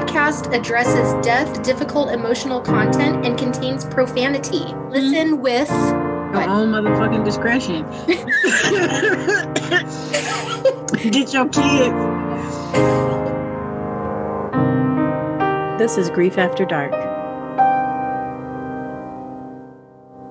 podcast 0.00 0.50
addresses 0.58 1.12
death, 1.24 1.62
difficult 1.62 2.10
emotional 2.10 2.58
content, 2.60 3.26
and 3.26 3.38
contains 3.38 3.84
profanity. 3.84 4.64
Listen 4.88 5.42
with 5.42 5.68
Your 5.68 6.48
own 6.48 6.70
motherfucking 6.70 7.22
discretion. 7.22 7.84
Get 11.10 11.34
your 11.34 11.48
kids. 11.50 11.94
This 15.78 15.98
is 15.98 16.08
Grief 16.08 16.38
After 16.38 16.64
Dark. 16.64 16.92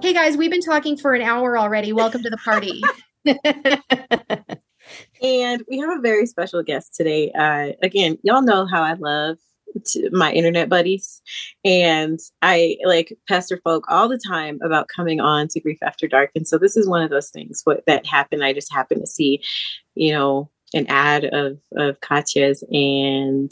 Hey 0.01 0.13
guys, 0.13 0.35
we've 0.35 0.49
been 0.49 0.61
talking 0.61 0.97
for 0.97 1.13
an 1.13 1.21
hour 1.21 1.59
already. 1.59 1.93
Welcome 1.93 2.23
to 2.23 2.29
the 2.31 2.37
party. 2.37 2.81
and 5.21 5.63
we 5.69 5.77
have 5.77 5.95
a 5.95 6.01
very 6.01 6.25
special 6.25 6.63
guest 6.63 6.95
today. 6.95 7.31
Uh, 7.33 7.73
again, 7.83 8.17
y'all 8.23 8.41
know 8.41 8.65
how 8.65 8.81
I 8.81 8.93
love 8.93 9.37
to 9.37 9.48
my 10.11 10.31
internet 10.31 10.69
buddies, 10.69 11.21
and 11.63 12.19
I 12.41 12.77
like 12.85 13.17
pester 13.27 13.59
folk 13.63 13.85
all 13.89 14.07
the 14.09 14.19
time 14.19 14.59
about 14.63 14.87
coming 14.87 15.19
on 15.19 15.47
to 15.49 15.59
Grief 15.59 15.79
After 15.81 16.07
Dark. 16.07 16.31
And 16.35 16.47
so 16.47 16.57
this 16.57 16.77
is 16.77 16.87
one 16.87 17.01
of 17.01 17.09
those 17.09 17.29
things 17.29 17.61
what 17.63 17.83
that 17.87 18.05
happened. 18.05 18.43
I 18.43 18.53
just 18.53 18.73
happened 18.73 19.01
to 19.01 19.07
see, 19.07 19.41
you 19.95 20.11
know, 20.11 20.49
an 20.73 20.85
ad 20.87 21.25
of 21.25 21.59
of 21.77 21.99
Katya's, 22.01 22.63
and 22.71 23.51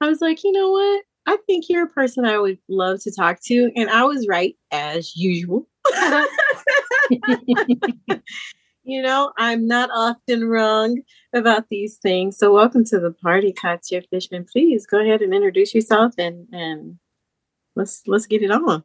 I 0.00 0.08
was 0.08 0.20
like, 0.20 0.44
you 0.44 0.52
know 0.52 0.70
what? 0.70 1.04
I 1.28 1.36
think 1.46 1.68
you're 1.68 1.84
a 1.84 1.88
person 1.88 2.24
I 2.24 2.38
would 2.38 2.58
love 2.68 3.02
to 3.02 3.12
talk 3.12 3.40
to, 3.46 3.70
and 3.76 3.90
I 3.90 4.04
was 4.04 4.28
right 4.28 4.56
as 4.70 5.16
usual. 5.16 5.66
you 8.86 9.02
know, 9.02 9.32
I'm 9.36 9.66
not 9.66 9.90
often 9.92 10.44
wrong 10.44 11.02
about 11.34 11.68
these 11.68 11.96
things. 11.96 12.38
So 12.38 12.54
welcome 12.54 12.84
to 12.84 13.00
the 13.00 13.10
party, 13.10 13.52
Katya 13.52 14.02
Fishman. 14.10 14.46
Please 14.50 14.86
go 14.86 15.00
ahead 15.00 15.22
and 15.22 15.34
introduce 15.34 15.74
yourself 15.74 16.14
and 16.16 16.46
and 16.52 16.98
let's 17.74 18.02
let's 18.06 18.26
get 18.26 18.42
it 18.42 18.52
on. 18.52 18.84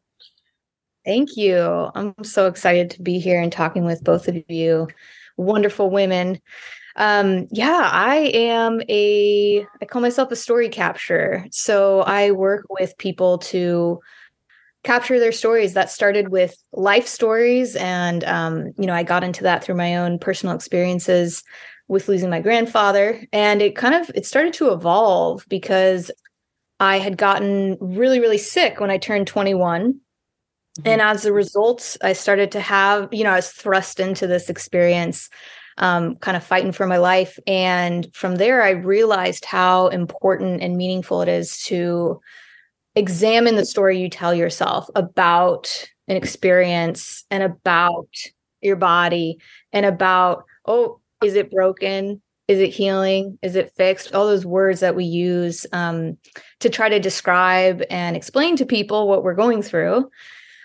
Thank 1.05 1.37
you. 1.37 1.91
I'm 1.93 2.15
so 2.23 2.47
excited 2.47 2.89
to 2.91 3.01
be 3.01 3.19
here 3.19 3.39
and 3.39 3.51
talking 3.51 3.85
with 3.85 4.03
both 4.03 4.27
of 4.27 4.37
you, 4.49 4.87
wonderful 5.37 5.91
women. 5.91 6.41
Um, 6.95 7.47
yeah, 7.51 7.87
I 7.91 8.31
am 8.33 8.81
a 8.89 9.65
I 9.81 9.85
call 9.85 10.01
myself 10.01 10.31
a 10.31 10.35
story 10.35 10.69
capturer. 10.69 11.45
So 11.51 12.01
I 12.01 12.31
work 12.31 12.65
with 12.69 12.97
people 12.97 13.37
to 13.37 13.99
capture 14.83 15.19
their 15.19 15.31
stories. 15.31 15.73
That 15.73 15.91
started 15.91 16.29
with 16.29 16.55
life 16.73 17.07
stories. 17.07 17.75
And 17.75 18.23
um, 18.23 18.73
you 18.77 18.85
know 18.85 18.93
i 18.93 19.03
got 19.03 19.23
into 19.23 19.43
that 19.43 19.63
through 19.63 19.75
my 19.75 19.95
own 19.95 20.19
personal 20.19 20.55
experiences 20.55 21.43
with 21.87 22.07
losing 22.07 22.29
my 22.29 22.39
grandfather. 22.39 23.21
And 23.33 23.61
it 23.61 23.75
kind 23.75 23.95
of 23.95 24.09
it 24.15 24.25
started 24.25 24.53
to 24.53 24.71
evolve 24.71 25.45
because 25.49 26.11
i 26.79 26.97
had 26.97 27.17
gotten 27.17 27.77
really 27.79 28.19
really 28.19 28.39
sick 28.39 28.79
when 28.79 28.89
i 28.89 28.97
turned 28.97 29.27
21 29.27 29.93
mm-hmm. 29.93 30.87
and 30.87 30.99
as 30.99 31.25
a 31.25 31.31
result 31.33 31.95
i 32.01 32.11
started 32.11 32.51
to 32.51 32.59
have 32.59 33.07
you 33.13 33.23
know 33.23 33.29
i 33.29 33.35
was 33.35 33.51
thrust 33.51 33.99
into 33.99 34.25
this 34.25 34.49
experience 34.49 35.29
um, 35.77 36.15
kind 36.17 36.37
of 36.37 36.43
fighting 36.43 36.73
for 36.73 36.85
my 36.85 36.97
life. 36.97 37.39
And 37.47 38.07
from 38.13 38.35
there 38.35 38.61
i 38.63 38.71
realized 38.71 39.45
how 39.45 39.87
important 39.87 40.61
and 40.61 40.77
meaningful 40.77 41.21
it 41.21 41.27
is 41.27 41.61
to 41.63 42.19
examine 42.95 43.55
the 43.55 43.65
story 43.65 43.99
you 43.99 44.09
tell 44.09 44.33
yourself 44.33 44.89
about 44.95 45.89
an 46.07 46.17
experience 46.17 47.23
and 47.31 47.43
about 47.43 48.09
your 48.61 48.75
body 48.75 49.37
and 49.71 49.85
about, 49.85 50.45
oh, 50.65 50.99
is 51.23 51.35
it 51.35 51.51
broken? 51.51 52.21
Is 52.47 52.59
it 52.59 52.73
healing? 52.73 53.39
Is 53.41 53.55
it 53.55 53.71
fixed? 53.77 54.13
All 54.13 54.27
those 54.27 54.45
words 54.45 54.81
that 54.81 54.95
we 54.95 55.05
use 55.05 55.65
um, 55.71 56.17
to 56.59 56.69
try 56.69 56.89
to 56.89 56.99
describe 56.99 57.83
and 57.89 58.15
explain 58.15 58.55
to 58.57 58.65
people 58.65 59.07
what 59.07 59.23
we're 59.23 59.35
going 59.35 59.61
through. 59.61 60.09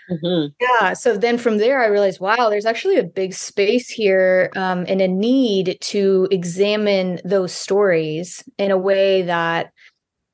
Mm-hmm. 0.09 0.47
Yeah. 0.59 0.93
So 0.93 1.17
then 1.17 1.37
from 1.37 1.57
there, 1.57 1.81
I 1.81 1.87
realized, 1.87 2.19
wow, 2.19 2.49
there's 2.49 2.65
actually 2.65 2.97
a 2.97 3.03
big 3.03 3.33
space 3.33 3.89
here 3.89 4.51
um, 4.55 4.85
and 4.87 5.01
a 5.01 5.07
need 5.07 5.77
to 5.81 6.27
examine 6.31 7.19
those 7.23 7.51
stories 7.51 8.43
in 8.57 8.71
a 8.71 8.77
way 8.77 9.21
that 9.23 9.71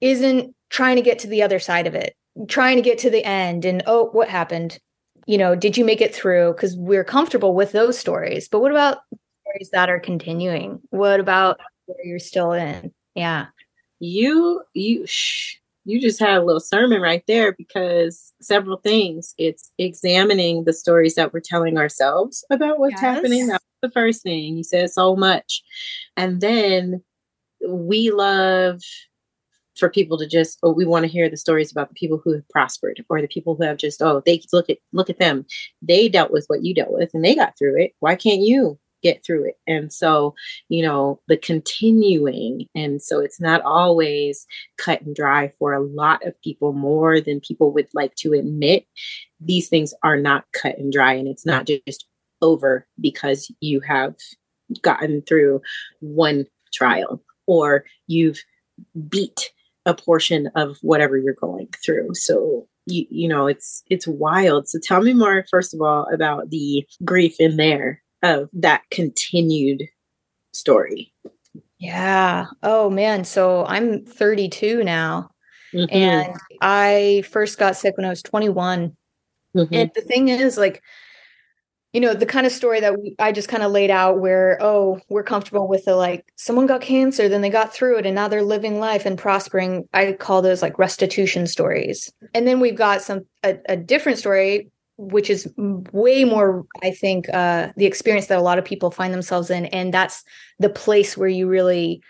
isn't 0.01 0.55
trying 0.73 0.95
to 0.95 1.01
get 1.03 1.19
to 1.19 1.27
the 1.27 1.43
other 1.43 1.59
side 1.59 1.85
of 1.85 1.93
it, 1.93 2.15
trying 2.47 2.75
to 2.75 2.81
get 2.81 2.97
to 2.97 3.09
the 3.09 3.23
end 3.23 3.63
and 3.63 3.83
oh, 3.85 4.09
what 4.11 4.27
happened? 4.27 4.79
You 5.27 5.37
know, 5.37 5.55
did 5.55 5.77
you 5.77 5.85
make 5.85 6.01
it 6.01 6.13
through? 6.13 6.53
Because 6.53 6.75
we're 6.75 7.05
comfortable 7.05 7.53
with 7.53 7.71
those 7.71 7.97
stories. 7.97 8.49
But 8.49 8.59
what 8.59 8.71
about 8.71 8.97
stories 9.43 9.69
that 9.71 9.89
are 9.89 9.99
continuing? 9.99 10.81
What 10.89 11.19
about 11.19 11.59
where 11.85 12.03
you're 12.03 12.19
still 12.19 12.51
in? 12.51 12.91
Yeah. 13.15 13.45
You 13.99 14.63
you 14.73 15.05
shh, 15.05 15.57
you 15.85 16.01
just 16.01 16.19
had 16.19 16.37
a 16.37 16.43
little 16.43 16.59
sermon 16.59 17.01
right 17.01 17.23
there 17.27 17.53
because 17.53 18.33
several 18.41 18.77
things. 18.77 19.35
It's 19.37 19.71
examining 19.77 20.63
the 20.63 20.73
stories 20.73 21.15
that 21.15 21.31
we're 21.31 21.39
telling 21.39 21.77
ourselves 21.77 22.43
about 22.49 22.79
what's 22.79 22.93
yes. 22.93 23.01
happening. 23.01 23.47
That's 23.47 23.63
the 23.83 23.91
first 23.91 24.23
thing. 24.23 24.57
You 24.57 24.63
said 24.63 24.89
so 24.89 25.15
much. 25.15 25.63
And 26.17 26.41
then 26.41 27.03
we 27.65 28.09
love 28.09 28.81
for 29.75 29.89
people 29.89 30.17
to 30.17 30.27
just 30.27 30.59
oh 30.63 30.71
we 30.71 30.85
want 30.85 31.03
to 31.03 31.11
hear 31.11 31.29
the 31.29 31.37
stories 31.37 31.71
about 31.71 31.89
the 31.89 31.95
people 31.95 32.21
who 32.23 32.33
have 32.33 32.47
prospered 32.49 33.03
or 33.09 33.21
the 33.21 33.27
people 33.27 33.55
who 33.55 33.63
have 33.63 33.77
just 33.77 34.01
oh 34.01 34.21
they 34.25 34.41
look 34.51 34.69
at 34.69 34.77
look 34.91 35.09
at 35.09 35.19
them. 35.19 35.45
They 35.81 36.09
dealt 36.09 36.31
with 36.31 36.45
what 36.47 36.63
you 36.63 36.73
dealt 36.73 36.91
with 36.91 37.11
and 37.13 37.23
they 37.23 37.35
got 37.35 37.57
through 37.57 37.81
it. 37.81 37.93
Why 37.99 38.15
can't 38.15 38.41
you 38.41 38.79
get 39.01 39.25
through 39.25 39.45
it? 39.45 39.55
And 39.67 39.91
so 39.91 40.35
you 40.69 40.83
know 40.83 41.19
the 41.27 41.37
continuing 41.37 42.67
and 42.75 43.01
so 43.01 43.19
it's 43.19 43.41
not 43.41 43.61
always 43.61 44.45
cut 44.77 45.01
and 45.01 45.15
dry 45.15 45.51
for 45.59 45.73
a 45.73 45.83
lot 45.83 46.25
of 46.25 46.39
people 46.41 46.73
more 46.73 47.19
than 47.19 47.41
people 47.41 47.71
would 47.73 47.87
like 47.93 48.15
to 48.15 48.33
admit. 48.33 48.85
These 49.39 49.69
things 49.69 49.93
are 50.03 50.17
not 50.17 50.45
cut 50.53 50.77
and 50.77 50.91
dry 50.91 51.13
and 51.13 51.27
it's 51.27 51.45
not 51.45 51.65
just 51.65 52.05
over 52.41 52.85
because 52.99 53.51
you 53.61 53.79
have 53.79 54.15
gotten 54.81 55.21
through 55.21 55.61
one 55.99 56.45
trial 56.73 57.23
or 57.47 57.85
you've 58.07 58.43
beat 59.09 59.51
a 59.85 59.93
portion 59.93 60.47
of 60.55 60.77
whatever 60.81 61.17
you're 61.17 61.33
going 61.33 61.67
through. 61.83 62.13
So 62.13 62.67
you, 62.85 63.05
you 63.09 63.27
know 63.27 63.47
it's 63.47 63.83
it's 63.89 64.07
wild. 64.07 64.67
So 64.67 64.79
tell 64.79 65.01
me 65.01 65.13
more 65.13 65.45
first 65.49 65.73
of 65.73 65.81
all 65.81 66.07
about 66.13 66.49
the 66.49 66.85
grief 67.03 67.39
in 67.39 67.57
there 67.57 68.01
of 68.21 68.49
that 68.53 68.83
continued 68.91 69.83
story. 70.53 71.13
Yeah. 71.79 72.45
Oh 72.61 72.89
man. 72.89 73.25
So 73.25 73.65
I'm 73.65 74.05
32 74.05 74.83
now. 74.83 75.29
Mm-hmm. 75.73 75.95
And 75.95 76.35
I 76.61 77.23
first 77.29 77.57
got 77.57 77.75
sick 77.75 77.97
when 77.97 78.05
I 78.05 78.09
was 78.09 78.21
21. 78.21 78.95
Mm-hmm. 79.55 79.73
And 79.73 79.91
the 79.95 80.01
thing 80.01 80.29
is, 80.29 80.57
like, 80.57 80.81
you 81.93 82.01
know 82.01 82.13
the 82.13 82.25
kind 82.25 82.45
of 82.45 82.51
story 82.51 82.79
that 82.79 82.99
we, 82.99 83.15
i 83.19 83.31
just 83.31 83.47
kind 83.47 83.63
of 83.63 83.71
laid 83.71 83.91
out 83.91 84.19
where 84.19 84.57
oh 84.59 84.99
we're 85.09 85.23
comfortable 85.23 85.67
with 85.67 85.85
the 85.85 85.95
like 85.95 86.25
someone 86.35 86.65
got 86.65 86.81
cancer 86.81 87.29
then 87.29 87.41
they 87.41 87.49
got 87.49 87.73
through 87.73 87.97
it 87.97 88.05
and 88.05 88.15
now 88.15 88.27
they're 88.27 88.43
living 88.43 88.79
life 88.79 89.05
and 89.05 89.17
prospering. 89.17 89.87
I 89.93 90.13
call 90.13 90.41
those 90.41 90.61
like 90.61 90.79
restitution 90.79 91.47
stories. 91.47 92.11
And 92.33 92.47
then 92.47 92.59
we've 92.59 92.75
got 92.75 93.01
some 93.01 93.21
a, 93.43 93.57
a 93.69 93.77
different 93.77 94.17
story 94.17 94.69
which 94.97 95.29
is 95.29 95.51
way 95.57 96.23
more 96.23 96.65
i 96.83 96.91
think 96.91 97.27
uh 97.33 97.69
the 97.77 97.85
experience 97.85 98.27
that 98.27 98.37
a 98.37 98.43
lot 98.43 98.59
of 98.59 98.65
people 98.65 98.91
find 98.91 99.11
themselves 99.11 99.49
in 99.49 99.65
and 99.67 99.93
that's 99.93 100.23
the 100.59 100.69
place 100.69 101.17
where 101.17 101.29
you 101.29 101.47
really 101.47 102.01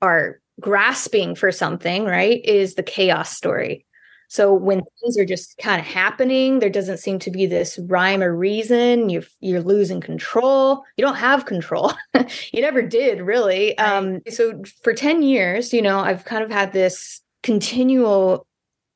are 0.00 0.40
grasping 0.60 1.36
for 1.36 1.52
something 1.52 2.04
right 2.04 2.44
is 2.44 2.74
the 2.74 2.82
chaos 2.82 3.30
story 3.30 3.86
so 4.32 4.54
when 4.54 4.80
things 4.98 5.18
are 5.18 5.26
just 5.26 5.58
kind 5.58 5.78
of 5.78 5.86
happening, 5.86 6.58
there 6.58 6.70
doesn't 6.70 7.00
seem 7.00 7.18
to 7.18 7.30
be 7.30 7.44
this 7.44 7.78
rhyme 7.82 8.22
or 8.22 8.34
reason. 8.34 9.10
You're 9.10 9.24
you're 9.40 9.60
losing 9.60 10.00
control. 10.00 10.84
You 10.96 11.04
don't 11.04 11.16
have 11.16 11.44
control. 11.44 11.92
you 12.50 12.62
never 12.62 12.80
did, 12.80 13.20
really. 13.20 13.76
Um, 13.76 14.22
so 14.30 14.62
for 14.82 14.94
10 14.94 15.22
years, 15.22 15.74
you 15.74 15.82
know, 15.82 15.98
I've 15.98 16.24
kind 16.24 16.42
of 16.42 16.50
had 16.50 16.72
this 16.72 17.20
continual 17.42 18.46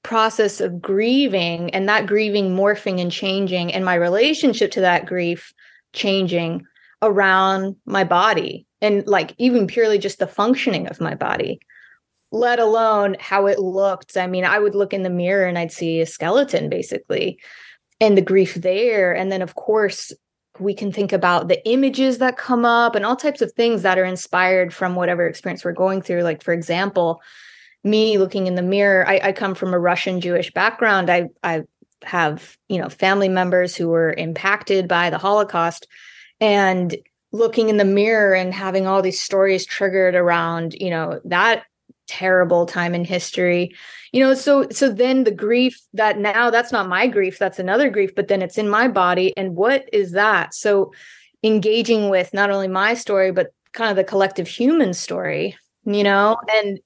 process 0.03 0.63
of 0.63 0.81
grieving 0.81 1.69
and 1.75 1.87
that 1.87 2.07
grieving 2.07 2.57
morphing 2.57 2.99
and 2.99 3.13
changing 3.13 3.75
and 3.75 3.85
my 3.85 3.95
relationship 3.95 4.71
to 4.71 4.81
that 4.81 5.05
grief 5.05 5.53
changing 5.93 6.65
around 7.03 7.77
my 7.85 8.05
body 8.05 8.67
and 8.81 9.07
like 9.07 9.35
even 9.37 9.67
purely 9.67 9.99
just 9.99 10.19
the 10.19 10.27
functioning 10.27 10.87
of 10.87 10.99
my 10.99 11.15
body 11.15 11.61
let 12.37 12.59
alone 12.59 13.17
how 13.19 13.47
it 13.47 13.59
looked. 13.59 14.17
I 14.17 14.27
mean, 14.27 14.45
I 14.45 14.59
would 14.59 14.75
look 14.75 14.93
in 14.93 15.03
the 15.03 15.11
mirror 15.11 15.47
and 15.47 15.59
I'd 15.59 15.73
see 15.73 16.01
a 16.01 16.07
skeleton 16.07 16.69
basically, 16.69 17.39
and 18.01 18.17
the 18.17 18.23
grief 18.23 18.55
there. 18.55 19.15
And 19.15 19.33
then, 19.33 19.43
of 19.43 19.55
course, 19.55 20.13
we 20.59 20.75
can 20.75 20.93
think 20.93 21.13
about 21.13 21.49
the 21.49 21.67
images 21.69 22.19
that 22.19 22.37
come 22.37 22.65
up 22.65 22.95
and 22.95 23.05
all 23.05 23.17
types 23.17 23.43
of 23.43 23.53
things 23.53 23.83
that 23.83 23.99
are 23.99 24.05
inspired 24.05 24.73
from 24.73 24.95
whatever 24.95 25.27
experience 25.27 25.65
we're 25.65 25.73
going 25.73 26.03
through. 26.03 26.23
Like, 26.23 26.43
for 26.43 26.53
example, 26.53 27.21
me 27.85 28.19
looking 28.19 28.47
in 28.47 28.55
the 28.55 28.63
mirror, 28.63 29.07
I, 29.07 29.21
I 29.23 29.33
come 29.33 29.55
from 29.55 29.73
a 29.73 29.79
Russian 29.79 30.21
Jewish 30.21 30.53
background. 30.53 31.11
I, 31.11 31.29
I 31.43 31.63
have, 32.03 32.57
you 32.69 32.79
know, 32.79 32.89
family 32.89 33.29
members 33.29 33.77
who 33.77 33.89
were 33.89 34.13
impacted 34.13 34.89
by 34.89 35.11
the 35.11 35.19
Holocaust. 35.19 35.87
And 36.41 36.97
looking 37.33 37.69
in 37.69 37.77
the 37.77 37.85
mirror 37.85 38.35
and 38.35 38.53
having 38.53 38.87
all 38.87 39.03
these 39.03 39.21
stories 39.21 39.67
triggered 39.67 40.15
around, 40.15 40.75
you 40.75 40.91
know, 40.91 41.21
that 41.25 41.65
terrible 42.07 42.67
time 42.67 42.95
in 42.95 43.05
history. 43.05 43.75
You 44.13 44.21
know 44.23 44.35
so 44.35 44.69
so 44.71 44.91
then 44.91 45.25
the 45.25 45.31
grief 45.31 45.81
that 45.93 46.19
now 46.19 46.51
that's 46.51 46.73
not 46.73 46.89
my 46.89 47.07
grief 47.07 47.39
that's 47.39 47.59
another 47.59 47.91
grief 47.91 48.15
but 48.15 48.29
then 48.29 48.43
it's 48.43 48.59
in 48.59 48.69
my 48.69 48.89
body 48.89 49.37
and 49.37 49.57
what 49.57 49.89
is 49.93 50.13
that? 50.13 50.55
So 50.55 50.93
engaging 51.43 52.09
with 52.09 52.33
not 52.35 52.51
only 52.51 52.69
my 52.69 52.95
story 52.95 53.31
but 53.31 53.53
kind 53.73 53.91
of 53.91 53.97
the 53.97 54.05
collective 54.05 54.49
human 54.49 54.95
story 54.95 55.57
you 55.85 56.03
know 56.03 56.37
and 56.51 56.81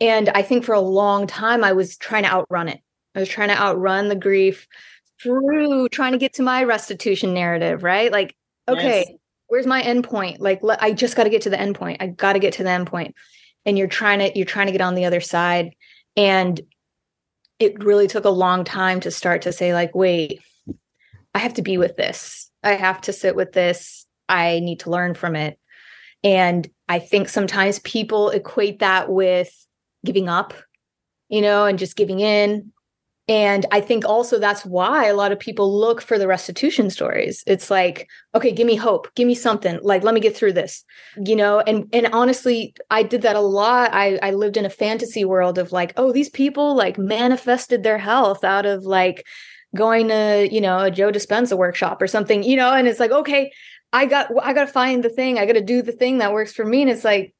and 0.00 0.28
i 0.30 0.42
think 0.42 0.64
for 0.64 0.74
a 0.74 0.80
long 0.80 1.26
time 1.26 1.64
i 1.64 1.72
was 1.72 1.96
trying 1.96 2.22
to 2.22 2.30
outrun 2.30 2.68
it. 2.68 2.80
I 3.14 3.20
was 3.20 3.28
trying 3.28 3.48
to 3.48 3.60
outrun 3.60 4.08
the 4.08 4.14
grief 4.14 4.68
through 5.20 5.88
trying 5.88 6.12
to 6.12 6.18
get 6.18 6.34
to 6.34 6.42
my 6.42 6.64
restitution 6.64 7.34
narrative 7.34 7.82
right? 7.82 8.10
Like 8.10 8.34
okay 8.68 9.04
yes. 9.08 9.18
where's 9.48 9.66
my 9.66 9.82
endpoint 9.82 10.36
like 10.38 10.60
i 10.80 10.92
just 10.92 11.16
got 11.16 11.24
to 11.24 11.30
get 11.30 11.42
to 11.42 11.50
the 11.50 11.56
endpoint 11.56 11.96
i 12.00 12.06
got 12.06 12.34
to 12.34 12.38
get 12.38 12.54
to 12.54 12.62
the 12.62 12.68
endpoint 12.68 13.14
and 13.66 13.78
you're 13.78 13.88
trying 13.88 14.18
to 14.18 14.32
you're 14.36 14.46
trying 14.46 14.66
to 14.66 14.72
get 14.72 14.80
on 14.80 14.94
the 14.94 15.04
other 15.04 15.20
side. 15.20 15.72
And 16.16 16.60
it 17.58 17.82
really 17.82 18.06
took 18.06 18.24
a 18.24 18.30
long 18.30 18.64
time 18.64 19.00
to 19.00 19.10
start 19.10 19.42
to 19.42 19.52
say 19.52 19.74
like 19.74 19.94
wait 19.94 20.40
i 21.34 21.38
have 21.38 21.54
to 21.54 21.62
be 21.62 21.78
with 21.78 21.96
this. 21.96 22.50
I 22.62 22.72
have 22.72 23.00
to 23.02 23.12
sit 23.12 23.36
with 23.36 23.52
this. 23.52 24.06
I 24.28 24.60
need 24.60 24.80
to 24.80 24.90
learn 24.90 25.14
from 25.14 25.36
it. 25.36 25.58
And 26.22 26.68
i 26.88 26.98
think 26.98 27.28
sometimes 27.28 27.78
people 27.80 28.30
equate 28.30 28.80
that 28.80 29.10
with 29.10 29.54
giving 30.04 30.28
up 30.28 30.54
you 31.28 31.40
know 31.40 31.66
and 31.66 31.78
just 31.78 31.96
giving 31.96 32.20
in 32.20 32.72
and 33.30 33.64
I 33.70 33.80
think 33.80 34.04
also 34.04 34.40
that's 34.40 34.66
why 34.66 35.06
a 35.06 35.14
lot 35.14 35.30
of 35.30 35.38
people 35.38 35.78
look 35.78 36.00
for 36.00 36.18
the 36.18 36.26
restitution 36.26 36.90
stories. 36.90 37.44
It's 37.46 37.70
like, 37.70 38.10
okay, 38.34 38.50
give 38.50 38.66
me 38.66 38.74
hope, 38.74 39.06
give 39.14 39.28
me 39.28 39.36
something. 39.36 39.78
Like, 39.82 40.02
let 40.02 40.14
me 40.14 40.20
get 40.20 40.36
through 40.36 40.54
this, 40.54 40.84
you 41.24 41.36
know. 41.36 41.60
And 41.60 41.88
and 41.92 42.08
honestly, 42.12 42.74
I 42.90 43.04
did 43.04 43.22
that 43.22 43.36
a 43.36 43.40
lot. 43.40 43.94
I 43.94 44.18
I 44.20 44.32
lived 44.32 44.56
in 44.56 44.64
a 44.64 44.70
fantasy 44.70 45.24
world 45.24 45.58
of 45.58 45.70
like, 45.70 45.92
oh, 45.96 46.10
these 46.10 46.28
people 46.28 46.74
like 46.74 46.98
manifested 46.98 47.84
their 47.84 47.98
health 47.98 48.42
out 48.42 48.66
of 48.66 48.82
like 48.82 49.24
going 49.76 50.08
to 50.08 50.48
you 50.50 50.60
know 50.60 50.80
a 50.80 50.90
Joe 50.90 51.12
Dispenza 51.12 51.56
workshop 51.56 52.02
or 52.02 52.08
something, 52.08 52.42
you 52.42 52.56
know. 52.56 52.72
And 52.74 52.88
it's 52.88 52.98
like, 52.98 53.12
okay, 53.12 53.52
I 53.92 54.06
got 54.06 54.32
I 54.42 54.52
got 54.54 54.66
to 54.66 54.72
find 54.72 55.04
the 55.04 55.08
thing. 55.08 55.38
I 55.38 55.46
got 55.46 55.52
to 55.52 55.60
do 55.60 55.82
the 55.82 55.92
thing 55.92 56.18
that 56.18 56.32
works 56.32 56.52
for 56.52 56.64
me. 56.64 56.82
And 56.82 56.90
it's 56.90 57.04
like, 57.04 57.32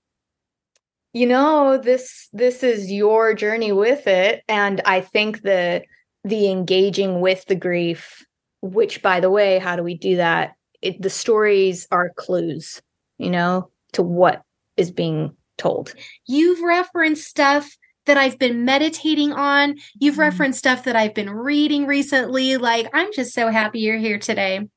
you 1.12 1.26
know 1.26 1.78
this 1.78 2.28
this 2.32 2.62
is 2.62 2.90
your 2.90 3.34
journey 3.34 3.72
with 3.72 4.06
it 4.06 4.42
and 4.48 4.80
i 4.84 5.00
think 5.00 5.42
the 5.42 5.82
the 6.24 6.50
engaging 6.50 7.20
with 7.20 7.44
the 7.46 7.54
grief 7.54 8.24
which 8.62 9.02
by 9.02 9.20
the 9.20 9.30
way 9.30 9.58
how 9.58 9.76
do 9.76 9.82
we 9.82 9.94
do 9.94 10.16
that 10.16 10.52
it, 10.82 11.00
the 11.00 11.10
stories 11.10 11.86
are 11.90 12.12
clues 12.16 12.80
you 13.18 13.30
know 13.30 13.70
to 13.92 14.02
what 14.02 14.42
is 14.76 14.90
being 14.90 15.34
told 15.58 15.94
you've 16.26 16.62
referenced 16.62 17.26
stuff 17.26 17.76
that 18.06 18.16
I've 18.16 18.38
been 18.38 18.64
meditating 18.64 19.32
on. 19.32 19.76
You've 20.00 20.14
mm-hmm. 20.14 20.22
referenced 20.22 20.58
stuff 20.58 20.82
that 20.84 20.96
I've 20.96 21.14
been 21.14 21.30
reading 21.30 21.86
recently. 21.86 22.56
Like, 22.56 22.88
I'm 22.92 23.12
just 23.12 23.32
so 23.32 23.50
happy 23.50 23.80
you're 23.80 23.98
here 23.98 24.18
today. 24.18 24.68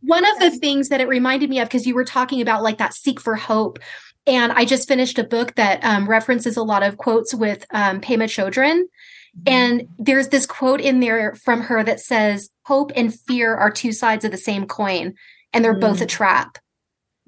One 0.00 0.24
of 0.24 0.38
the 0.38 0.50
things 0.50 0.88
that 0.88 1.00
it 1.00 1.08
reminded 1.08 1.48
me 1.48 1.60
of, 1.60 1.68
because 1.68 1.86
you 1.86 1.94
were 1.94 2.04
talking 2.04 2.42
about 2.42 2.62
like 2.62 2.78
that 2.78 2.92
seek 2.92 3.20
for 3.20 3.36
hope, 3.36 3.78
and 4.26 4.52
I 4.52 4.64
just 4.64 4.88
finished 4.88 5.18
a 5.18 5.24
book 5.24 5.54
that 5.56 5.84
um, 5.84 6.08
references 6.08 6.56
a 6.56 6.62
lot 6.62 6.82
of 6.82 6.96
quotes 6.96 7.34
with 7.34 7.66
um, 7.70 8.00
Pema 8.00 8.24
Chodron. 8.24 8.84
Mm-hmm. 8.84 9.42
And 9.46 9.88
there's 9.98 10.28
this 10.28 10.46
quote 10.46 10.80
in 10.80 11.00
there 11.00 11.34
from 11.34 11.62
her 11.62 11.82
that 11.84 12.00
says, 12.00 12.50
Hope 12.64 12.92
and 12.96 13.14
fear 13.14 13.54
are 13.54 13.70
two 13.70 13.92
sides 13.92 14.24
of 14.24 14.30
the 14.30 14.38
same 14.38 14.66
coin, 14.66 15.14
and 15.52 15.64
they're 15.64 15.72
mm-hmm. 15.72 15.80
both 15.80 16.00
a 16.00 16.06
mm. 16.06 16.08
trap. 16.08 16.58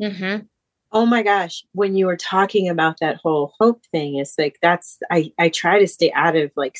Mm-hmm. 0.00 0.44
Oh 0.92 1.04
my 1.04 1.22
gosh. 1.22 1.64
When 1.72 1.94
you 1.96 2.06
were 2.06 2.16
talking 2.16 2.68
about 2.68 3.00
that 3.00 3.16
whole 3.16 3.52
hope 3.60 3.84
thing, 3.92 4.16
it's 4.16 4.38
like 4.38 4.56
that's, 4.62 4.98
I, 5.10 5.32
I 5.38 5.48
try 5.48 5.78
to 5.78 5.86
stay 5.86 6.12
out 6.12 6.36
of 6.36 6.50
like, 6.56 6.78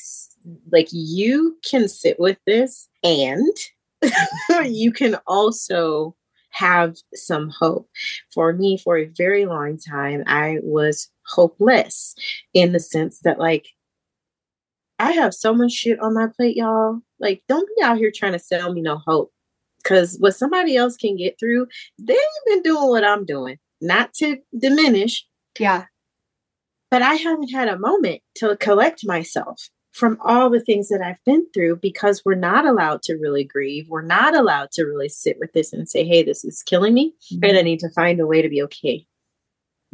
like 0.73 0.89
you 0.91 1.59
can 1.69 1.89
sit 1.89 2.19
with 2.19 2.39
this 2.47 2.89
and 3.03 3.55
you 4.65 4.93
can 4.93 5.17
also 5.27 6.15
have 6.57 6.97
some 7.15 7.51
hope. 7.51 7.89
For 8.33 8.53
me, 8.53 8.79
for 8.79 8.99
a 8.99 9.11
very 9.17 9.47
long 9.47 9.79
time, 9.79 10.25
I 10.27 10.59
was 10.63 11.09
hopeless 11.27 12.15
in 12.55 12.73
the 12.73 12.81
sense 12.81 13.21
that, 13.21 13.39
like, 13.39 13.67
I 14.99 15.13
have 15.13 15.35
so 15.35 15.55
much 15.55 15.73
shit 15.73 16.01
on 16.01 16.15
my 16.15 16.29
plate, 16.35 16.57
y'all. 16.57 17.01
Like, 17.21 17.43
don't 17.49 17.69
be 17.77 17.83
out 17.83 17.99
here 17.99 18.11
trying 18.15 18.33
to 18.33 18.39
sell 18.39 18.73
me 18.73 18.81
no 18.81 18.99
hope. 19.07 19.33
Because 19.83 20.17
what 20.19 20.35
somebody 20.35 20.77
else 20.77 20.97
can 20.97 21.17
get 21.17 21.39
through, 21.39 21.67
they 21.99 22.15
ain't 22.15 22.47
been 22.47 22.63
doing 22.63 22.89
what 22.89 23.05
I'm 23.05 23.25
doing. 23.25 23.59
Not 23.81 24.15
to 24.15 24.39
diminish. 24.59 25.25
Yeah. 25.59 25.85
But 26.91 27.03
I 27.03 27.15
haven't 27.15 27.53
had 27.53 27.69
a 27.69 27.79
moment 27.79 28.23
to 28.37 28.57
collect 28.57 29.05
myself 29.05 29.69
from 29.97 30.19
all 30.21 30.51
the 30.51 30.61
things 30.61 30.89
that 30.89 31.01
I've 31.01 31.23
been 31.25 31.47
through 31.55 31.77
because 31.77 32.23
we're 32.23 32.35
not 32.35 32.67
allowed 32.67 33.03
to 33.05 33.15
really 33.15 33.45
grieve. 33.45 33.89
We're 33.89 34.03
not 34.03 34.37
allowed 34.37 34.71
to 34.73 34.85
really 34.85 35.09
sit 35.09 35.39
with 35.41 35.55
this 35.55 35.73
and 35.73 35.89
say, 35.89 36.05
hey, 36.05 36.23
this 36.23 36.45
is 36.45 36.63
killing 36.63 36.93
me. 36.93 37.15
Mm-hmm. 37.33 37.45
And 37.45 37.57
I 37.57 37.63
need 37.63 37.81
to 37.81 37.91
find 37.91 38.21
a 38.21 38.27
way 38.27 38.43
to 38.43 38.49
be 38.51 38.63
okay. 38.63 39.07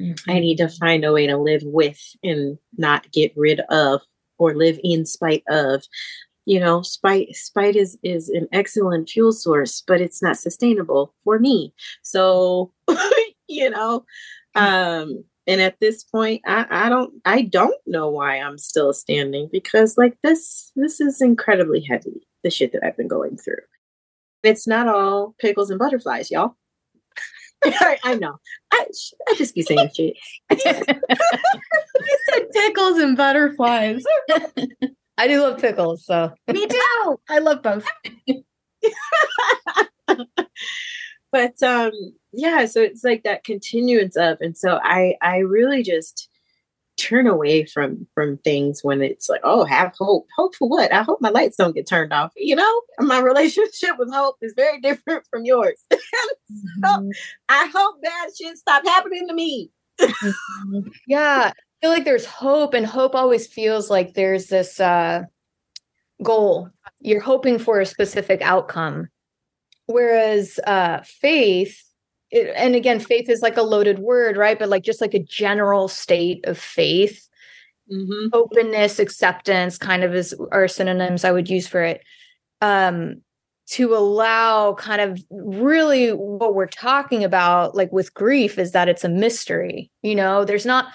Mm-hmm. 0.00 0.30
I 0.30 0.40
need 0.40 0.56
to 0.56 0.68
find 0.68 1.04
a 1.04 1.12
way 1.12 1.28
to 1.28 1.36
live 1.36 1.62
with 1.64 2.00
and 2.24 2.58
not 2.76 3.12
get 3.12 3.32
rid 3.36 3.60
of 3.70 4.00
or 4.38 4.56
live 4.56 4.80
in 4.82 5.06
spite 5.06 5.44
of. 5.48 5.84
You 6.46 6.58
know, 6.58 6.82
spite 6.82 7.36
spite 7.36 7.76
is 7.76 7.96
is 8.02 8.28
an 8.28 8.48
excellent 8.50 9.08
fuel 9.08 9.30
source, 9.30 9.84
but 9.86 10.00
it's 10.00 10.20
not 10.20 10.36
sustainable 10.36 11.14
for 11.22 11.38
me. 11.38 11.72
So, 12.02 12.72
you 13.46 13.70
know, 13.70 14.04
um 14.56 15.22
and 15.46 15.60
at 15.60 15.78
this 15.80 16.04
point 16.04 16.42
I, 16.46 16.66
I 16.70 16.88
don't 16.88 17.14
i 17.24 17.42
don't 17.42 17.80
know 17.86 18.08
why 18.08 18.38
i'm 18.38 18.58
still 18.58 18.92
standing 18.92 19.48
because 19.50 19.98
like 19.98 20.16
this 20.22 20.72
this 20.76 21.00
is 21.00 21.20
incredibly 21.20 21.80
heavy 21.80 22.26
the 22.44 22.50
shit 22.50 22.72
that 22.72 22.84
i've 22.84 22.96
been 22.96 23.08
going 23.08 23.36
through. 23.36 23.62
It's 24.42 24.66
not 24.66 24.88
all 24.88 25.34
pickles 25.38 25.70
and 25.70 25.78
butterflies 25.78 26.30
y'all. 26.30 26.56
I, 27.64 27.98
I, 28.02 28.14
know. 28.16 28.38
I, 28.72 28.86
I 29.28 29.34
just 29.36 29.54
be 29.54 29.62
saying 29.62 29.90
shit. 29.94 30.16
You 32.04 32.18
said 32.32 32.50
pickles 32.50 32.98
and 32.98 33.16
butterflies. 33.16 34.02
I 35.18 35.28
do 35.28 35.40
love 35.40 35.60
pickles 35.60 36.04
so. 36.04 36.32
Me 36.48 36.66
too. 36.66 37.20
I 37.28 37.38
love 37.38 37.62
both 37.62 37.86
but 41.32 41.60
um 41.62 41.92
yeah 42.32 42.64
so 42.66 42.80
it's 42.80 43.02
like 43.02 43.24
that 43.24 43.44
continuance 43.44 44.16
of 44.16 44.38
and 44.40 44.56
so 44.56 44.78
i 44.82 45.16
i 45.22 45.38
really 45.38 45.82
just 45.82 46.28
turn 46.98 47.26
away 47.26 47.64
from 47.64 48.06
from 48.14 48.36
things 48.38 48.80
when 48.82 49.00
it's 49.00 49.28
like 49.28 49.40
oh 49.44 49.64
have 49.64 49.94
hope. 49.98 50.28
Hope 50.36 50.54
for 50.54 50.68
what? 50.68 50.92
I 50.92 51.02
hope 51.02 51.22
my 51.22 51.30
lights 51.30 51.56
don't 51.56 51.74
get 51.74 51.86
turned 51.86 52.12
off 52.12 52.32
you 52.36 52.54
know? 52.54 52.82
My 53.00 53.18
relationship 53.22 53.98
with 53.98 54.12
hope 54.12 54.36
is 54.42 54.52
very 54.54 54.78
different 54.80 55.26
from 55.30 55.44
yours. 55.44 55.84
Mm-hmm. 56.84 57.08
i 57.48 57.70
hope 57.74 58.02
bad 58.02 58.28
shit 58.36 58.58
stop 58.58 58.84
happening 58.84 59.26
to 59.26 59.32
me. 59.32 59.70
Mm-hmm. 59.98 60.80
yeah 61.06 61.52
i 61.54 61.62
feel 61.80 61.90
like 61.90 62.04
there's 62.04 62.26
hope 62.26 62.74
and 62.74 62.84
hope 62.84 63.14
always 63.14 63.46
feels 63.46 63.88
like 63.88 64.12
there's 64.12 64.48
this 64.48 64.78
uh 64.78 65.22
goal. 66.22 66.70
You're 67.00 67.20
hoping 67.20 67.58
for 67.58 67.80
a 67.80 67.86
specific 67.86 68.40
outcome 68.42 69.08
Whereas 69.92 70.58
uh, 70.66 71.02
faith, 71.04 71.82
it, 72.30 72.52
and 72.56 72.74
again, 72.74 72.98
faith 72.98 73.28
is 73.28 73.42
like 73.42 73.56
a 73.56 73.62
loaded 73.62 73.98
word, 73.98 74.36
right? 74.36 74.58
But 74.58 74.68
like 74.68 74.82
just 74.82 75.00
like 75.00 75.14
a 75.14 75.22
general 75.22 75.88
state 75.88 76.44
of 76.46 76.58
faith, 76.58 77.28
mm-hmm. 77.90 78.28
openness, 78.32 78.98
acceptance, 78.98 79.78
kind 79.78 80.02
of 80.04 80.14
is 80.14 80.34
are 80.50 80.68
synonyms 80.68 81.24
I 81.24 81.32
would 81.32 81.50
use 81.50 81.66
for 81.66 81.82
it. 81.82 82.02
Um, 82.60 83.22
to 83.68 83.94
allow 83.94 84.74
kind 84.74 85.00
of 85.00 85.18
really 85.30 86.10
what 86.10 86.54
we're 86.54 86.66
talking 86.66 87.24
about, 87.24 87.74
like 87.74 87.92
with 87.92 88.12
grief, 88.12 88.58
is 88.58 88.72
that 88.72 88.88
it's 88.88 89.04
a 89.04 89.08
mystery. 89.08 89.90
You 90.02 90.14
know, 90.14 90.44
there's 90.44 90.66
not 90.66 90.86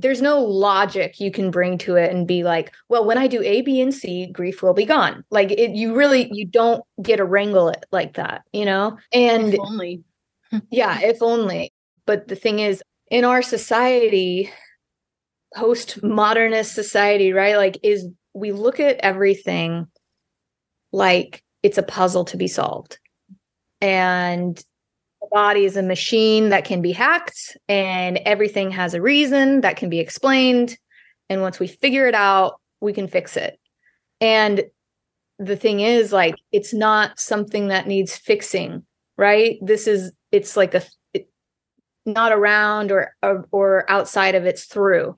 there's 0.00 0.22
no 0.22 0.40
logic 0.40 1.18
you 1.18 1.30
can 1.30 1.50
bring 1.50 1.76
to 1.76 1.96
it 1.96 2.12
and 2.12 2.28
be 2.28 2.44
like 2.44 2.72
well 2.88 3.04
when 3.04 3.18
i 3.18 3.26
do 3.26 3.42
a 3.42 3.62
b 3.62 3.80
and 3.80 3.92
c 3.92 4.26
grief 4.32 4.62
will 4.62 4.74
be 4.74 4.84
gone. 4.84 5.24
Like 5.30 5.50
it 5.50 5.72
you 5.72 5.94
really 5.94 6.30
you 6.32 6.46
don't 6.46 6.84
get 7.02 7.16
to 7.16 7.24
wrangle 7.24 7.68
it 7.68 7.84
like 7.90 8.14
that 8.14 8.42
you 8.52 8.64
know? 8.64 8.96
And 9.12 9.54
if 9.54 9.60
only. 9.60 10.04
Yeah 10.70 11.00
if 11.00 11.20
only. 11.20 11.72
But 12.06 12.28
the 12.28 12.36
thing 12.36 12.60
is 12.60 12.82
in 13.10 13.24
our 13.24 13.42
society 13.42 14.50
post 15.54 16.02
modernist 16.02 16.74
society 16.74 17.32
right 17.32 17.56
like 17.56 17.78
is 17.82 18.06
we 18.34 18.52
look 18.52 18.78
at 18.80 18.98
everything 18.98 19.88
like 20.92 21.42
it's 21.62 21.78
a 21.78 21.82
puzzle 21.82 22.24
to 22.26 22.36
be 22.36 22.48
solved. 22.48 22.98
And 23.80 24.62
body 25.30 25.64
is 25.64 25.76
a 25.76 25.82
machine 25.82 26.48
that 26.50 26.64
can 26.64 26.82
be 26.82 26.92
hacked 26.92 27.56
and 27.68 28.18
everything 28.24 28.70
has 28.70 28.94
a 28.94 29.02
reason 29.02 29.60
that 29.62 29.76
can 29.76 29.88
be 29.88 30.00
explained. 30.00 30.76
And 31.28 31.42
once 31.42 31.58
we 31.58 31.66
figure 31.66 32.06
it 32.06 32.14
out, 32.14 32.60
we 32.80 32.92
can 32.92 33.08
fix 33.08 33.36
it. 33.36 33.58
And 34.20 34.64
the 35.38 35.56
thing 35.56 35.80
is, 35.80 36.12
like, 36.12 36.34
it's 36.52 36.74
not 36.74 37.20
something 37.20 37.68
that 37.68 37.86
needs 37.86 38.16
fixing, 38.16 38.84
right? 39.16 39.58
This 39.62 39.86
is, 39.86 40.12
it's 40.32 40.56
like 40.56 40.74
a, 40.74 40.82
it, 41.12 41.28
not 42.06 42.32
around 42.32 42.90
or, 42.90 43.14
or, 43.22 43.46
or 43.52 43.90
outside 43.90 44.34
of 44.34 44.44
it's 44.44 44.64
through. 44.64 45.16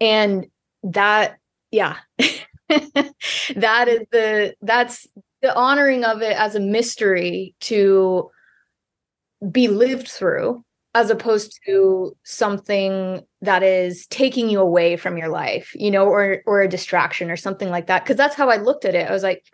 And 0.00 0.46
that 0.92 1.36
yeah 1.70 1.96
that 2.68 3.88
is 3.88 4.00
the 4.10 4.54
that's 4.62 5.06
the 5.42 5.54
honoring 5.54 6.04
of 6.04 6.22
it 6.22 6.36
as 6.36 6.54
a 6.54 6.60
mystery 6.60 7.54
to 7.60 8.30
be 9.50 9.68
lived 9.68 10.08
through 10.08 10.64
as 10.94 11.10
opposed 11.10 11.60
to 11.66 12.16
something 12.24 13.20
that 13.42 13.62
is 13.62 14.06
taking 14.06 14.48
you 14.48 14.58
away 14.58 14.96
from 14.96 15.18
your 15.18 15.28
life 15.28 15.72
you 15.74 15.90
know 15.90 16.06
or 16.06 16.42
or 16.46 16.62
a 16.62 16.68
distraction 16.68 17.30
or 17.30 17.36
something 17.36 17.68
like 17.68 17.86
that. 17.86 18.02
Because 18.02 18.16
that's 18.16 18.34
how 18.34 18.48
i 18.48 18.56
looked 18.56 18.84
at 18.84 18.94
it. 18.94 19.08
I 19.08 19.12
was 19.12 19.22
like 19.22 19.44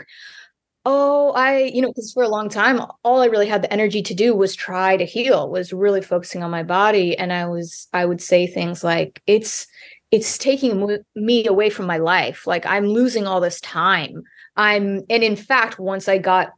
oh 0.85 1.31
i 1.33 1.59
you 1.59 1.81
know 1.81 1.89
because 1.89 2.13
for 2.13 2.25
a 2.25 2.29
long 2.29 2.49
time 2.49 2.81
all 3.05 3.23
i 3.23 3.27
really 3.27 3.47
had 3.47 3.63
the 3.63 3.73
energy 3.73 4.03
to 4.03 4.15
do 4.15 4.35
was 4.35 4.53
try 4.53 4.97
to 4.97 5.05
heal 5.05 5.49
was 5.49 5.73
really 5.73 6.01
focusing 6.01 6.43
on 6.43 6.51
my 6.51 6.63
body. 6.63 7.17
And 7.19 7.33
i 7.33 7.47
was 7.47 7.89
i 7.93 8.05
would 8.05 8.21
say 8.21 8.47
things 8.47 8.85
like 8.85 9.21
it's 9.27 9.67
it's 10.13 10.37
taking 10.39 11.01
me 11.17 11.47
away 11.47 11.71
from 11.71 11.87
my 11.87 11.99
life. 11.99 12.47
Like 12.47 12.67
i'm 12.67 12.87
losing 12.87 13.27
all 13.27 13.41
this 13.41 13.61
time. 13.61 14.23
I'm 14.57 15.03
and 15.11 15.25
in 15.25 15.37
fact 15.37 15.79
once 15.81 16.09
i 16.09 16.19
got 16.19 16.53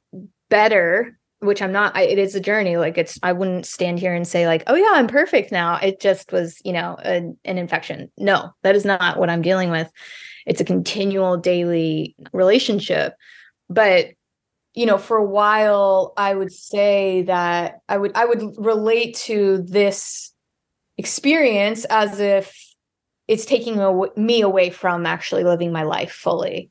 better 0.50 1.18
which 1.44 1.62
I'm 1.62 1.72
not, 1.72 1.96
I, 1.96 2.02
it 2.02 2.18
is 2.18 2.34
a 2.34 2.40
journey. 2.40 2.76
Like 2.76 2.98
it's, 2.98 3.18
I 3.22 3.32
wouldn't 3.32 3.66
stand 3.66 3.98
here 3.98 4.14
and 4.14 4.26
say 4.26 4.46
like, 4.46 4.62
oh 4.66 4.74
yeah, 4.74 4.92
I'm 4.92 5.06
perfect 5.06 5.52
now. 5.52 5.76
It 5.76 6.00
just 6.00 6.32
was, 6.32 6.60
you 6.64 6.72
know, 6.72 6.96
a, 7.04 7.32
an 7.44 7.58
infection. 7.58 8.10
No, 8.18 8.50
that 8.62 8.74
is 8.74 8.84
not 8.84 9.18
what 9.18 9.30
I'm 9.30 9.42
dealing 9.42 9.70
with. 9.70 9.90
It's 10.46 10.60
a 10.60 10.64
continual 10.64 11.36
daily 11.36 12.14
relationship. 12.32 13.14
But, 13.70 14.08
you 14.74 14.86
know, 14.86 14.98
for 14.98 15.16
a 15.16 15.24
while, 15.24 16.12
I 16.16 16.34
would 16.34 16.52
say 16.52 17.22
that 17.22 17.80
I 17.88 17.96
would, 17.96 18.12
I 18.14 18.24
would 18.24 18.54
relate 18.58 19.16
to 19.24 19.64
this 19.66 20.32
experience 20.98 21.84
as 21.86 22.20
if 22.20 22.56
it's 23.26 23.46
taking 23.46 23.80
me 24.16 24.42
away 24.42 24.70
from 24.70 25.06
actually 25.06 25.44
living 25.44 25.72
my 25.72 25.84
life 25.84 26.12
fully 26.12 26.70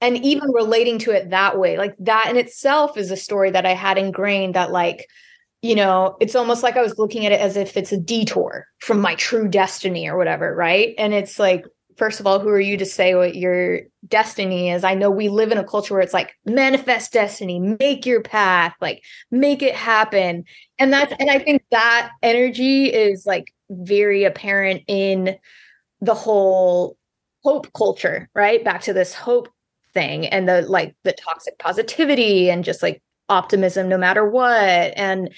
and 0.00 0.16
even 0.24 0.50
relating 0.52 0.98
to 0.98 1.10
it 1.10 1.30
that 1.30 1.58
way 1.58 1.76
like 1.76 1.94
that 1.98 2.28
in 2.30 2.36
itself 2.36 2.96
is 2.96 3.10
a 3.10 3.16
story 3.16 3.50
that 3.50 3.66
i 3.66 3.74
had 3.74 3.98
ingrained 3.98 4.54
that 4.54 4.70
like 4.70 5.06
you 5.62 5.74
know 5.74 6.16
it's 6.20 6.34
almost 6.36 6.62
like 6.62 6.76
i 6.76 6.82
was 6.82 6.98
looking 6.98 7.26
at 7.26 7.32
it 7.32 7.40
as 7.40 7.56
if 7.56 7.76
it's 7.76 7.92
a 7.92 7.96
detour 8.00 8.66
from 8.78 9.00
my 9.00 9.14
true 9.16 9.48
destiny 9.48 10.08
or 10.08 10.16
whatever 10.16 10.54
right? 10.54 10.94
And 10.98 11.12
it's 11.12 11.38
like 11.38 11.64
first 11.96 12.20
of 12.20 12.26
all 12.26 12.38
who 12.38 12.48
are 12.48 12.60
you 12.60 12.76
to 12.76 12.86
say 12.86 13.14
what 13.14 13.34
your 13.34 13.80
destiny 14.06 14.70
is? 14.70 14.84
I 14.84 14.94
know 14.94 15.10
we 15.10 15.28
live 15.28 15.50
in 15.50 15.58
a 15.58 15.64
culture 15.64 15.94
where 15.94 16.02
it's 16.02 16.14
like 16.14 16.32
manifest 16.46 17.12
destiny 17.12 17.58
make 17.58 18.06
your 18.06 18.22
path 18.22 18.74
like 18.80 19.02
make 19.30 19.62
it 19.62 19.74
happen. 19.74 20.44
And 20.78 20.92
that's 20.92 21.12
and 21.18 21.30
i 21.30 21.38
think 21.38 21.62
that 21.70 22.12
energy 22.22 22.86
is 22.86 23.26
like 23.26 23.52
very 23.68 24.24
apparent 24.24 24.82
in 24.86 25.36
the 26.00 26.14
whole 26.14 26.96
hope 27.42 27.72
culture 27.72 28.28
right? 28.34 28.64
Back 28.64 28.82
to 28.82 28.92
this 28.92 29.12
hope 29.12 29.48
thing 29.98 30.26
and 30.26 30.48
the 30.48 30.62
like 30.62 30.94
the 31.02 31.12
toxic 31.12 31.58
positivity 31.58 32.50
and 32.50 32.64
just 32.64 32.82
like 32.82 33.02
optimism 33.28 33.88
no 33.88 33.98
matter 33.98 34.28
what. 34.28 34.92
And 34.96 35.30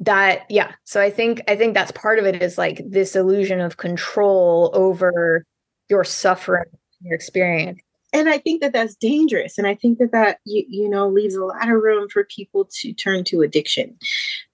that 0.00 0.40
yeah. 0.48 0.72
So 0.84 1.00
i 1.00 1.10
think 1.10 1.42
i 1.46 1.54
think 1.54 1.74
that's 1.74 1.92
part 1.92 2.18
of 2.18 2.26
it 2.26 2.42
is 2.42 2.58
like 2.58 2.82
this 2.84 3.14
illusion 3.14 3.60
of 3.60 3.76
control 3.76 4.70
over 4.74 5.44
your 5.88 6.02
suffering 6.02 6.64
your 7.00 7.14
experience. 7.14 7.80
And 8.12 8.28
i 8.28 8.38
think 8.38 8.60
that 8.62 8.72
that's 8.72 8.96
dangerous. 8.96 9.58
And 9.58 9.66
i 9.68 9.76
think 9.76 9.98
that 9.98 10.10
that 10.10 10.38
you, 10.44 10.64
you 10.68 10.88
know 10.88 11.08
leaves 11.08 11.36
a 11.36 11.44
lot 11.44 11.68
of 11.68 11.80
room 11.80 12.08
for 12.08 12.24
people 12.24 12.68
to 12.80 12.92
turn 12.92 13.22
to 13.24 13.42
addiction 13.42 13.96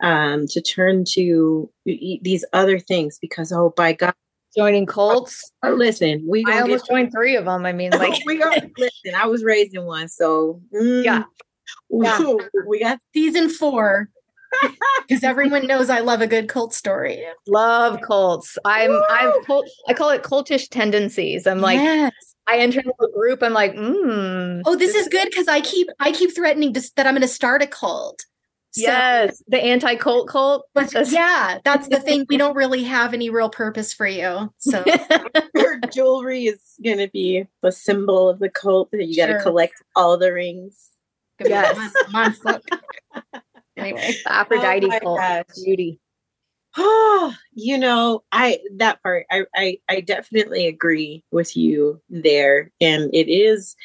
um 0.02 0.46
to 0.48 0.60
turn 0.60 1.04
to 1.16 1.70
these 1.86 2.44
other 2.52 2.78
things 2.78 3.18
because 3.18 3.50
oh 3.50 3.72
by 3.74 3.94
god 3.94 4.14
joining 4.56 4.86
cults. 4.86 5.52
Uh, 5.64 5.70
listen, 5.70 6.24
we 6.26 6.44
I 6.46 6.60
almost 6.60 6.86
joined 6.86 7.12
three 7.12 7.36
of 7.36 7.44
them. 7.44 7.66
I 7.66 7.72
mean, 7.72 7.90
like 7.98 8.20
we 8.26 8.38
got 8.38 8.62
listen. 8.78 9.14
I 9.16 9.26
was 9.26 9.44
raised 9.44 9.74
in 9.74 9.84
one, 9.84 10.08
so 10.08 10.60
mm, 10.74 11.04
yeah. 11.04 11.24
yeah. 11.90 12.34
we 12.66 12.80
got 12.80 12.98
season 13.12 13.48
four 13.48 14.08
because 15.08 15.22
everyone 15.24 15.66
knows 15.66 15.90
I 15.90 16.00
love 16.00 16.20
a 16.20 16.26
good 16.26 16.48
cult 16.48 16.74
story. 16.74 17.22
Love 17.46 18.00
cults. 18.00 18.58
I'm 18.64 18.90
Woo! 18.90 19.02
I'm 19.10 19.44
cult, 19.44 19.66
I 19.88 19.94
call 19.94 20.10
it 20.10 20.22
cultish 20.22 20.68
tendencies. 20.70 21.46
I'm 21.46 21.60
like 21.60 21.78
yes. 21.78 22.12
I 22.48 22.58
enter 22.58 22.80
into 22.80 22.94
a 23.02 23.10
group. 23.12 23.42
I'm 23.42 23.52
like, 23.52 23.74
mm, 23.74 24.62
oh, 24.64 24.76
this, 24.76 24.94
this 24.94 25.02
is 25.02 25.08
good 25.08 25.28
because 25.28 25.48
I 25.48 25.60
keep 25.60 25.88
I 26.00 26.12
keep 26.12 26.34
threatening 26.34 26.72
to, 26.74 26.90
that 26.96 27.06
I'm 27.06 27.14
going 27.14 27.22
to 27.22 27.28
start 27.28 27.62
a 27.62 27.66
cult. 27.66 28.24
So, 28.70 28.82
yes, 28.82 29.42
the 29.48 29.58
anti 29.58 29.96
cult 29.96 30.28
cult. 30.28 30.66
Yeah, 31.06 31.58
that's 31.64 31.88
the 31.88 32.00
thing. 32.00 32.26
We 32.28 32.36
don't 32.36 32.54
really 32.54 32.84
have 32.84 33.14
any 33.14 33.30
real 33.30 33.48
purpose 33.48 33.92
for 33.94 34.06
you. 34.06 34.52
So 34.58 34.84
your 35.54 35.80
jewelry 35.90 36.44
is 36.44 36.60
going 36.84 36.98
to 36.98 37.08
be 37.08 37.46
the 37.62 37.72
symbol 37.72 38.28
of 38.28 38.40
the 38.40 38.50
cult 38.50 38.90
that 38.92 39.06
you 39.06 39.16
got 39.16 39.32
to 39.32 39.42
collect 39.42 39.74
all 39.96 40.18
the 40.18 40.32
rings. 40.32 40.90
Yes, 41.40 41.76
anyway, 43.76 44.14
the 44.24 44.32
Aphrodite 44.32 44.86
oh 44.86 45.00
cult, 45.00 45.18
gosh. 45.18 45.44
beauty. 45.54 46.00
Oh, 46.76 47.34
you 47.52 47.78
know, 47.78 48.24
I 48.32 48.58
that 48.76 49.02
part 49.02 49.26
I, 49.30 49.44
I 49.54 49.78
I 49.88 50.00
definitely 50.00 50.66
agree 50.66 51.24
with 51.30 51.56
you 51.56 52.02
there, 52.10 52.70
and 52.80 53.08
it 53.14 53.30
is 53.30 53.76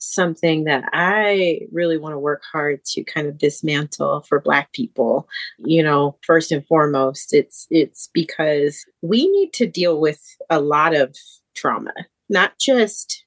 something 0.00 0.64
that 0.64 0.84
I 0.92 1.60
really 1.72 1.98
want 1.98 2.14
to 2.14 2.18
work 2.18 2.42
hard 2.50 2.84
to 2.86 3.04
kind 3.04 3.26
of 3.26 3.38
dismantle 3.38 4.22
for 4.22 4.40
black 4.40 4.72
people. 4.72 5.28
You 5.58 5.82
know, 5.82 6.16
first 6.26 6.50
and 6.52 6.66
foremost, 6.66 7.32
it's 7.32 7.66
it's 7.70 8.08
because 8.12 8.84
we 9.02 9.28
need 9.28 9.52
to 9.54 9.66
deal 9.66 10.00
with 10.00 10.20
a 10.48 10.60
lot 10.60 10.94
of 10.94 11.14
trauma, 11.54 11.92
not 12.28 12.58
just 12.58 13.24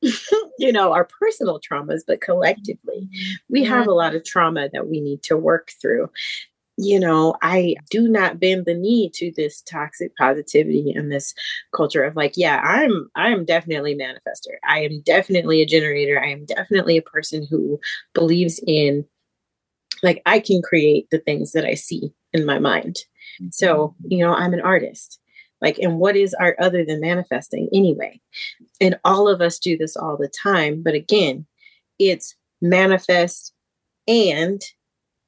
you 0.58 0.70
know, 0.72 0.92
our 0.92 1.08
personal 1.20 1.60
traumas, 1.60 2.02
but 2.06 2.20
collectively, 2.20 3.08
mm-hmm. 3.08 3.34
we 3.50 3.64
have 3.64 3.88
a 3.88 3.92
lot 3.92 4.14
of 4.14 4.24
trauma 4.24 4.68
that 4.72 4.88
we 4.88 5.00
need 5.00 5.22
to 5.24 5.36
work 5.36 5.72
through 5.80 6.08
you 6.80 7.00
know, 7.00 7.34
I 7.42 7.74
do 7.90 8.06
not 8.06 8.38
bend 8.38 8.64
the 8.64 8.74
knee 8.74 9.10
to 9.14 9.32
this 9.36 9.62
toxic 9.62 10.16
positivity 10.16 10.92
and 10.94 11.10
this 11.10 11.34
culture 11.74 12.04
of 12.04 12.14
like, 12.14 12.34
yeah, 12.36 12.60
I'm 12.60 13.10
I 13.16 13.30
am 13.30 13.44
definitely 13.44 13.92
a 13.92 13.96
manifester. 13.96 14.56
I 14.66 14.80
am 14.80 15.00
definitely 15.02 15.60
a 15.60 15.66
generator. 15.66 16.22
I 16.22 16.28
am 16.28 16.44
definitely 16.46 16.96
a 16.96 17.02
person 17.02 17.44
who 17.50 17.80
believes 18.14 18.60
in 18.64 19.04
like 20.04 20.22
I 20.24 20.38
can 20.38 20.62
create 20.62 21.08
the 21.10 21.18
things 21.18 21.50
that 21.52 21.64
I 21.64 21.74
see 21.74 22.12
in 22.32 22.46
my 22.46 22.60
mind. 22.60 22.98
So, 23.50 23.88
mm-hmm. 23.88 24.12
you 24.12 24.24
know, 24.24 24.34
I'm 24.34 24.54
an 24.54 24.60
artist. 24.60 25.18
Like, 25.60 25.78
and 25.80 25.98
what 25.98 26.14
is 26.16 26.34
art 26.34 26.56
other 26.60 26.84
than 26.84 27.00
manifesting 27.00 27.68
anyway? 27.72 28.20
And 28.80 29.00
all 29.04 29.28
of 29.28 29.40
us 29.40 29.58
do 29.58 29.76
this 29.76 29.96
all 29.96 30.16
the 30.16 30.28
time. 30.28 30.84
But 30.84 30.94
again, 30.94 31.44
it's 31.98 32.36
manifest 32.62 33.52
and 34.06 34.62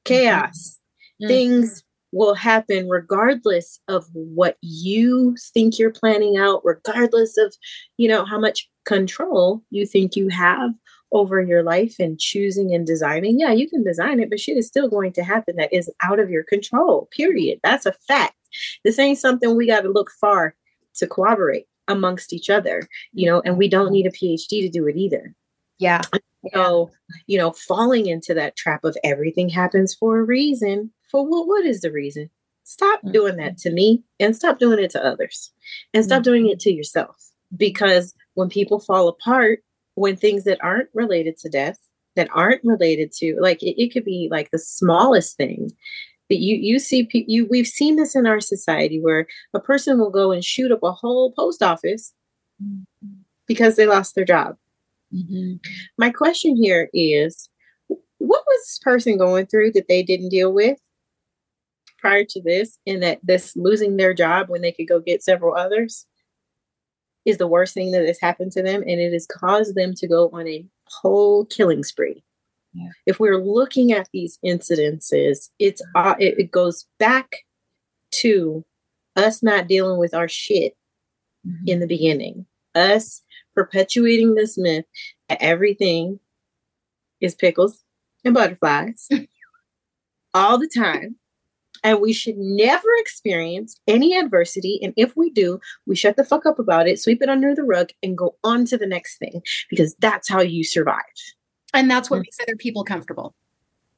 chaos. 0.05 0.79
Mm-hmm. 1.21 1.27
Things 1.27 1.83
will 2.11 2.33
happen 2.33 2.89
regardless 2.89 3.79
of 3.87 4.05
what 4.13 4.57
you 4.61 5.35
think 5.53 5.79
you're 5.79 5.91
planning 5.91 6.37
out, 6.37 6.61
regardless 6.65 7.37
of, 7.37 7.55
you 7.97 8.07
know, 8.07 8.25
how 8.25 8.39
much 8.39 8.69
control 8.85 9.61
you 9.69 9.85
think 9.85 10.15
you 10.15 10.27
have 10.27 10.71
over 11.13 11.41
your 11.41 11.63
life 11.63 11.95
and 11.99 12.19
choosing 12.19 12.73
and 12.73 12.85
designing. 12.85 13.39
Yeah, 13.39 13.51
you 13.51 13.69
can 13.69 13.83
design 13.83 14.19
it, 14.19 14.29
but 14.29 14.39
shit 14.39 14.57
is 14.57 14.67
still 14.67 14.89
going 14.89 15.13
to 15.13 15.23
happen 15.23 15.55
that 15.57 15.73
is 15.73 15.89
out 16.01 16.19
of 16.19 16.29
your 16.29 16.43
control. 16.43 17.09
Period. 17.15 17.59
That's 17.63 17.85
a 17.85 17.93
fact. 18.07 18.35
This 18.83 18.99
ain't 18.99 19.17
something 19.17 19.55
we 19.55 19.67
got 19.67 19.81
to 19.81 19.89
look 19.89 20.11
far 20.19 20.55
to 20.95 21.07
corroborate 21.07 21.65
amongst 21.87 22.33
each 22.33 22.49
other, 22.49 22.87
you 23.13 23.29
know, 23.29 23.41
and 23.45 23.57
we 23.57 23.67
don't 23.67 23.91
need 23.91 24.05
a 24.05 24.11
PhD 24.11 24.61
to 24.61 24.69
do 24.69 24.87
it 24.87 24.95
either. 24.97 25.33
Yeah. 25.79 26.01
So, 26.53 26.91
you 27.27 27.37
know, 27.37 27.51
falling 27.51 28.07
into 28.07 28.33
that 28.33 28.55
trap 28.55 28.83
of 28.83 28.97
everything 29.03 29.49
happens 29.49 29.93
for 29.93 30.19
a 30.19 30.23
reason 30.23 30.91
for 31.11 31.27
what, 31.27 31.47
what 31.47 31.65
is 31.65 31.81
the 31.81 31.91
reason? 31.91 32.29
Stop 32.63 32.99
mm-hmm. 32.99 33.11
doing 33.11 33.35
that 33.37 33.57
to 33.59 33.71
me 33.71 34.03
and 34.19 34.35
stop 34.35 34.59
doing 34.59 34.79
it 34.79 34.91
to 34.91 35.05
others 35.05 35.51
and 35.93 36.03
stop 36.03 36.17
mm-hmm. 36.17 36.23
doing 36.23 36.49
it 36.49 36.59
to 36.61 36.71
yourself. 36.71 37.17
Because 37.55 38.13
when 38.35 38.49
people 38.49 38.79
fall 38.79 39.09
apart, 39.09 39.59
when 39.95 40.15
things 40.15 40.45
that 40.45 40.63
aren't 40.63 40.89
related 40.93 41.37
to 41.39 41.49
death, 41.49 41.77
that 42.15 42.29
aren't 42.33 42.63
related 42.63 43.11
to 43.13 43.37
like 43.39 43.61
it, 43.63 43.81
it 43.81 43.93
could 43.93 44.05
be 44.05 44.27
like 44.31 44.51
the 44.51 44.59
smallest 44.59 45.37
thing 45.37 45.71
that 46.29 46.39
you 46.39 46.55
you 46.55 46.79
see 46.79 47.07
you 47.13 47.47
we've 47.49 47.67
seen 47.67 47.95
this 47.95 48.15
in 48.15 48.25
our 48.25 48.39
society 48.39 48.99
where 48.99 49.27
a 49.53 49.59
person 49.59 49.99
will 49.99 50.09
go 50.09 50.31
and 50.31 50.43
shoot 50.43 50.71
up 50.71 50.83
a 50.83 50.91
whole 50.91 51.31
post 51.33 51.61
office 51.61 52.13
mm-hmm. 52.61 53.13
because 53.47 53.75
they 53.75 53.85
lost 53.85 54.15
their 54.15 54.25
job. 54.25 54.55
Mm-hmm. 55.13 55.55
My 55.97 56.09
question 56.09 56.55
here 56.55 56.89
is 56.93 57.49
what 58.17 58.43
was 58.45 58.59
this 58.65 58.79
person 58.79 59.17
going 59.17 59.47
through 59.47 59.71
that 59.73 59.87
they 59.87 60.03
didn't 60.03 60.29
deal 60.29 60.53
with? 60.53 60.77
Prior 62.01 62.25
to 62.25 62.41
this 62.41 62.77
and 62.85 63.01
that 63.03 63.19
this 63.23 63.55
losing 63.55 63.97
their 63.97 64.13
job 64.13 64.49
when 64.49 64.61
they 64.61 64.71
could 64.71 64.87
go 64.87 64.99
get 64.99 65.23
several 65.23 65.55
others 65.55 66.05
is 67.25 67.37
the 67.37 67.47
worst 67.47 67.73
thing 67.73 67.91
that 67.91 68.05
has 68.05 68.19
happened 68.19 68.51
to 68.51 68.63
them 68.63 68.81
and 68.81 68.99
it 68.99 69.13
has 69.13 69.27
caused 69.27 69.75
them 69.75 69.93
to 69.93 70.07
go 70.07 70.29
on 70.33 70.47
a 70.47 70.65
whole 70.87 71.45
killing 71.45 71.83
spree 71.83 72.23
yeah. 72.73 72.89
if 73.05 73.19
we're 73.19 73.43
looking 73.43 73.93
at 73.93 74.09
these 74.11 74.39
incidences 74.43 75.49
it's 75.59 75.81
uh, 75.95 76.15
it, 76.19 76.39
it, 76.39 76.51
goes 76.51 76.87
back 76.99 77.37
to 78.09 78.65
us 79.15 79.43
not 79.43 79.67
dealing 79.67 79.99
with 79.99 80.13
our 80.13 80.27
shit 80.27 80.75
mm-hmm. 81.47 81.67
in 81.67 81.79
the 81.79 81.87
beginning 81.87 82.45
us 82.75 83.21
perpetuating 83.55 84.35
this 84.35 84.57
myth 84.57 84.85
that 85.29 85.41
everything 85.41 86.19
is 87.19 87.35
pickles 87.35 87.83
and 88.25 88.33
butterflies 88.33 89.07
all 90.33 90.57
the 90.57 90.69
time. 90.69 91.15
And 91.83 91.99
we 91.99 92.13
should 92.13 92.37
never 92.37 92.87
experience 92.97 93.75
any 93.87 94.17
adversity. 94.17 94.79
And 94.83 94.93
if 94.97 95.15
we 95.17 95.29
do, 95.31 95.59
we 95.85 95.95
shut 95.95 96.15
the 96.15 96.23
fuck 96.23 96.45
up 96.45 96.59
about 96.59 96.87
it, 96.87 96.99
sweep 96.99 97.21
it 97.21 97.29
under 97.29 97.55
the 97.55 97.63
rug, 97.63 97.89
and 98.03 98.17
go 98.17 98.35
on 98.43 98.65
to 98.65 98.77
the 98.77 98.85
next 98.85 99.17
thing 99.17 99.41
because 99.69 99.95
that's 99.95 100.29
how 100.29 100.41
you 100.41 100.63
survive. 100.63 101.01
And 101.73 101.89
that's 101.89 102.09
what 102.09 102.17
mm. 102.17 102.23
makes 102.23 102.39
other 102.39 102.55
people 102.55 102.83
comfortable 102.83 103.33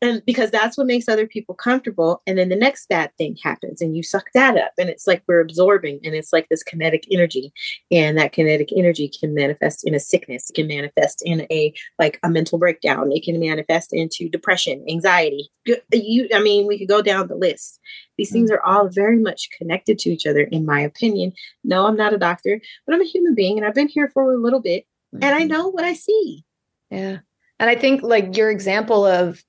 and 0.04 0.22
because 0.26 0.52
that's 0.52 0.78
what 0.78 0.88
makes 0.88 1.08
other 1.08 1.26
people 1.26 1.56
comfortable 1.56 2.22
and 2.28 2.38
then 2.38 2.50
the 2.50 2.56
next 2.56 2.88
bad 2.90 3.12
thing 3.18 3.38
happens 3.42 3.82
and 3.82 3.96
you 3.96 4.04
suck 4.04 4.26
that 4.34 4.58
up 4.58 4.74
and 4.78 4.90
it's 4.90 5.08
like 5.08 5.24
we're 5.28 5.40
absorbing 5.40 6.00
and 6.04 6.14
it's 6.14 6.34
like 6.34 6.48
this 6.50 6.64
kinetic 6.64 7.06
energy 7.10 7.54
and 7.90 8.18
that 8.18 8.34
kinetic 8.34 8.70
energy 8.76 9.10
can 9.10 9.34
manifest 9.34 9.88
in 9.88 9.96
a 9.96 10.00
sickness 10.00 10.50
it 10.50 10.54
can 10.54 10.68
manifest 10.68 11.24
in 11.26 11.48
a 11.50 11.74
like 11.98 12.20
a 12.24 12.30
mental 12.30 12.58
breakdown 12.60 13.12
it 13.12 13.24
can 13.24 13.40
manifest 13.40 13.94
into 13.94 14.30
depression 14.30 14.84
anxiety. 14.90 15.50
You 15.92 16.28
i 16.34 16.42
mean 16.42 16.68
we 16.68 16.78
could 16.78 16.90
go 16.90 17.02
down 17.02 17.28
the 17.28 17.36
list. 17.36 17.80
These 18.18 18.32
things 18.32 18.52
mm. 18.52 18.56
are 18.56 18.66
all 18.66 18.90
very 18.90 19.18
much 19.18 19.50
connected 19.58 19.98
to 20.00 20.10
each 20.10 20.28
other 20.28 20.42
in 20.42 20.66
my 20.66 20.82
opinion. 20.82 21.34
No 21.64 21.88
i'm 21.88 21.96
not 21.96 22.14
a 22.14 22.18
doctor 22.18 22.60
but 22.86 22.94
i'm 22.94 23.02
a 23.02 23.06
human 23.06 23.36
being 23.36 23.58
and 23.58 23.66
i've 23.66 23.74
been 23.74 23.88
here 23.88 24.10
for 24.10 24.34
a 24.34 24.38
little 24.38 24.62
bit 24.62 24.86
and 25.14 25.24
i 25.24 25.40
mm-hmm. 25.40 25.48
know 25.48 25.68
what 25.70 25.86
i 25.86 25.94
see. 25.94 26.44
Yeah. 26.90 27.20
And 27.60 27.70
i 27.70 27.76
think 27.76 28.04
like 28.04 28.36
your 28.36 28.52
example 28.52 29.06
of 29.06 29.42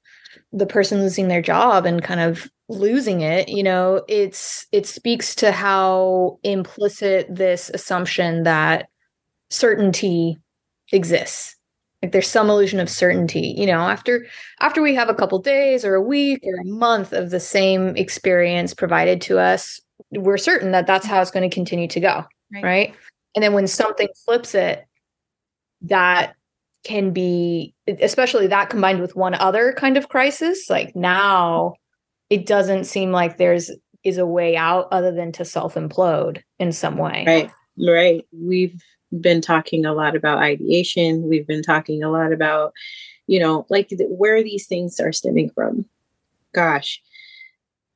the 0.53 0.67
person 0.67 1.01
losing 1.01 1.29
their 1.29 1.43
job 1.43 1.87
and 1.87 2.03
kind 2.03 2.21
of 2.21 2.49
losing 2.69 3.21
it 3.21 3.49
you 3.49 3.63
know 3.63 4.03
it's 4.09 4.67
it 4.73 4.87
speaks 4.87 5.35
to 5.35 5.53
how 5.53 6.39
implicit 6.45 7.27
this 7.29 7.71
assumption 7.75 8.43
that 8.45 8.89
certainty 9.51 10.39
exists 10.93 11.57
like 12.03 12.13
there's 12.13 12.29
some 12.29 12.49
illusion 12.49 12.81
of 12.81 12.89
certainty 12.89 13.55
you 13.57 13.67
know 13.67 13.81
after 13.81 14.27
after 14.61 14.81
we 14.81 14.95
have 14.95 15.11
a 15.11 15.15
couple 15.15 15.39
days 15.39 15.85
or 15.85 15.95
a 15.95 16.03
week 16.03 16.41
or 16.45 16.55
a 16.55 16.65
month 16.65 17.13
of 17.13 17.31
the 17.31 17.41
same 17.41 17.95
experience 17.97 18.73
provided 18.73 19.21
to 19.21 19.39
us 19.39 19.81
we're 20.13 20.39
certain 20.39 20.73
that 20.73 20.87
that's 20.87 21.07
how 21.07 21.21
it's 21.21 21.31
going 21.31 21.49
to 21.49 21.55
continue 21.55 21.89
to 21.89 22.01
go 22.01 22.25
right, 22.55 22.65
right? 22.65 22.95
and 23.35 23.43
then 23.43 23.53
when 23.53 23.67
something 23.67 24.09
flips 24.25 24.55
it 24.55 24.87
that 25.83 26.35
can 26.83 27.11
be 27.11 27.74
especially 27.87 28.47
that 28.47 28.71
combined 28.71 29.01
with 29.01 29.15
one 29.15 29.35
other 29.35 29.73
kind 29.73 29.97
of 29.97 30.09
crisis 30.09 30.71
like 30.71 30.95
now 30.97 31.75
it 32.31 32.47
doesn't 32.47 32.85
seem 32.85 33.13
like 33.13 33.37
there's 33.37 33.71
is 34.05 34.19
a 34.19 34.27
way 34.27 34.57
out 34.57 34.87
other 34.93 35.11
than 35.11 35.33
to 35.33 35.45
self 35.45 35.75
implode 35.75 36.43
in 36.59 36.73
some 36.73 36.97
way. 36.99 37.25
Right 37.27 37.51
right. 37.79 38.25
We've 38.33 38.83
been 39.21 39.41
talking 39.41 39.85
a 39.85 39.93
lot 39.93 40.17
about 40.17 40.39
ideation. 40.39 41.29
We've 41.29 41.47
been 41.47 41.63
talking 41.63 42.03
a 42.03 42.11
lot 42.11 42.33
about 42.33 42.73
you 43.27 43.41
know 43.41 43.67
like 43.71 43.91
where 44.09 44.43
these 44.43 44.67
things 44.67 45.01
are 45.01 45.13
stemming 45.13 45.51
from. 45.51 45.87
Gosh. 46.53 47.01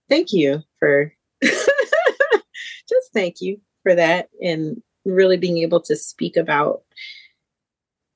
Thank 0.08 0.32
you 0.32 0.62
for 0.78 1.12
just 1.42 3.12
thank 3.12 3.40
you 3.40 3.60
for 3.82 3.94
that 3.94 4.28
and 4.42 4.82
really 5.04 5.36
being 5.36 5.58
able 5.58 5.80
to 5.80 5.96
speak 5.96 6.36
about 6.36 6.82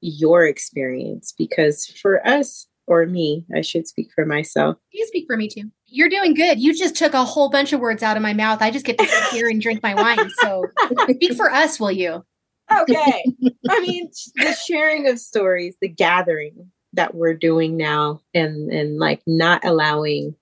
your 0.03 0.45
experience 0.47 1.33
because 1.37 1.87
for 1.87 2.27
us 2.27 2.67
or 2.87 3.07
me, 3.07 3.47
I 3.55 3.61
should 3.61 3.87
speak 3.87 4.11
for 4.15 4.27
myself. 4.27 4.77
You 4.93 5.07
speak 5.07 5.27
for 5.27 5.37
me 5.37 5.49
too. 5.49 5.71
You're 5.87 6.09
doing 6.09 6.35
good. 6.35 6.61
You 6.61 6.75
just 6.75 6.97
took 6.97 7.15
a 7.15 7.25
whole 7.25 7.49
bunch 7.49 7.73
of 7.73 7.81
words 7.81 8.03
out 8.03 8.17
of 8.17 8.23
my 8.23 8.33
mouth. 8.33 8.61
I 8.61 8.71
just 8.71 8.85
get 8.85 8.99
to 8.99 9.07
sit 9.07 9.25
here 9.27 9.49
and 9.49 9.61
drink 9.61 9.83
my 9.83 9.95
wine. 9.95 10.29
So 10.41 10.67
speak 11.03 11.35
for 11.35 11.51
us, 11.51 11.79
will 11.79 11.93
you? 11.93 12.25
Okay. 12.71 13.25
I 13.71 13.81
mean, 13.81 14.11
the 14.37 14.55
sharing 14.67 15.09
of 15.09 15.19
stories, 15.19 15.77
the 15.81 15.89
gathering 15.89 16.71
that 16.95 17.15
we're 17.15 17.35
doing 17.35 17.77
now 17.77 18.21
and 18.35 18.71
and 18.71 18.99
like 18.99 19.23
not 19.27 19.65
allowing, 19.65 20.35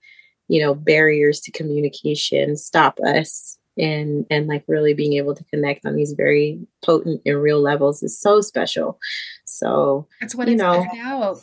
you 0.49 0.61
know, 0.63 0.75
barriers 0.75 1.41
to 1.41 1.53
communication 1.53 2.57
stop 2.57 2.99
us 3.01 3.59
and 3.79 4.27
and 4.31 4.47
like 4.47 4.65
really 4.67 4.95
being 4.95 5.15
able 5.15 5.35
to 5.35 5.45
connect 5.45 5.87
on 5.87 5.95
these 5.95 6.13
very 6.13 6.61
potent 6.85 7.21
and 7.25 7.41
real 7.41 7.61
levels 7.61 8.03
is 8.03 8.19
so 8.19 8.41
special 8.41 8.99
so 9.51 10.07
that's 10.21 10.35
what 10.35 10.49
you 10.49 10.55
it's 10.55 10.63
know, 10.63 10.87
about 10.93 11.39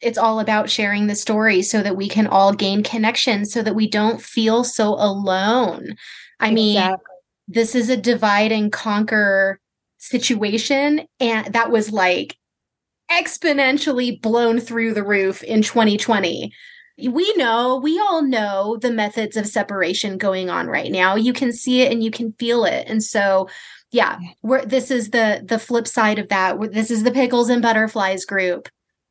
it's 0.00 0.18
all 0.18 0.40
about 0.40 0.68
sharing 0.68 1.06
the 1.06 1.14
story 1.14 1.62
so 1.62 1.82
that 1.82 1.96
we 1.96 2.08
can 2.08 2.26
all 2.26 2.52
gain 2.52 2.82
connection 2.82 3.46
so 3.46 3.62
that 3.62 3.74
we 3.74 3.88
don't 3.88 4.20
feel 4.20 4.64
so 4.64 4.94
alone 4.94 5.96
i 6.40 6.48
exactly. 6.48 6.54
mean 6.54 6.96
this 7.48 7.74
is 7.74 7.88
a 7.88 7.96
divide 7.96 8.52
and 8.52 8.72
conquer 8.72 9.60
situation 9.98 11.06
and 11.20 11.52
that 11.52 11.70
was 11.70 11.92
like 11.92 12.36
exponentially 13.10 14.20
blown 14.20 14.60
through 14.60 14.92
the 14.92 15.04
roof 15.04 15.42
in 15.42 15.62
2020 15.62 16.52
we 16.96 17.34
know, 17.36 17.76
we 17.76 17.98
all 17.98 18.22
know 18.22 18.78
the 18.80 18.92
methods 18.92 19.36
of 19.36 19.48
separation 19.48 20.16
going 20.16 20.48
on 20.48 20.68
right 20.68 20.92
now. 20.92 21.16
You 21.16 21.32
can 21.32 21.52
see 21.52 21.82
it 21.82 21.90
and 21.90 22.04
you 22.04 22.10
can 22.10 22.32
feel 22.38 22.64
it. 22.64 22.86
And 22.88 23.02
so, 23.02 23.48
yeah, 23.94 24.18
we're, 24.42 24.64
this 24.64 24.90
is 24.90 25.10
the 25.10 25.40
the 25.44 25.58
flip 25.60 25.86
side 25.86 26.18
of 26.18 26.28
that. 26.28 26.58
This 26.72 26.90
is 26.90 27.04
the 27.04 27.12
pickles 27.12 27.48
and 27.48 27.62
butterflies 27.62 28.24
group 28.24 28.68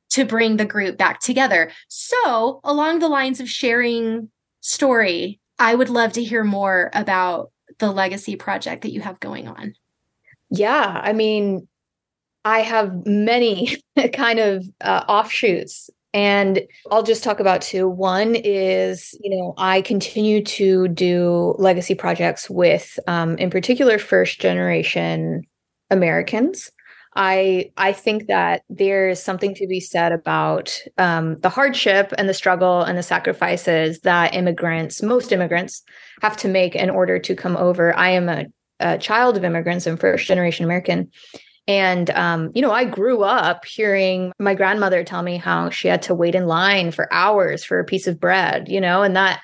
to 0.10 0.26
bring 0.26 0.58
the 0.58 0.66
group 0.66 0.98
back 0.98 1.22
together. 1.22 1.72
So, 1.88 2.60
along 2.66 3.00
the 3.00 3.08
lines 3.08 3.40
of 3.40 3.50
sharing 3.50 4.30
story, 4.60 5.40
I 5.58 5.74
would 5.74 5.90
love 5.90 6.12
to 6.14 6.24
hear 6.24 6.44
more 6.44 6.92
about 6.94 7.52
the 7.80 7.92
legacy 7.92 8.36
project 8.36 8.82
that 8.82 8.92
you 8.92 9.00
have 9.00 9.22
going 9.22 9.48
on. 9.48 9.74
Yeah, 10.50 11.00
I 11.02 11.14
mean, 11.14 11.66
I 12.44 12.60
have 12.60 13.06
many 13.06 13.78
kind 14.14 14.40
of 14.40 14.66
uh, 14.82 15.06
offshoots 15.08 15.90
and 16.14 16.62
I'll 16.92 17.04
just 17.04 17.24
talk 17.24 17.40
about 17.40 17.62
two. 17.62 17.88
One 17.88 18.36
is, 18.36 19.18
you 19.22 19.36
know, 19.36 19.56
I 19.58 19.82
continue 19.82 20.44
to 20.44 20.88
do 20.90 21.56
legacy 21.58 21.96
projects 21.96 22.50
with, 22.50 23.00
um, 23.08 23.38
in 23.38 23.50
particular, 23.50 23.98
first 23.98 24.40
generation 24.40 25.42
Americans. 25.90 26.72
I 27.16 27.72
I 27.78 27.94
think 27.94 28.28
that 28.28 28.64
there's 28.70 29.22
something 29.22 29.54
to 29.56 29.68
be 29.68 29.80
said 29.80 30.12
about 30.12 30.78
um, 30.98 31.40
the 31.40 31.50
hardship 31.50 32.14
and 32.18 32.28
the 32.28 32.34
struggle 32.34 32.82
and 32.82 32.98
the 32.98 33.04
sacrifices 33.04 34.00
that 34.02 34.34
immigrants, 34.34 35.04
most 35.04 35.32
immigrants, 35.32 35.84
have 36.22 36.38
to 36.38 36.48
make 36.48 36.76
in 36.76 36.90
order 36.90 37.20
to 37.20 37.36
come 37.36 37.56
over. 37.58 37.96
I 37.96 38.10
am 38.10 38.30
a, 38.30 38.46
a 38.80 38.98
child 38.98 39.38
of 39.38 39.44
immigrants 39.44 39.86
and 39.86 40.00
first 40.00 40.28
generation 40.28 40.66
American, 40.66 41.12
and, 41.68 42.10
um, 42.12 42.52
you 42.54 42.62
know, 42.62 42.72
I 42.72 42.84
grew 42.84 43.24
up 43.24 43.66
hearing 43.66 44.34
my 44.40 44.54
grandmother 44.54 45.04
tell 45.04 45.24
me 45.24 45.38
how 45.38 45.70
she 45.70 45.88
had 45.88 46.02
to 46.04 46.16
wait 46.16 46.36
in 46.36 46.46
line 46.46 46.92
for 46.92 47.12
hours 47.14 47.64
for 47.64 47.80
a 47.80 47.86
piece 47.86 48.06
of 48.08 48.20
bread, 48.20 48.68
you 48.68 48.82
know, 48.82 49.02
and 49.02 49.16
that 49.16 49.42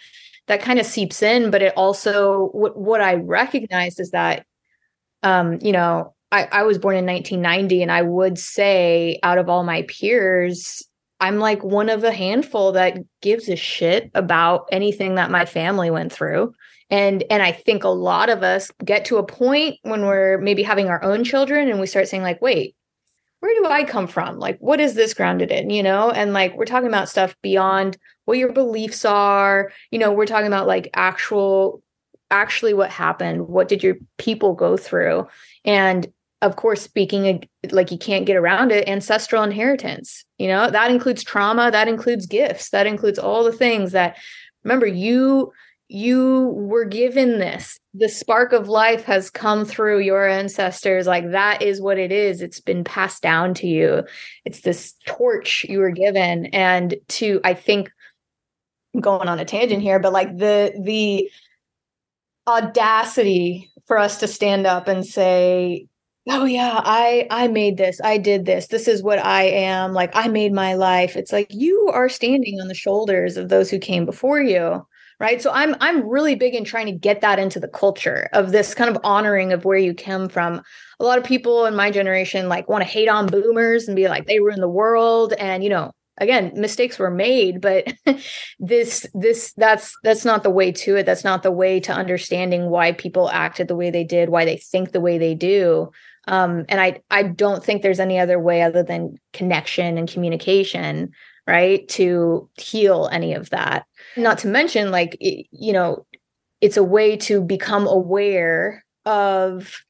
that 0.47 0.61
kind 0.61 0.79
of 0.79 0.85
seeps 0.85 1.21
in. 1.21 1.51
But 1.51 1.61
it 1.61 1.73
also, 1.77 2.49
what, 2.51 2.77
what 2.77 3.01
I 3.01 3.15
recognized 3.15 3.99
is 3.99 4.11
that, 4.11 4.45
um, 5.23 5.59
you 5.61 5.71
know, 5.71 6.13
I, 6.31 6.47
I 6.51 6.63
was 6.63 6.77
born 6.77 6.95
in 6.95 7.05
1990, 7.05 7.81
and 7.81 7.91
I 7.91 8.01
would 8.01 8.37
say 8.37 9.19
out 9.23 9.37
of 9.37 9.47
all 9.47 9.63
my 9.63 9.83
peers, 9.83 10.83
I'm 11.19 11.37
like 11.37 11.63
one 11.63 11.89
of 11.89 12.03
a 12.03 12.11
handful 12.11 12.73
that 12.73 12.97
gives 13.21 13.47
a 13.49 13.55
shit 13.55 14.11
about 14.13 14.67
anything 14.71 15.15
that 15.15 15.31
my 15.31 15.45
family 15.45 15.89
went 15.89 16.11
through 16.11 16.53
and 16.89 17.23
and 17.29 17.43
i 17.43 17.51
think 17.51 17.83
a 17.83 17.89
lot 17.89 18.29
of 18.29 18.43
us 18.43 18.71
get 18.83 19.05
to 19.05 19.17
a 19.17 19.25
point 19.25 19.77
when 19.83 20.05
we're 20.05 20.37
maybe 20.39 20.63
having 20.63 20.87
our 20.87 21.03
own 21.03 21.23
children 21.23 21.69
and 21.69 21.79
we 21.79 21.87
start 21.87 22.07
saying 22.07 22.23
like 22.23 22.41
wait 22.41 22.75
where 23.39 23.55
do 23.61 23.69
i 23.69 23.83
come 23.83 24.07
from? 24.07 24.37
Like 24.37 24.57
what 24.59 24.79
is 24.79 24.95
this 24.95 25.13
grounded 25.13 25.51
in? 25.51 25.69
You 25.69 25.83
know? 25.83 26.11
And 26.11 26.33
like 26.33 26.55
we're 26.55 26.65
talking 26.65 26.87
about 26.87 27.09
stuff 27.09 27.35
beyond 27.41 27.97
what 28.25 28.37
your 28.37 28.51
beliefs 28.51 29.05
are. 29.05 29.71
You 29.91 29.99
know 29.99 30.11
we're 30.11 30.25
talking 30.25 30.47
about 30.47 30.67
like 30.67 30.89
actual 30.93 31.81
actually 32.31 32.73
what 32.73 32.91
happened. 32.91 33.47
What 33.47 33.67
did 33.67 33.81
your 33.81 33.95
people 34.17 34.53
go 34.53 34.77
through? 34.77 35.27
And 35.65 36.11
of 36.41 36.55
course 36.55 36.81
speaking 36.81 37.47
like 37.71 37.91
you 37.91 37.97
can't 37.97 38.25
get 38.25 38.35
around 38.35 38.71
it. 38.71 38.87
Ancestral 38.87 39.43
inheritance 39.43 40.25
you 40.37 40.47
know? 40.47 40.69
That 40.69 40.89
includes 40.89 41.23
trauma. 41.23 41.69
That 41.69 41.87
includes 41.87 42.25
gifts. 42.25 42.69
That 42.71 42.87
includes 42.87 43.19
all 43.19 43.43
the 43.43 43.51
things 43.51 43.91
that 43.91 44.17
remember 44.63 44.87
you 44.87 45.51
you 45.89 46.49
were 46.55 46.85
given 46.85 47.39
this. 47.39 47.79
The 47.95 48.09
spark 48.09 48.53
of 48.53 48.69
life 48.69 49.03
has 49.05 49.31
come 49.31 49.65
through 49.65 50.01
your 50.01 50.29
ancestors. 50.29 51.07
Like 51.07 51.31
that 51.31 51.63
is 51.63 51.81
what 51.81 51.97
it 51.97 52.11
is. 52.11 52.43
It's 52.43 52.61
been 52.61 52.83
passed 52.83 53.23
down 53.23 53.55
to 53.55 53.67
you. 53.67 54.03
It's 54.45 54.61
this 54.61 54.93
torch 55.07 55.65
you 55.67 55.79
were 55.79 55.89
given. 55.89 56.45
And 56.47 56.95
to 57.09 57.41
i 57.43 57.55
think 57.55 57.91
I'm 58.93 59.01
going 59.01 59.27
on 59.27 59.39
a 59.39 59.45
tangent 59.45 59.81
here 59.81 59.99
but 59.99 60.13
like 60.13 60.37
the 60.37 60.73
the 60.83 61.29
audacity 62.47 63.71
for 63.87 63.97
us 63.97 64.19
to 64.19 64.27
stand 64.27 64.67
up 64.67 64.87
and 64.87 65.05
say 65.05 65.87
oh 66.29 66.45
yeah 66.45 66.81
i 66.83 67.25
i 67.31 67.47
made 67.47 67.77
this. 67.77 67.99
I 68.03 68.19
did 68.19 68.45
this. 68.45 68.67
This 68.67 68.87
is 68.87 69.01
what 69.01 69.17
i 69.17 69.41
am. 69.41 69.93
Like 69.93 70.11
i 70.13 70.27
made 70.27 70.53
my 70.53 70.75
life. 70.75 71.15
It's 71.15 71.31
like 71.33 71.47
you 71.49 71.89
are 71.91 72.09
standing 72.09 72.61
on 72.61 72.67
the 72.67 72.75
shoulders 72.75 73.37
of 73.37 73.49
those 73.49 73.71
who 73.71 73.79
came 73.79 74.05
before 74.05 74.39
you 74.39 74.85
right? 75.19 75.41
So 75.41 75.51
i'm 75.51 75.75
i'm 75.81 76.07
really 76.07 76.35
big 76.35 76.55
in 76.55 76.63
trying 76.63 76.85
to 76.87 76.91
get 76.91 77.21
that 77.21 77.39
into 77.39 77.59
the 77.59 77.67
culture 77.67 78.29
of 78.33 78.51
this 78.51 78.73
kind 78.73 78.89
of 78.89 79.01
honoring 79.03 79.53
of 79.53 79.65
where 79.65 79.77
you 79.77 79.93
come 79.93 80.29
from. 80.29 80.61
A 80.99 81.03
lot 81.03 81.17
of 81.17 81.23
people 81.23 81.65
in 81.65 81.75
my 81.75 81.91
generation 81.91 82.49
like 82.49 82.69
want 82.69 82.83
to 82.83 82.89
hate 82.89 83.09
on 83.09 83.27
boomers 83.27 83.87
and 83.87 83.95
be 83.95 84.07
like 84.07 84.25
they 84.25 84.39
ruin 84.39 84.61
the 84.61 84.69
world. 84.69 85.33
And 85.33 85.63
you 85.63 85.69
know 85.69 85.91
again 86.17 86.51
mistakes 86.53 86.99
were 86.99 87.09
made 87.09 87.61
but 87.61 87.93
this 88.59 89.05
this 89.13 89.53
that's 89.55 89.95
that's 90.03 90.25
not 90.25 90.43
the 90.43 90.49
way 90.49 90.71
to 90.71 90.95
it. 90.95 91.05
That's 91.05 91.23
not 91.23 91.43
the 91.43 91.51
way 91.51 91.79
to 91.81 91.93
understanding 91.93 92.69
why 92.69 92.93
people 92.93 93.29
acted 93.29 93.67
the 93.67 93.75
way 93.75 93.89
they 93.89 94.03
did 94.03 94.29
why 94.29 94.45
they 94.45 94.57
think 94.57 94.91
the 94.91 95.01
way 95.01 95.17
they 95.17 95.35
do. 95.35 95.91
Um, 96.27 96.65
and 96.69 96.79
i 96.79 97.01
i 97.09 97.23
don't 97.23 97.63
think 97.63 97.81
there's 97.81 97.99
any 97.99 98.19
other 98.19 98.39
way 98.39 98.61
other 98.61 98.83
than 98.83 99.17
connection 99.33 99.97
and 99.97 100.07
communication 100.07 101.11
right 101.49 101.87
to 101.89 102.49
heal 102.57 103.09
any 103.11 103.33
of 103.33 103.49
that. 103.49 103.85
Not 104.15 104.37
to 104.39 104.47
mention 104.47 104.91
like 104.91 105.17
it, 105.19 105.47
you 105.51 105.73
know 105.73 106.05
it's 106.61 106.77
a 106.77 106.83
way 106.83 107.15
to 107.15 107.41
become 107.41 107.87
aware 107.87 108.85
of 109.05 109.81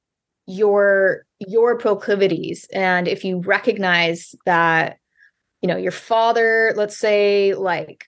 your 0.48 1.26
your 1.40 1.78
proclivities. 1.78 2.68
And 2.74 3.08
if 3.08 3.24
you 3.24 3.40
recognize 3.40 4.34
that 4.46 4.98
you 5.62 5.68
know 5.68 5.78
your 5.78 5.92
father 5.92 6.74
let's 6.76 6.98
say 6.98 7.54
like 7.54 8.08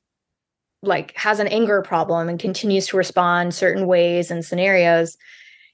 like 0.83 1.15
has 1.15 1.39
an 1.39 1.47
anger 1.47 1.81
problem 1.81 2.27
and 2.29 2.39
continues 2.39 2.87
to 2.87 2.97
respond 2.97 3.53
certain 3.53 3.85
ways 3.85 4.31
and 4.31 4.43
scenarios 4.43 5.17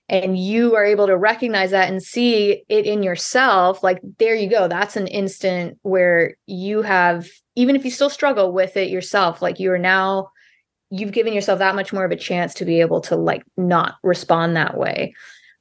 and 0.10 0.38
you 0.38 0.76
are 0.76 0.86
able 0.86 1.08
to 1.08 1.18
recognize 1.18 1.72
that 1.72 1.90
and 1.90 2.02
see 2.02 2.64
it 2.70 2.86
in 2.86 3.04
yourself 3.04 3.84
like 3.84 4.00
there 4.20 4.36
you 4.36 4.50
go 4.50 4.68
that's 4.68 4.96
an 4.96 5.08
instant 5.08 5.78
where 5.82 6.36
you 6.46 6.82
have 6.82 7.28
even 7.56 7.76
if 7.76 7.84
you 7.84 7.92
still 7.92 8.10
struggle 8.10 8.52
with 8.52 8.78
it 8.78 8.90
yourself 8.90 9.42
like 9.42 9.60
you 9.60 9.72
are 9.72 9.80
now 9.80 10.30
you've 10.90 11.12
given 11.12 11.34
yourself 11.34 11.60
that 11.60 11.76
much 11.76 11.92
more 11.92 12.06
of 12.06 12.12
a 12.12 12.16
chance 12.16 12.54
to 12.54 12.66
be 12.66 12.80
able 12.80 13.02
to 13.02 13.16
like 13.16 13.44
not 13.58 13.96
respond 14.04 14.56
that 14.56 14.78
way 14.78 15.14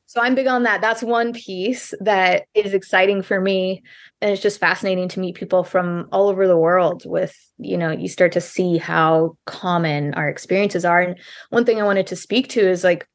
so 0.08 0.20
I'm 0.20 0.36
big 0.36 0.46
on 0.46 0.62
that. 0.62 0.80
That's 0.80 1.02
one 1.02 1.32
piece 1.32 1.92
that 2.00 2.44
is 2.54 2.74
exciting 2.74 3.22
for 3.22 3.40
me. 3.40 3.82
And 4.20 4.30
it's 4.30 4.40
just 4.40 4.60
fascinating 4.60 5.08
to 5.08 5.20
meet 5.20 5.34
people 5.34 5.64
from 5.64 6.08
all 6.12 6.28
over 6.28 6.46
the 6.46 6.56
world 6.56 7.02
with, 7.04 7.36
you 7.58 7.76
know, 7.76 7.90
you 7.90 8.08
start 8.08 8.30
to 8.32 8.40
see 8.40 8.78
how 8.78 9.36
common 9.46 10.14
our 10.14 10.28
experiences 10.28 10.84
are. 10.84 11.00
And 11.00 11.18
one 11.50 11.64
thing 11.64 11.80
I 11.80 11.84
wanted 11.84 12.06
to 12.06 12.16
speak 12.16 12.48
to 12.50 12.60
is 12.60 12.84
like 12.84 13.08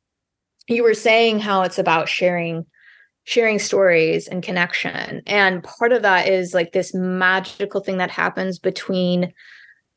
you 0.71 0.83
were 0.83 0.93
saying 0.93 1.39
how 1.39 1.63
it's 1.63 1.79
about 1.79 2.09
sharing 2.09 2.65
sharing 3.23 3.59
stories 3.59 4.27
and 4.27 4.41
connection. 4.41 5.21
And 5.27 5.63
part 5.63 5.91
of 5.91 6.01
that 6.01 6.27
is 6.27 6.55
like 6.55 6.71
this 6.71 6.93
magical 6.93 7.81
thing 7.81 7.97
that 7.97 8.09
happens 8.09 8.57
between 8.57 9.31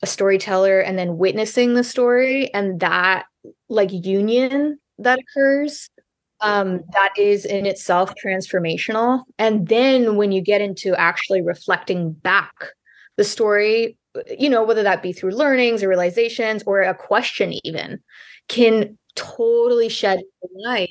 a 0.02 0.06
storyteller 0.06 0.80
and 0.80 0.98
then 0.98 1.16
witnessing 1.16 1.72
the 1.72 1.84
story 1.84 2.52
and 2.52 2.80
that 2.80 3.24
like 3.70 3.90
union 3.90 4.78
that 4.98 5.18
occurs 5.18 5.88
um, 6.40 6.82
that 6.92 7.14
is 7.16 7.46
in 7.46 7.64
itself 7.64 8.12
transformational. 8.22 9.22
And 9.38 9.68
then 9.68 10.16
when 10.16 10.30
you 10.30 10.42
get 10.42 10.60
into 10.60 10.94
actually 10.94 11.40
reflecting 11.40 12.12
back 12.12 12.52
the 13.16 13.24
story, 13.24 13.96
you 14.38 14.50
know, 14.50 14.62
whether 14.62 14.82
that 14.82 15.02
be 15.02 15.12
through 15.12 15.30
learnings 15.30 15.82
or 15.82 15.88
realizations 15.88 16.62
or 16.66 16.82
a 16.82 16.94
question, 16.94 17.54
even 17.64 18.00
can 18.48 18.98
totally 19.16 19.88
shed 19.88 20.20
light 20.54 20.90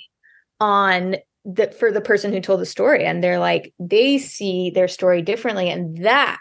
on 0.60 1.18
that 1.46 1.78
for 1.78 1.92
the 1.92 2.02
person 2.02 2.32
who 2.32 2.40
told 2.40 2.62
the 2.62 2.66
story. 2.66 3.06
And 3.06 3.24
they're 3.24 3.40
like, 3.40 3.74
they 3.80 4.18
see 4.18 4.70
their 4.70 4.88
story 4.88 5.22
differently. 5.22 5.70
And 5.70 6.06
that 6.06 6.40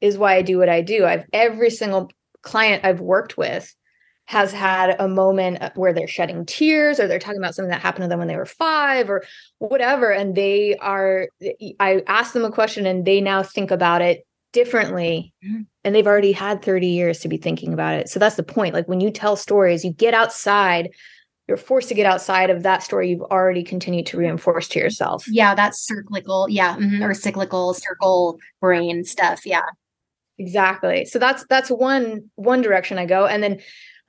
is 0.00 0.18
why 0.18 0.36
I 0.36 0.42
do 0.42 0.58
what 0.58 0.68
I 0.68 0.82
do. 0.82 1.06
I've 1.06 1.24
every 1.32 1.70
single 1.70 2.10
client 2.42 2.84
I've 2.84 3.00
worked 3.00 3.36
with 3.36 3.74
has 4.26 4.52
had 4.52 4.94
a 4.98 5.08
moment 5.08 5.62
where 5.74 5.94
they're 5.94 6.06
shedding 6.06 6.44
tears 6.44 7.00
or 7.00 7.08
they're 7.08 7.18
talking 7.18 7.38
about 7.40 7.54
something 7.54 7.70
that 7.70 7.80
happened 7.80 8.04
to 8.04 8.08
them 8.08 8.18
when 8.18 8.28
they 8.28 8.36
were 8.36 8.44
five 8.44 9.08
or 9.08 9.24
whatever. 9.56 10.10
And 10.10 10.34
they 10.34 10.76
are, 10.76 11.28
I 11.80 12.02
ask 12.06 12.34
them 12.34 12.44
a 12.44 12.52
question 12.52 12.84
and 12.84 13.06
they 13.06 13.22
now 13.22 13.42
think 13.42 13.70
about 13.70 14.02
it 14.02 14.26
differently. 14.52 15.32
Mm-hmm. 15.42 15.62
And 15.88 15.96
they've 15.96 16.06
already 16.06 16.32
had 16.32 16.60
30 16.60 16.86
years 16.86 17.18
to 17.20 17.28
be 17.28 17.38
thinking 17.38 17.72
about 17.72 17.94
it. 17.94 18.10
So 18.10 18.20
that's 18.20 18.36
the 18.36 18.42
point. 18.42 18.74
Like 18.74 18.86
when 18.88 19.00
you 19.00 19.10
tell 19.10 19.36
stories, 19.36 19.84
you 19.86 19.92
get 19.92 20.12
outside 20.12 20.90
you're 21.48 21.56
forced 21.56 21.88
to 21.88 21.94
get 21.94 22.04
outside 22.04 22.50
of 22.50 22.62
that 22.62 22.82
story 22.82 23.08
you've 23.08 23.22
already 23.22 23.64
continued 23.64 24.04
to 24.04 24.18
reinforce 24.18 24.68
to 24.68 24.78
yourself. 24.78 25.24
Yeah, 25.26 25.54
that's 25.54 25.80
cyclical. 25.80 26.46
Yeah, 26.50 26.76
mm-hmm. 26.76 27.02
or 27.02 27.14
cyclical 27.14 27.72
circle 27.72 28.38
brain 28.60 29.02
stuff. 29.02 29.46
Yeah, 29.46 29.64
exactly. 30.36 31.06
So 31.06 31.18
that's 31.18 31.46
that's 31.48 31.70
one 31.70 32.30
one 32.34 32.60
direction 32.60 32.98
I 32.98 33.06
go, 33.06 33.24
and 33.24 33.42
then 33.42 33.60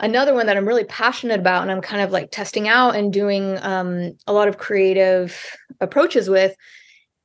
another 0.02 0.34
one 0.34 0.48
that 0.48 0.58
I'm 0.58 0.68
really 0.68 0.84
passionate 0.84 1.40
about 1.40 1.62
and 1.62 1.72
I'm 1.72 1.82
kind 1.82 2.02
of 2.02 2.12
like 2.12 2.32
testing 2.32 2.68
out 2.68 2.96
and 2.96 3.12
doing 3.12 3.58
um, 3.62 4.18
a 4.28 4.34
lot 4.34 4.48
of 4.48 4.58
creative 4.58 5.38
approaches 5.82 6.30
with 6.30 6.56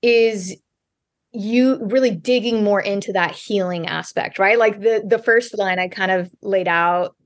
is 0.02 0.56
you 1.34 1.78
really 1.82 2.12
digging 2.12 2.62
more 2.62 2.80
into 2.80 3.12
that 3.12 3.32
healing 3.32 3.86
aspect, 3.86 4.38
right? 4.38 4.58
Like 4.58 4.80
the 4.80 5.04
the 5.06 5.18
first 5.18 5.58
line 5.58 5.78
I 5.78 5.88
kind 5.88 6.12
of 6.12 6.30
laid 6.42 6.68
out, 6.68 7.16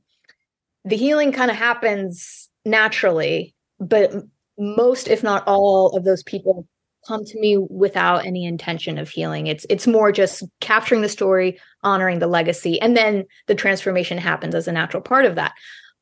the 0.85 0.97
healing 0.97 1.31
kind 1.31 1.51
of 1.51 1.57
happens 1.57 2.49
naturally, 2.64 3.55
but 3.79 4.12
most 4.59 5.09
if 5.09 5.23
not 5.23 5.47
all 5.47 5.94
of 5.97 6.05
those 6.05 6.23
people 6.23 6.66
come 7.07 7.25
to 7.25 7.38
me 7.38 7.59
without 7.59 8.25
any 8.25 8.44
intention 8.47 8.99
of 8.99 9.11
healing. 9.11 9.47
It's 9.47 9.66
it's 9.68 9.87
more 9.87 10.11
just 10.11 10.42
capturing 10.61 11.03
the 11.03 11.09
story, 11.09 11.61
honoring 11.83 12.18
the 12.18 12.27
legacy, 12.27 12.81
and 12.81 12.97
then 12.97 13.25
the 13.47 13.55
transformation 13.55 14.16
happens 14.16 14.55
as 14.55 14.66
a 14.66 14.73
natural 14.73 15.03
part 15.03 15.27
of 15.27 15.35
that. 15.35 15.53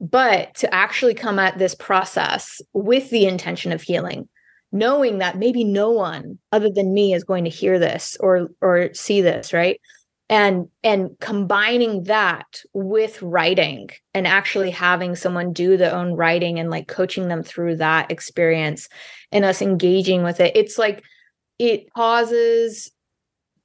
But 0.00 0.54
to 0.56 0.72
actually 0.72 1.14
come 1.14 1.40
at 1.40 1.58
this 1.58 1.74
process 1.74 2.60
with 2.72 3.10
the 3.10 3.26
intention 3.26 3.72
of 3.72 3.82
healing, 3.82 4.28
knowing 4.72 5.18
that 5.18 5.38
maybe 5.38 5.64
no 5.64 5.90
one 5.90 6.38
other 6.52 6.70
than 6.70 6.92
me 6.94 7.14
is 7.14 7.24
going 7.24 7.44
to 7.44 7.50
hear 7.50 7.78
this 7.78 8.16
or 8.20 8.48
or 8.60 8.92
see 8.94 9.20
this, 9.20 9.52
right? 9.52 9.80
and 10.28 10.68
and 10.82 11.10
combining 11.20 12.04
that 12.04 12.62
with 12.72 13.22
writing 13.22 13.88
and 14.12 14.26
actually 14.26 14.70
having 14.70 15.14
someone 15.14 15.52
do 15.52 15.76
their 15.76 15.94
own 15.94 16.14
writing 16.14 16.58
and 16.58 16.70
like 16.70 16.88
coaching 16.88 17.28
them 17.28 17.42
through 17.42 17.76
that 17.76 18.10
experience 18.10 18.88
and 19.30 19.44
us 19.44 19.62
engaging 19.62 20.24
with 20.24 20.40
it 20.40 20.56
it's 20.56 20.78
like 20.78 21.02
it 21.58 21.92
causes 21.92 22.90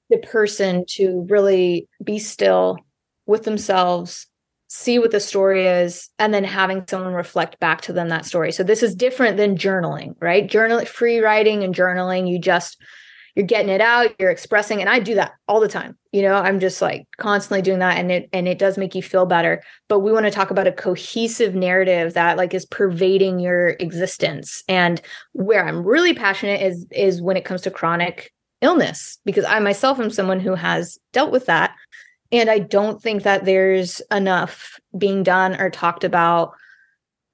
the 0.10 0.20
person 0.20 0.86
to 0.88 1.26
really 1.30 1.88
be 2.04 2.20
still 2.20 2.78
with 3.26 3.44
themselves 3.44 4.28
see 4.74 4.98
what 5.00 5.12
the 5.12 5.20
story 5.20 5.68
is 5.68 6.10
and 6.18 6.34
then 6.34 6.46
having 6.46 6.82
someone 6.88 7.12
reflect 7.12 7.60
back 7.60 7.82
to 7.82 7.92
them 7.92 8.08
that 8.08 8.26
story. 8.26 8.54
So 8.54 8.64
this 8.64 8.82
is 8.82 8.96
different 8.96 9.36
than 9.36 9.58
journaling 9.58 10.16
right? 10.22 10.48
Journal 10.48 10.86
free 10.86 11.20
writing 11.20 11.66
and 11.66 11.76
journaling 11.76 12.30
you 12.30 12.40
just 12.40 12.82
you're 13.36 13.46
getting 13.46 13.70
it 13.70 13.82
out 13.82 14.14
you're 14.20 14.30
expressing 14.30 14.82
and 14.82 14.90
i 14.90 15.00
do 15.00 15.16
that 15.16 15.34
all 15.48 15.60
the 15.60 15.68
time. 15.68 15.98
You 16.14 16.22
know 16.22 16.36
i'm 16.36 16.62
just 16.62 16.82
like 16.82 17.06
constantly 17.18 17.62
doing 17.62 17.80
that 17.80 17.98
and 17.98 18.12
it 18.14 18.30
and 18.32 18.48
it 18.48 18.60
does 18.60 18.78
make 18.78 18.96
you 18.96 19.04
feel 19.04 19.26
better. 19.26 19.62
But 19.90 20.00
we 20.00 20.14
want 20.14 20.26
to 20.26 20.32
talk 20.32 20.52
about 20.52 20.68
a 20.68 20.72
cohesive 20.72 21.54
narrative 21.54 22.14
that 22.14 22.38
like 22.38 22.54
is 22.54 22.66
pervading 22.66 23.42
your 23.42 23.70
existence. 23.82 24.64
And 24.70 25.02
where 25.34 25.66
i'm 25.66 25.84
really 25.84 26.14
passionate 26.14 26.62
is 26.62 26.88
is 26.92 27.22
when 27.22 27.36
it 27.36 27.44
comes 27.44 27.62
to 27.64 27.72
chronic 27.72 28.32
illness 28.62 29.18
because 29.26 29.44
i 29.44 29.60
myself 29.60 30.00
am 30.00 30.12
someone 30.12 30.40
who 30.40 30.56
has 30.56 30.98
dealt 31.12 31.32
with 31.32 31.48
that 31.48 31.76
and 32.32 32.50
i 32.50 32.60
don't 32.60 33.02
think 33.02 33.24
that 33.24 33.46
there's 33.46 34.02
enough 34.12 34.80
being 34.98 35.24
done 35.24 35.60
or 35.60 35.70
talked 35.70 36.04
about 36.04 36.54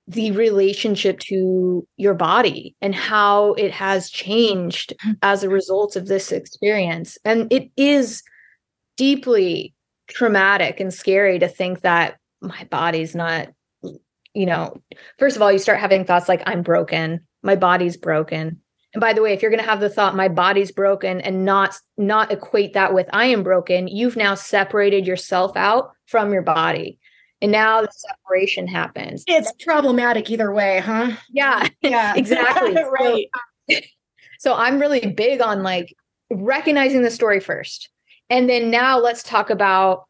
the 0.07 0.31
relationship 0.31 1.19
to 1.19 1.85
your 1.97 2.13
body 2.13 2.75
and 2.81 2.95
how 2.95 3.53
it 3.53 3.71
has 3.71 4.09
changed 4.09 4.93
mm-hmm. 5.03 5.13
as 5.21 5.43
a 5.43 5.49
result 5.49 5.95
of 5.97 6.07
this 6.07 6.31
experience. 6.31 7.17
And 7.25 7.51
it 7.51 7.69
is 7.75 8.23
deeply 8.95 9.73
traumatic 10.07 10.79
and 10.79 10.93
scary 10.93 11.39
to 11.39 11.49
think 11.49 11.81
that 11.81 12.17
my 12.41 12.63
body's 12.71 13.15
not, 13.15 13.49
you 14.33 14.45
know, 14.45 14.81
first 15.19 15.35
of 15.35 15.41
all, 15.41 15.51
you 15.51 15.59
start 15.59 15.79
having 15.79 16.05
thoughts 16.05 16.29
like, 16.29 16.41
I'm 16.45 16.61
broken, 16.61 17.27
my 17.43 17.57
body's 17.57 17.97
broken. 17.97 18.61
And 18.93 19.01
by 19.01 19.13
the 19.13 19.21
way, 19.21 19.33
if 19.33 19.41
you're 19.41 19.51
going 19.51 19.63
to 19.63 19.69
have 19.69 19.79
the 19.79 19.89
thought 19.89 20.15
my 20.15 20.27
body's 20.27 20.71
broken 20.71 21.21
and 21.21 21.45
not 21.45 21.75
not 21.97 22.31
equate 22.31 22.73
that 22.73 22.93
with 22.93 23.07
I 23.11 23.25
am 23.25 23.43
broken, 23.43 23.87
you've 23.87 24.15
now 24.15 24.35
separated 24.35 25.05
yourself 25.05 25.55
out 25.55 25.91
from 26.05 26.31
your 26.31 26.41
body. 26.41 26.99
And 27.41 27.51
now 27.51 27.81
the 27.81 27.91
separation 27.91 28.67
happens. 28.67 29.23
It's 29.27 29.51
problematic 29.63 30.29
either 30.31 30.51
way 30.51 30.79
huh? 30.79 31.11
Yeah 31.31 31.67
yeah. 31.81 32.15
exactly. 32.15 32.75
Right. 32.99 33.27
So, 33.69 33.79
so 34.39 34.53
i'm 34.53 34.79
really 34.79 35.01
big 35.01 35.41
on 35.41 35.61
like 35.63 35.93
recognizing 36.31 37.03
the 37.03 37.11
story 37.11 37.39
first. 37.39 37.89
And 38.29 38.49
then 38.49 38.71
now 38.71 38.99
let's 38.99 39.23
talk 39.23 39.49
about 39.49 40.05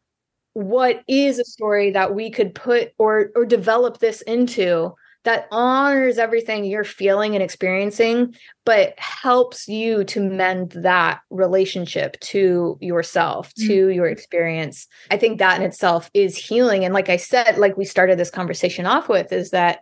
what 0.54 1.02
is 1.06 1.38
a 1.38 1.44
story 1.44 1.90
that 1.90 2.14
we 2.14 2.30
could 2.30 2.54
put 2.54 2.92
or 2.98 3.30
or 3.36 3.44
develop 3.44 3.98
this 3.98 4.22
into 4.22 4.94
that 5.24 5.48
honors 5.50 6.16
everything 6.16 6.64
you're 6.64 6.84
feeling 6.84 7.34
and 7.34 7.42
experiencing, 7.42 8.34
but 8.64 8.94
helps 8.98 9.68
you 9.68 10.04
to 10.04 10.20
mend 10.20 10.70
that 10.72 11.20
relationship 11.30 12.18
to 12.20 12.78
yourself, 12.80 13.52
mm-hmm. 13.54 13.68
to 13.68 13.88
your 13.88 14.06
experience. 14.06 14.86
I 15.10 15.16
think 15.16 15.38
that 15.38 15.60
in 15.60 15.66
itself 15.66 16.10
is 16.14 16.36
healing. 16.36 16.84
And 16.84 16.94
like 16.94 17.08
I 17.08 17.16
said, 17.16 17.58
like 17.58 17.76
we 17.76 17.84
started 17.84 18.18
this 18.18 18.30
conversation 18.30 18.86
off 18.86 19.08
with, 19.08 19.32
is 19.32 19.50
that 19.50 19.80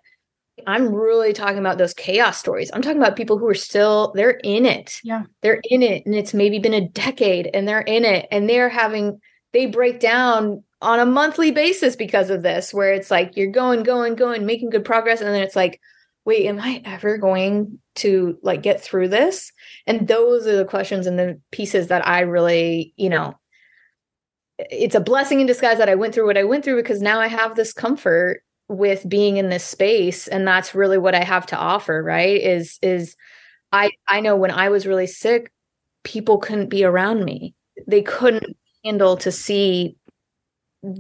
I'm 0.67 0.89
really 0.89 1.35
talking 1.35 1.59
about 1.59 1.77
those 1.77 1.93
chaos 1.93 2.39
stories. 2.39 2.71
I'm 2.73 2.81
talking 2.81 3.01
about 3.01 3.15
people 3.15 3.37
who 3.37 3.47
are 3.47 3.55
still, 3.55 4.13
they're 4.17 4.41
in 4.43 4.65
it. 4.65 5.01
Yeah. 5.05 5.25
They're 5.43 5.61
in 5.65 5.83
it. 5.83 6.07
And 6.07 6.15
it's 6.15 6.33
maybe 6.33 6.59
been 6.59 6.73
a 6.73 6.89
decade 6.89 7.51
and 7.53 7.69
they're 7.69 7.81
in 7.83 8.07
it 8.07 8.27
and 8.31 8.49
they're 8.49 8.71
having, 8.71 9.21
they 9.53 9.67
break 9.67 10.01
down 10.01 10.65
on 10.83 11.01
a 11.01 11.07
monthly 11.07 11.51
basis 11.51 11.97
because 11.97 12.31
of 12.31 12.43
this, 12.43 12.75
where 12.75 12.93
it's 12.93 13.11
like 13.11 13.37
you're 13.37 13.51
going, 13.51 13.83
going, 13.83 14.15
going, 14.15 14.45
making 14.45 14.71
good 14.71 14.85
progress. 14.85 15.21
And 15.21 15.31
then 15.31 15.43
it's 15.43 15.57
like, 15.57 15.81
wait, 16.25 16.47
am 16.47 16.61
I 16.61 16.83
ever 16.85 17.17
going 17.17 17.79
to 17.97 18.39
like 18.43 18.63
get 18.63 18.81
through 18.81 19.09
this? 19.09 19.53
And 19.87 20.07
those 20.09 20.47
are 20.47 20.57
the 20.57 20.65
questions 20.65 21.07
and 21.07 21.19
the 21.19 21.41
pieces 21.53 21.87
that 21.87 22.07
I 22.07 22.21
really, 22.21 22.93
you 22.97 23.09
know, 23.09 23.39
it's 24.59 24.95
a 24.95 25.01
blessing 25.01 25.41
in 25.41 25.47
disguise 25.47 25.79
that 25.79 25.89
I 25.89 25.95
went 25.95 26.15
through 26.15 26.27
what 26.27 26.39
I 26.39 26.45
went 26.45 26.65
through 26.65 26.77
because 26.77 27.01
now 27.01 27.21
I 27.21 27.29
have 27.29 27.55
this 27.55 27.73
comfort 27.73 28.43
with 28.69 29.09
being 29.09 29.37
in 29.37 29.49
this 29.49 29.65
space 29.65 30.27
and 30.27 30.47
that's 30.47 30.75
really 30.75 30.99
what 30.99 31.15
I 31.15 31.23
have 31.23 31.47
to 31.47 31.57
offer, 31.57 32.03
right? 32.03 32.41
Is 32.41 32.79
is 32.83 33.17
I 33.73 33.91
I 34.09 34.21
know 34.21 34.35
when 34.37 34.51
I 34.51 34.71
was 34.71 34.87
really 34.87 35.07
sick, 35.07 35.53
people 36.05 36.39
couldn't 36.39 36.69
be 36.69 36.85
around 36.85 37.25
me. 37.25 37.55
They 37.87 38.03
couldn't 38.03 38.57
handle 38.85 39.17
to 39.19 39.31
see 39.31 39.97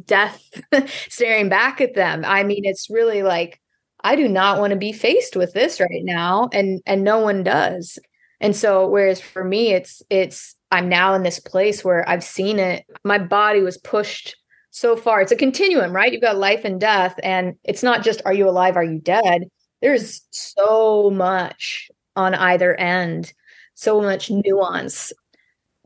death 0.04 0.42
staring 1.08 1.48
back 1.48 1.80
at 1.80 1.94
them. 1.94 2.24
I 2.24 2.42
mean, 2.42 2.64
it's 2.64 2.90
really 2.90 3.22
like 3.22 3.60
I 4.02 4.16
do 4.16 4.28
not 4.28 4.60
want 4.60 4.72
to 4.72 4.78
be 4.78 4.92
faced 4.92 5.36
with 5.36 5.52
this 5.52 5.80
right 5.80 6.04
now 6.04 6.48
and 6.52 6.80
and 6.86 7.04
no 7.04 7.18
one 7.20 7.42
does. 7.42 7.98
And 8.40 8.54
so 8.54 8.86
whereas 8.86 9.20
for 9.20 9.44
me 9.44 9.72
it's 9.72 10.02
it's 10.10 10.54
I'm 10.70 10.88
now 10.88 11.14
in 11.14 11.22
this 11.22 11.40
place 11.40 11.84
where 11.84 12.08
I've 12.08 12.24
seen 12.24 12.58
it. 12.58 12.84
My 13.04 13.18
body 13.18 13.60
was 13.60 13.78
pushed 13.78 14.36
so 14.70 14.96
far. 14.96 15.20
It's 15.22 15.32
a 15.32 15.36
continuum, 15.36 15.92
right? 15.92 16.12
You've 16.12 16.20
got 16.20 16.36
life 16.36 16.64
and 16.64 16.80
death 16.80 17.18
and 17.22 17.54
it's 17.64 17.82
not 17.82 18.04
just 18.04 18.22
are 18.24 18.34
you 18.34 18.48
alive, 18.48 18.76
are 18.76 18.84
you 18.84 19.00
dead? 19.00 19.44
There's 19.80 20.22
so 20.30 21.10
much 21.10 21.90
on 22.14 22.34
either 22.34 22.74
end, 22.74 23.32
so 23.74 24.00
much 24.00 24.30
nuance 24.30 25.12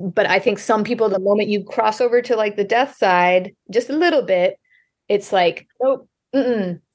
but 0.00 0.28
I 0.28 0.38
think 0.38 0.58
some 0.58 0.82
people, 0.82 1.08
the 1.08 1.20
moment 1.20 1.50
you 1.50 1.62
cross 1.62 2.00
over 2.00 2.22
to 2.22 2.34
like 2.34 2.56
the 2.56 2.64
death 2.64 2.96
side, 2.96 3.54
just 3.70 3.90
a 3.90 3.96
little 3.96 4.22
bit, 4.22 4.58
it's 5.08 5.32
like, 5.32 5.68
nope, 5.80 6.08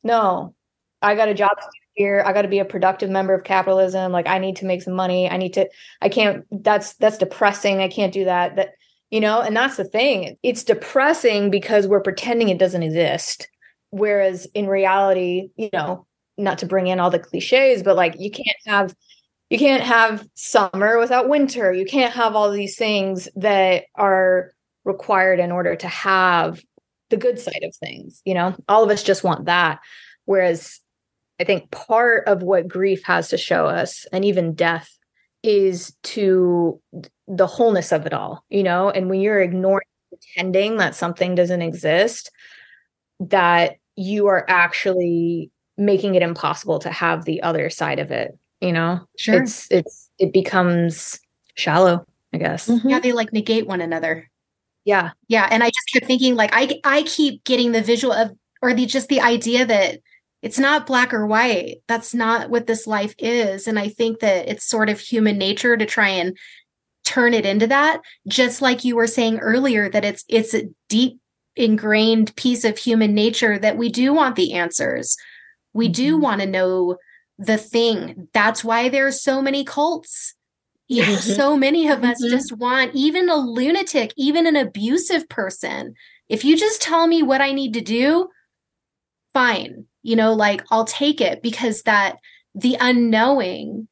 no, 0.04 0.56
I 1.02 1.15
got 1.15 1.30
a 1.30 1.34
job 1.34 1.52
here. 1.94 2.24
I 2.26 2.34
got 2.34 2.41
to 2.41 2.48
be 2.48 2.60
a 2.60 2.65
productive 2.65 3.10
member 3.10 3.34
of 3.34 3.44
capitalism. 3.44 4.12
Like 4.12 4.28
I 4.28 4.39
need 4.39 4.56
to 4.58 4.65
make 4.65 4.82
some 4.82 4.94
money. 4.94 5.30
I 5.30 5.38
need 5.38 5.54
to. 5.54 5.70
I 6.02 6.10
can't. 6.10 6.46
That's 6.52 6.96
that's 6.96 7.18
depressing. 7.18 7.80
I 7.80 7.88
can't 7.88 8.13
do 8.13 8.26
that. 8.26 8.56
That 8.56 8.70
you 9.12 9.20
know. 9.20 9.41
And 9.41 9.56
that's 9.56 9.78
the 9.78 9.86
thing. 9.86 10.38
It's 10.44 10.63
depressing 10.63 11.52
because 11.52 11.88
we're 11.88 12.02
pretending 12.02 12.50
it 12.50 12.60
doesn't 12.60 12.84
exist. 12.84 13.48
Whereas 13.91 14.48
in 14.54 14.68
reality, 14.68 15.50
you 15.56 15.70
know, 15.72 16.06
not 16.38 16.58
to 16.60 16.65
bring 16.65 16.88
in 16.88 17.00
all 17.00 17.10
the 17.10 17.20
cliches, 17.20 17.84
but 17.84 17.96
like 17.96 18.15
you 18.20 18.32
can't 18.32 18.58
have 18.65 18.96
you 19.49 19.60
can't 19.60 19.84
have 19.84 20.27
summer 20.34 20.97
without 20.99 21.29
winter. 21.29 21.71
You 21.71 21.86
can't 21.86 22.13
have 22.13 22.36
all 22.36 22.51
these 22.51 22.77
things 22.77 23.29
that 23.36 23.86
are 23.95 24.51
required 24.84 25.39
in 25.39 25.51
order 25.51 25.75
to 25.75 25.88
have 25.88 26.62
the 27.10 27.17
good 27.17 27.39
side 27.39 27.63
of 27.63 27.75
things. 27.75 28.21
You 28.25 28.34
know, 28.34 28.55
all 28.67 28.84
of 28.84 28.89
us 28.89 29.03
just 29.03 29.23
want 29.23 29.45
that. 29.45 29.79
Whereas 30.25 30.79
I 31.39 31.43
think 31.43 31.69
part 31.71 32.27
of 32.27 32.41
what 32.41 32.67
grief 32.67 33.03
has 33.03 33.29
to 33.29 33.38
show 33.38 33.67
us, 33.67 34.05
and 34.12 34.25
even 34.25 34.55
death, 34.55 34.89
is 35.43 35.95
to 36.03 36.81
the 37.27 37.45
wholeness 37.45 37.91
of 37.91 38.05
it 38.05 38.13
all, 38.13 38.43
you 38.49 38.63
know? 38.63 38.89
And 38.89 39.10
when 39.10 39.19
you're 39.19 39.41
ignoring, 39.41 39.86
pretending 40.10 40.77
that 40.77 40.95
something 40.95 41.36
doesn't 41.36 41.62
exist, 41.62 42.31
that 43.19 43.75
you 43.95 44.27
are 44.27 44.45
actually 44.47 45.51
making 45.77 46.15
it 46.15 46.23
impossible 46.23 46.79
to 46.79 46.89
have 46.89 47.25
the 47.25 47.43
other 47.43 47.69
side 47.69 47.99
of 47.99 48.12
it 48.12 48.31
you 48.65 48.73
know 48.73 48.99
sure. 49.17 49.41
it's 49.41 49.71
it's 49.71 50.10
it 50.19 50.34
becomes 50.34 51.19
shallow 51.56 52.06
i 52.34 52.38
guess. 52.38 52.67
Mm-hmm. 52.67 52.89
yeah 52.89 52.99
they 52.99 53.12
like 53.12 53.32
negate 53.34 53.67
one 53.67 53.82
another. 53.82 54.30
Yeah. 54.84 55.12
Yeah 55.28 55.47
and 55.49 55.63
i 55.63 55.67
just 55.67 55.93
kept 55.93 56.06
thinking 56.06 56.36
like 56.36 56.51
i 56.54 56.80
i 56.84 57.04
keep 57.04 57.43
getting 57.43 57.71
the 57.71 57.82
visual 57.82 58.13
of 58.13 58.32
or 58.62 58.73
the 58.73 58.86
just 58.86 59.10
the 59.10 59.21
idea 59.21 59.65
that 59.65 59.99
it's 60.41 60.60
not 60.60 60.86
black 60.86 61.12
or 61.12 61.25
white. 61.25 61.78
That's 61.88 62.13
not 62.13 62.51
what 62.51 62.67
this 62.67 62.86
life 62.86 63.15
is. 63.17 63.67
And 63.67 63.80
i 63.80 63.89
think 63.89 64.19
that 64.19 64.47
it's 64.47 64.69
sort 64.69 64.89
of 64.89 64.99
human 64.99 65.38
nature 65.38 65.78
to 65.78 65.86
try 65.86 66.10
and 66.10 66.38
turn 67.04 67.34
it 67.34 67.45
into 67.45 67.67
that. 67.67 68.01
Just 68.28 68.62
like 68.62 68.84
you 68.84 68.95
were 68.95 69.08
saying 69.08 69.39
earlier 69.39 69.89
that 69.89 70.04
it's 70.04 70.25
it's 70.28 70.54
a 70.54 70.69
deep 70.89 71.19
ingrained 71.56 72.36
piece 72.36 72.65
of 72.65 72.78
human 72.78 73.13
nature 73.13 73.58
that 73.58 73.78
we 73.78 73.89
do 73.89 74.13
want 74.13 74.36
the 74.36 74.54
answers. 74.54 75.15
We 75.73 75.88
do 75.88 76.13
mm-hmm. 76.13 76.23
want 76.23 76.41
to 76.41 76.47
know 76.47 76.97
the 77.38 77.58
thing. 77.58 78.28
That's 78.34 78.63
why 78.63 78.89
there's 78.89 79.21
so 79.21 79.41
many 79.41 79.63
cults. 79.63 80.34
Yeah, 80.88 81.15
so 81.17 81.58
many 81.58 81.88
of 81.88 82.04
us 82.04 82.21
mm-hmm. 82.21 82.34
just 82.34 82.54
want 82.54 82.91
even 82.93 83.30
a 83.30 83.36
lunatic, 83.36 84.13
even 84.17 84.45
an 84.48 84.56
abusive 84.56 85.28
person. 85.30 85.95
If 86.30 86.43
you 86.43 86.58
just 86.58 86.82
tell 86.82 87.08
me 87.08 87.24
what 87.24 87.41
I 87.41 87.52
need 87.52 87.74
to 87.74 87.82
do, 87.82 88.30
fine. 89.34 89.86
You 90.04 90.15
know, 90.15 90.34
like 90.34 90.63
I'll 90.71 90.86
take 90.86 91.21
it 91.21 91.41
because 91.41 91.84
that 91.84 92.17
the 92.54 92.78
unknowing 92.80 93.88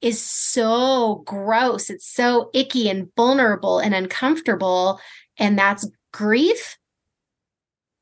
is 0.00 0.20
so 0.20 1.22
gross. 1.26 1.90
It's 1.90 2.10
so 2.10 2.50
icky 2.54 2.88
and 2.88 3.08
vulnerable 3.16 3.78
and 3.78 3.94
uncomfortable. 3.94 5.00
And 5.38 5.58
that's 5.58 5.88
grief 6.12 6.78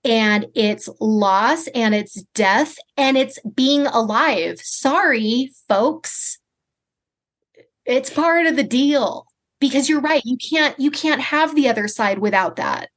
and 0.08 0.46
it's 0.54 0.88
loss 1.00 1.66
and 1.68 1.94
it's 1.94 2.22
death 2.34 2.76
and 2.96 3.16
it's 3.16 3.38
being 3.54 3.86
alive. 3.86 4.58
Sorry, 4.60 5.50
folks. 5.68 6.38
It's 7.84 8.10
part 8.10 8.46
of 8.46 8.56
the 8.56 8.64
deal 8.64 9.26
because 9.60 9.88
you're 9.88 10.00
right. 10.00 10.22
You 10.24 10.36
can't 10.36 10.78
you 10.78 10.90
can't 10.90 11.20
have 11.20 11.54
the 11.54 11.68
other 11.68 11.88
side 11.88 12.18
without 12.18 12.56
that. 12.56 12.88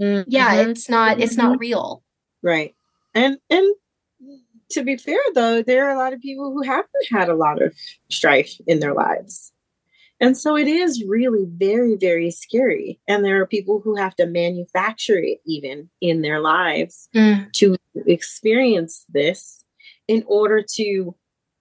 Mm-hmm. 0.00 0.28
Yeah, 0.28 0.54
it's 0.62 0.88
not 0.88 1.20
it's 1.20 1.36
not 1.36 1.52
mm-hmm. 1.52 1.60
real. 1.60 2.02
Right. 2.42 2.74
And 3.14 3.38
and 3.48 3.74
to 4.70 4.82
be 4.82 4.96
fair 4.96 5.20
though, 5.34 5.62
there 5.62 5.88
are 5.88 5.94
a 5.94 5.98
lot 5.98 6.12
of 6.12 6.20
people 6.20 6.52
who 6.52 6.62
haven't 6.62 6.88
had 7.10 7.28
a 7.28 7.34
lot 7.34 7.62
of 7.62 7.74
strife 8.10 8.54
in 8.66 8.80
their 8.80 8.94
lives. 8.94 9.52
And 10.24 10.38
so 10.38 10.56
it 10.56 10.66
is 10.66 11.04
really 11.06 11.44
very, 11.46 11.96
very 11.96 12.30
scary. 12.30 12.98
And 13.06 13.22
there 13.22 13.40
are 13.42 13.46
people 13.46 13.80
who 13.84 13.94
have 13.94 14.14
to 14.16 14.26
manufacture 14.26 15.18
it 15.18 15.40
even 15.44 15.90
in 16.00 16.22
their 16.22 16.40
lives 16.40 17.10
mm. 17.14 17.52
to 17.52 17.76
experience 18.06 19.04
this 19.12 19.62
in 20.08 20.24
order 20.26 20.64
to 20.76 21.14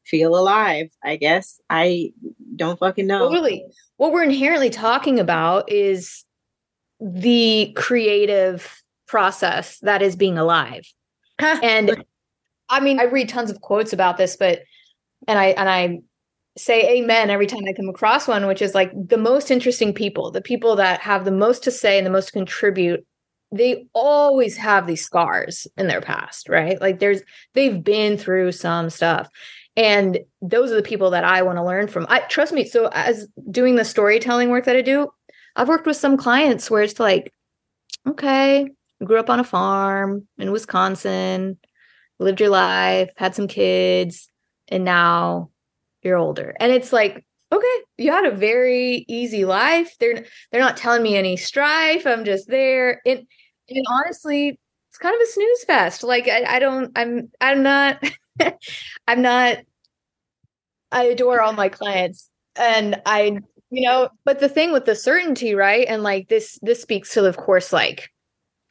feel 0.05 0.37
alive, 0.37 0.91
I 1.03 1.17
guess. 1.17 1.59
I 1.69 2.13
don't 2.55 2.79
fucking 2.79 3.05
know. 3.05 3.27
Totally. 3.27 3.65
What 3.97 4.13
we're 4.13 4.23
inherently 4.23 4.69
talking 4.69 5.19
about 5.19 5.69
is 5.69 6.23
the 7.01 7.73
creative 7.75 8.81
process 9.07 9.77
that 9.79 10.01
is 10.01 10.15
being 10.15 10.37
alive. 10.37 10.85
and 11.39 12.01
I 12.69 12.79
mean, 12.79 12.97
I 13.01 13.03
read 13.03 13.27
tons 13.27 13.51
of 13.51 13.59
quotes 13.59 13.91
about 13.91 14.15
this, 14.15 14.37
but 14.37 14.61
and 15.27 15.37
I 15.37 15.47
and 15.47 15.69
I 15.69 15.99
say 16.57 16.97
amen 16.97 17.29
every 17.29 17.47
time 17.47 17.63
I 17.67 17.73
come 17.73 17.89
across 17.89 18.27
one, 18.27 18.45
which 18.45 18.61
is 18.61 18.75
like 18.75 18.91
the 18.93 19.17
most 19.17 19.49
interesting 19.49 19.93
people, 19.93 20.31
the 20.31 20.41
people 20.41 20.75
that 20.75 21.01
have 21.01 21.25
the 21.25 21.31
most 21.31 21.63
to 21.63 21.71
say 21.71 21.97
and 21.97 22.05
the 22.05 22.11
most 22.11 22.27
to 22.27 22.31
contribute. 22.31 23.05
They 23.51 23.85
always 23.93 24.57
have 24.57 24.87
these 24.87 25.03
scars 25.03 25.67
in 25.77 25.87
their 25.87 26.01
past, 26.01 26.49
right? 26.49 26.79
Like 26.81 26.99
there's, 26.99 27.21
they've 27.53 27.83
been 27.83 28.17
through 28.17 28.51
some 28.51 28.89
stuff. 28.89 29.29
And 29.75 30.19
those 30.41 30.71
are 30.71 30.75
the 30.75 30.83
people 30.83 31.09
that 31.11 31.23
I 31.23 31.41
want 31.41 31.57
to 31.57 31.63
learn 31.63 31.87
from. 31.87 32.05
I 32.09 32.19
trust 32.21 32.53
me. 32.53 32.65
So, 32.65 32.89
as 32.93 33.27
doing 33.49 33.75
the 33.75 33.85
storytelling 33.85 34.49
work 34.49 34.65
that 34.65 34.75
I 34.75 34.81
do, 34.81 35.07
I've 35.55 35.67
worked 35.67 35.87
with 35.87 35.97
some 35.97 36.15
clients 36.15 36.69
where 36.69 36.83
it's 36.83 36.99
like, 36.99 37.33
okay, 38.07 38.69
grew 39.03 39.19
up 39.19 39.29
on 39.29 39.39
a 39.39 39.43
farm 39.43 40.27
in 40.37 40.51
Wisconsin, 40.51 41.57
lived 42.19 42.39
your 42.39 42.49
life, 42.49 43.09
had 43.17 43.33
some 43.33 43.47
kids, 43.47 44.29
and 44.67 44.83
now 44.83 45.49
you're 46.03 46.17
older. 46.17 46.55
And 46.59 46.71
it's 46.71 46.93
like, 46.93 47.25
okay, 47.51 47.77
you 47.97 48.11
had 48.11 48.25
a 48.25 48.31
very 48.35 49.05
easy 49.07 49.45
life. 49.45 49.95
They're 49.99 50.25
they're 50.51 50.61
not 50.61 50.77
telling 50.77 51.03
me 51.03 51.15
any 51.17 51.37
strife. 51.37 52.05
I'm 52.07 52.25
just 52.25 52.47
there. 52.47 53.01
And 53.05 53.25
and 53.69 53.85
honestly, 53.89 54.59
it's 54.89 54.97
kind 54.97 55.15
of 55.15 55.21
a 55.21 55.31
snooze 55.31 55.63
fest. 55.65 56.03
Like 56.03 56.27
I, 56.27 56.55
I 56.55 56.59
don't 56.59 56.91
I'm 56.95 57.31
I'm 57.41 57.63
not 57.63 58.03
I'm 59.07 59.21
not 59.21 59.57
I 60.91 61.05
adore 61.05 61.41
all 61.41 61.53
my 61.53 61.69
clients 61.69 62.29
and 62.55 63.01
I 63.05 63.39
you 63.71 63.89
know, 63.89 64.09
but 64.23 64.39
the 64.39 64.49
thing 64.49 64.71
with 64.71 64.85
the 64.85 64.93
certainty, 64.95 65.55
right? 65.55 65.87
And 65.87 66.03
like 66.03 66.29
this 66.29 66.59
this 66.61 66.81
speaks 66.81 67.13
to 67.13 67.25
of 67.25 67.37
course 67.37 67.73
like 67.73 68.09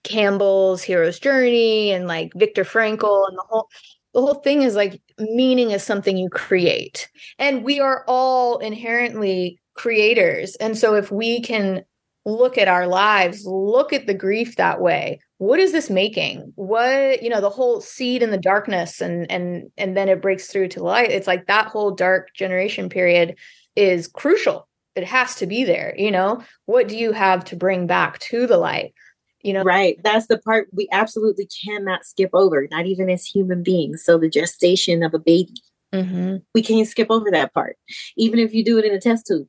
Campbell's 0.05 0.83
hero's 0.83 1.19
journey 1.19 1.91
and 1.91 2.07
like 2.07 2.33
Viktor 2.35 2.65
Frankl 2.65 3.29
and 3.29 3.37
the 3.37 3.45
whole 3.49 3.69
the 4.15 4.21
whole 4.21 4.35
thing 4.35 4.63
is 4.63 4.75
like 4.75 5.01
meaning 5.19 5.71
is 5.71 5.83
something 5.83 6.17
you 6.17 6.29
create. 6.29 7.09
And 7.39 7.65
we 7.65 7.81
are 7.81 8.05
all 8.07 8.59
inherently 8.59 9.61
creators. 9.75 10.55
And 10.57 10.77
so 10.77 10.95
if 10.95 11.11
we 11.11 11.41
can 11.41 11.85
look 12.25 12.57
at 12.57 12.69
our 12.69 12.87
lives 12.87 13.45
look 13.45 13.93
at 13.93 14.07
the 14.07 14.15
grief 14.15 14.55
that 14.55 14.81
way 14.81 15.19
what 15.43 15.59
is 15.59 15.73
this 15.73 15.91
making? 15.91 16.53
What 16.55 17.21
you 17.21 17.29
know 17.29 17.41
the 17.41 17.51
whole 17.51 17.81
seed 17.81 18.23
in 18.23 18.31
the 18.31 18.39
darkness 18.39 19.01
and 19.01 19.29
and 19.29 19.73
and 19.77 19.97
then 19.97 20.09
it 20.09 20.23
breaks 20.23 20.47
through 20.47 20.69
to 20.69 20.85
light. 20.85 21.11
It's 21.11 21.27
like 21.27 21.49
that 21.49 21.67
whole 21.67 21.91
dark 21.91 22.33
generation 22.33 22.89
period 22.89 23.37
is 23.75 24.07
crucial. 24.07 24.69
It 24.95 25.03
has 25.03 25.35
to 25.37 25.49
be 25.49 25.65
there 25.65 25.97
you 25.99 26.13
know? 26.13 26.45
What 26.67 26.87
do 26.87 26.97
you 26.97 27.11
have 27.11 27.45
to 27.47 27.57
bring 27.57 27.89
back 27.89 28.21
to 28.21 28.47
the 28.47 28.57
light 28.57 28.95
you 29.43 29.53
know 29.53 29.63
right. 29.63 29.99
that's 30.03 30.27
the 30.27 30.39
part 30.39 30.69
we 30.73 30.89
absolutely 30.93 31.49
cannot 31.65 32.05
skip 32.05 32.31
over 32.33 32.67
not 32.71 32.87
even 32.87 33.11
as 33.11 33.25
human 33.25 33.63
beings. 33.63 34.05
So 34.05 34.19
the 34.19 34.29
gestation 34.29 35.03
of 35.03 35.15
a 35.15 35.19
baby 35.19 35.55
mm-hmm. 35.93 36.37
we 36.55 36.63
can't 36.63 36.89
skip 36.89 37.09
over 37.11 37.31
that 37.31 37.53
part. 37.55 37.77
Even 38.17 38.39
if 38.39 38.55
you 38.55 38.65
do 38.65 38.79
it 38.79 38.85
in 38.85 38.93
a 38.93 39.01
test 39.01 39.27
tube 39.27 39.49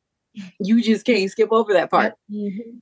you 0.59 0.81
just 0.81 1.05
can't 1.05 1.29
skip 1.29 1.51
over 1.51 1.73
that 1.73 1.91
part. 1.91 2.13
Mm-hmm. 2.31 2.77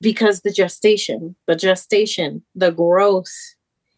because 0.00 0.42
the 0.42 0.52
gestation 0.52 1.36
the 1.46 1.56
gestation 1.56 2.42
the 2.54 2.70
growth 2.70 3.32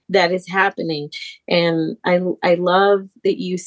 that 0.09 0.33
is 0.33 0.49
happening. 0.49 1.11
And 1.49 1.97
i 2.05 2.21
i 2.42 2.55
love 2.55 3.09
that 3.25 3.40
you 3.40 3.59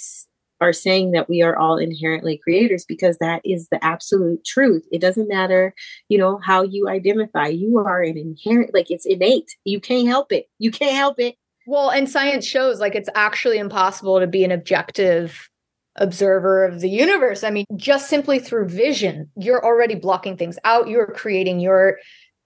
are 0.62 0.74
saying 0.74 1.12
that 1.12 1.30
we 1.30 1.42
are 1.42 1.58
all 1.58 1.78
inherently 1.78 2.38
creators 2.38 2.86
because 2.86 3.18
that 3.18 3.42
is 3.44 3.68
the 3.70 3.84
absolute 3.84 4.44
truth. 4.46 4.86
It 4.92 5.02
doesn't 5.02 5.28
matter, 5.28 5.74
you 6.10 6.18
know, 6.18 6.40
how 6.44 6.64
you 6.64 6.88
identify. 6.88 7.48
You 7.48 7.80
are 7.80 8.02
an 8.02 8.18
inherent, 8.18 8.74
like 8.74 8.90
it's 8.90 9.06
innate. 9.06 9.56
You 9.66 9.80
can't 9.80 10.08
help 10.08 10.32
it. 10.32 10.48
You 10.60 10.72
can't 10.72 10.96
help 10.96 11.20
it. 11.20 11.36
Well, 11.68 11.90
and 11.90 12.10
science 12.10 12.46
shows 12.46 12.80
like 12.80 12.96
it's 12.96 13.10
actually 13.16 13.58
impossible 13.58 14.20
to 14.20 14.28
be 14.28 14.44
an 14.44 14.52
objective 14.52 15.50
observer 15.98 16.66
of 16.66 16.82
the 16.82 16.90
universe. 16.90 17.44
I 17.44 17.50
mean, 17.50 17.66
just 17.76 18.10
simply 18.10 18.40
through 18.40 18.70
vision, 18.70 19.30
you're 19.38 19.64
already 19.64 19.96
blocking 19.96 20.38
things 20.38 20.60
out. 20.64 20.88
You're 20.88 21.08
creating 21.08 21.60
your 21.60 21.98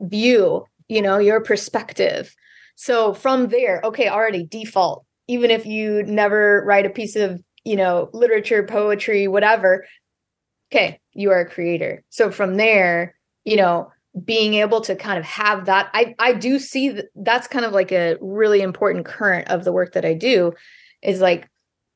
view, 0.01 0.65
you 0.87 1.01
know, 1.01 1.17
your 1.17 1.41
perspective. 1.41 2.33
So 2.75 3.13
from 3.13 3.49
there, 3.49 3.81
okay, 3.83 4.07
already 4.07 4.45
default, 4.45 5.05
even 5.27 5.51
if 5.51 5.65
you 5.65 6.03
never 6.03 6.63
write 6.65 6.85
a 6.85 6.89
piece 6.89 7.15
of 7.15 7.41
you 7.69 7.75
know, 7.75 8.09
literature, 8.13 8.63
poetry, 8.63 9.27
whatever. 9.27 9.85
Okay, 10.71 10.99
you 11.13 11.29
are 11.29 11.41
a 11.41 11.49
creator. 11.49 12.03
So 12.09 12.31
from 12.31 12.55
there, 12.55 13.13
you 13.45 13.57
know, 13.57 13.91
being 14.25 14.55
able 14.55 14.81
to 14.81 14.95
kind 14.95 15.19
of 15.19 15.25
have 15.25 15.65
that, 15.65 15.91
I 15.93 16.15
I 16.17 16.33
do 16.33 16.57
see 16.57 16.89
that 16.89 17.05
that's 17.13 17.47
kind 17.47 17.65
of 17.65 17.71
like 17.71 17.91
a 17.91 18.17
really 18.21 18.61
important 18.61 19.05
current 19.05 19.49
of 19.49 19.65
the 19.65 19.71
work 19.71 19.93
that 19.93 20.03
I 20.03 20.15
do 20.15 20.53
is 21.03 21.21
like 21.21 21.47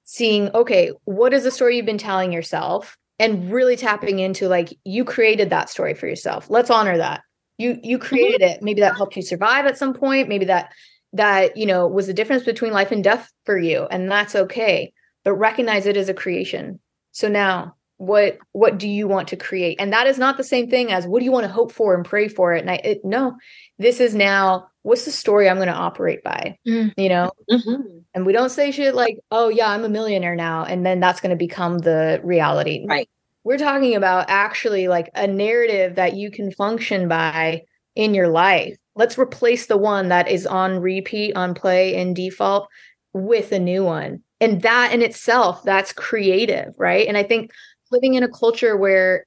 seeing, 0.03 0.51
okay, 0.53 0.91
what 1.05 1.33
is 1.33 1.43
the 1.43 1.49
story 1.49 1.77
you've 1.77 1.87
been 1.87 1.97
telling 1.97 2.31
yourself? 2.31 2.95
And 3.17 3.51
really 3.51 3.75
tapping 3.75 4.19
into 4.19 4.47
like 4.47 4.77
you 4.83 5.03
created 5.03 5.49
that 5.49 5.71
story 5.71 5.95
for 5.95 6.05
yourself. 6.05 6.51
Let's 6.51 6.69
honor 6.69 6.97
that. 6.97 7.21
You 7.57 7.79
you 7.81 7.97
mm-hmm. 7.97 8.07
created 8.07 8.41
it. 8.43 8.61
Maybe 8.61 8.81
that 8.81 8.95
helped 8.95 9.15
you 9.15 9.23
survive 9.23 9.65
at 9.65 9.77
some 9.77 9.95
point. 9.95 10.29
Maybe 10.29 10.45
that 10.45 10.71
that 11.13 11.57
you 11.57 11.65
know 11.65 11.87
was 11.87 12.05
the 12.05 12.13
difference 12.13 12.43
between 12.43 12.73
life 12.73 12.91
and 12.91 13.03
death 13.03 13.31
for 13.43 13.57
you 13.57 13.87
and 13.89 14.11
that's 14.11 14.35
okay 14.35 14.93
but 15.23 15.33
recognize 15.33 15.85
it 15.85 15.97
as 15.97 16.09
a 16.09 16.13
creation. 16.13 16.79
So 17.11 17.27
now 17.27 17.75
what 17.97 18.37
what 18.51 18.77
do 18.77 18.87
you 18.87 19.07
want 19.07 19.27
to 19.29 19.35
create? 19.35 19.79
And 19.79 19.93
that 19.93 20.07
is 20.07 20.17
not 20.17 20.37
the 20.37 20.43
same 20.43 20.69
thing 20.69 20.91
as 20.91 21.07
what 21.07 21.19
do 21.19 21.25
you 21.25 21.31
want 21.31 21.45
to 21.45 21.51
hope 21.51 21.71
for 21.71 21.95
and 21.95 22.05
pray 22.05 22.27
for 22.27 22.53
it 22.53 22.61
and 22.61 22.69
i 22.69 22.75
it, 22.75 23.05
no 23.05 23.35
this 23.79 23.99
is 23.99 24.13
now 24.13 24.67
what's 24.81 25.05
the 25.05 25.11
story 25.11 25.47
i'm 25.47 25.57
going 25.57 25.67
to 25.67 25.73
operate 25.73 26.23
by? 26.23 26.57
Mm. 26.67 26.93
you 26.97 27.09
know? 27.09 27.31
Mm-hmm. 27.49 27.99
and 28.13 28.25
we 28.25 28.33
don't 28.33 28.49
say 28.49 28.71
shit 28.71 28.95
like 28.95 29.19
oh 29.31 29.49
yeah 29.49 29.69
i'm 29.69 29.85
a 29.85 29.89
millionaire 29.89 30.35
now 30.35 30.65
and 30.65 30.85
then 30.85 30.99
that's 30.99 31.21
going 31.21 31.29
to 31.29 31.35
become 31.35 31.79
the 31.79 32.19
reality. 32.23 32.85
Right. 32.87 33.09
We're 33.45 33.57
talking 33.57 33.95
about 33.95 34.25
actually 34.29 34.87
like 34.87 35.09
a 35.15 35.27
narrative 35.27 35.95
that 35.95 36.15
you 36.15 36.31
can 36.31 36.51
function 36.51 37.07
by 37.07 37.63
in 37.95 38.13
your 38.13 38.29
life. 38.29 38.75
Let's 38.95 39.17
replace 39.17 39.65
the 39.65 39.77
one 39.77 40.09
that 40.09 40.29
is 40.29 40.47
on 40.47 40.79
repeat 40.79 41.35
on 41.35 41.53
play 41.53 41.95
in 41.95 42.13
default 42.13 42.69
with 43.13 43.51
a 43.51 43.59
new 43.59 43.83
one 43.83 44.23
and 44.43 44.61
that 44.61 44.93
in 44.93 45.01
itself 45.01 45.63
that's 45.63 45.93
creative 45.93 46.73
right 46.77 47.07
and 47.07 47.17
i 47.17 47.23
think 47.23 47.51
living 47.91 48.15
in 48.15 48.23
a 48.23 48.29
culture 48.29 48.75
where 48.77 49.25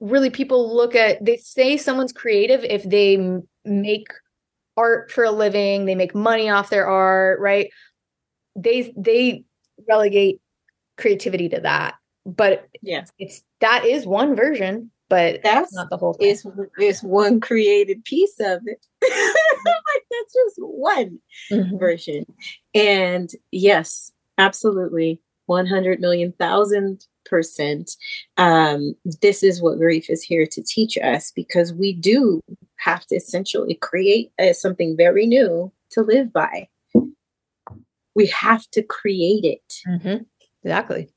really 0.00 0.30
people 0.30 0.74
look 0.74 0.94
at 0.94 1.24
they 1.24 1.36
say 1.36 1.76
someone's 1.76 2.12
creative 2.12 2.62
if 2.64 2.82
they 2.84 3.18
make 3.64 4.08
art 4.76 5.10
for 5.10 5.24
a 5.24 5.30
living 5.30 5.86
they 5.86 5.94
make 5.94 6.14
money 6.14 6.50
off 6.50 6.70
their 6.70 6.86
art 6.86 7.40
right 7.40 7.70
they 8.54 8.92
they 8.96 9.44
relegate 9.88 10.40
creativity 10.96 11.48
to 11.48 11.60
that 11.60 11.94
but 12.24 12.66
yeah 12.82 13.04
it's 13.18 13.42
that 13.60 13.84
is 13.84 14.06
one 14.06 14.34
version 14.34 14.90
but 15.08 15.40
that's 15.42 15.72
not 15.72 15.88
the 15.90 15.96
whole 15.96 16.14
thing. 16.14 16.30
It's, 16.30 16.44
it's 16.78 17.02
one 17.02 17.40
created 17.40 18.04
piece 18.04 18.40
of 18.40 18.60
it. 18.66 18.84
like 19.02 20.04
that's 20.10 20.34
just 20.34 20.56
one 20.58 21.18
mm-hmm. 21.50 21.78
version. 21.78 22.26
And 22.74 23.30
yes, 23.52 24.12
Absolutely. 24.38 25.20
100 25.46 26.00
million 26.00 26.32
thousand 26.32 27.06
percent. 27.24 27.92
Um, 28.36 28.94
this 29.22 29.42
is 29.42 29.62
what 29.62 29.78
grief 29.78 30.10
is 30.10 30.22
here 30.22 30.46
to 30.46 30.62
teach 30.62 30.96
us 30.98 31.32
because 31.34 31.72
we 31.72 31.92
do 31.92 32.40
have 32.76 33.06
to 33.06 33.16
essentially 33.16 33.74
create 33.74 34.32
uh, 34.38 34.52
something 34.52 34.96
very 34.96 35.26
new 35.26 35.72
to 35.90 36.02
live 36.02 36.32
by. 36.32 36.68
We 38.14 38.26
have 38.26 38.68
to 38.72 38.82
create 38.82 39.44
it. 39.44 39.74
Mm-hmm. 39.86 40.24
Exactly. 40.62 41.10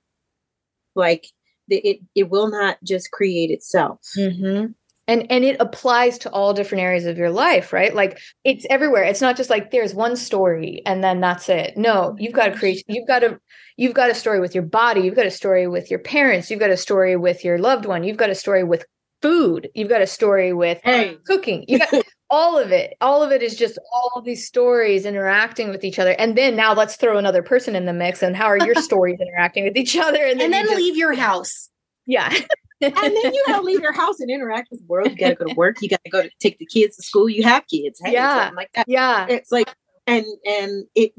Like 0.95 1.27
the, 1.67 1.77
it, 1.77 1.99
it 2.15 2.29
will 2.29 2.49
not 2.49 2.77
just 2.83 3.11
create 3.11 3.51
itself. 3.51 4.01
Mm-hmm 4.17 4.71
and 5.09 5.29
and 5.29 5.43
it 5.43 5.57
applies 5.59 6.17
to 6.19 6.31
all 6.31 6.53
different 6.53 6.83
areas 6.83 7.05
of 7.05 7.17
your 7.17 7.31
life 7.31 7.73
right? 7.73 7.93
Like 7.93 8.19
it's 8.43 8.65
everywhere. 8.69 9.03
It's 9.03 9.21
not 9.21 9.35
just 9.35 9.49
like 9.49 9.71
there's 9.71 9.93
one 9.93 10.15
story 10.15 10.81
and 10.85 11.03
then 11.03 11.19
that's 11.19 11.49
it. 11.49 11.75
No 11.75 12.15
you've 12.19 12.33
got 12.33 12.45
to 12.45 12.57
create 12.57 12.83
you've 12.87 13.07
got 13.07 13.19
to 13.19 13.39
you've 13.75 13.95
got 13.95 14.11
a 14.11 14.15
story 14.15 14.39
with 14.39 14.53
your 14.53 14.63
body. 14.63 15.01
You've 15.01 15.15
got 15.15 15.25
a 15.25 15.31
story 15.31 15.67
with 15.67 15.89
your 15.89 15.99
parents. 15.99 16.49
You've 16.49 16.59
got 16.59 16.69
a 16.69 16.77
story 16.77 17.17
with 17.17 17.43
your 17.43 17.57
loved 17.57 17.85
one. 17.85 18.03
You've 18.03 18.17
got 18.17 18.29
a 18.29 18.35
story 18.35 18.63
with 18.63 18.85
food. 19.21 19.69
You've 19.73 19.89
got 19.89 20.01
a 20.01 20.07
story 20.07 20.53
with 20.53 20.79
hey. 20.83 21.17
cooking. 21.25 21.65
You 21.67 21.79
got 21.79 21.93
all 22.29 22.57
of 22.57 22.71
it. 22.71 22.95
All 23.01 23.23
of 23.23 23.31
it 23.31 23.41
is 23.41 23.55
just 23.55 23.79
all 23.91 24.21
these 24.21 24.45
stories 24.45 25.05
interacting 25.05 25.69
with 25.69 25.83
each 25.83 25.97
other. 25.97 26.11
And 26.11 26.37
then 26.37 26.55
now 26.55 26.73
let's 26.73 26.95
throw 26.95 27.17
another 27.17 27.41
person 27.41 27.75
in 27.75 27.85
the 27.85 27.93
mix 27.93 28.21
and 28.21 28.35
how 28.35 28.45
are 28.45 28.63
your 28.63 28.75
stories 28.75 29.19
interacting 29.19 29.63
with 29.63 29.75
each 29.75 29.97
other? 29.97 30.23
And 30.23 30.39
then, 30.39 30.45
and 30.45 30.53
then 30.53 30.65
just, 30.65 30.77
leave 30.77 30.95
your 30.95 31.13
house. 31.13 31.69
Yeah 32.05 32.33
and 32.81 32.95
then 32.95 33.33
you 33.33 33.43
gotta 33.47 33.61
leave 33.61 33.81
your 33.81 33.93
house 33.93 34.19
and 34.19 34.29
interact 34.29 34.69
with 34.71 34.79
the 34.79 34.85
world. 34.85 35.09
You 35.11 35.17
gotta 35.17 35.35
go 35.35 35.45
to 35.45 35.55
work. 35.55 35.81
You 35.81 35.89
gotta 35.89 36.09
go 36.09 36.23
to 36.23 36.29
take 36.39 36.57
the 36.57 36.65
kids 36.65 36.95
to 36.97 37.03
school. 37.03 37.29
You 37.29 37.43
have 37.43 37.67
kids. 37.67 37.99
Hey, 38.03 38.13
yeah, 38.13 38.51
like 38.55 38.71
that. 38.73 38.87
Yeah, 38.87 39.25
it's 39.29 39.51
like 39.51 39.73
and 40.07 40.25
and 40.45 40.85
it. 40.95 41.13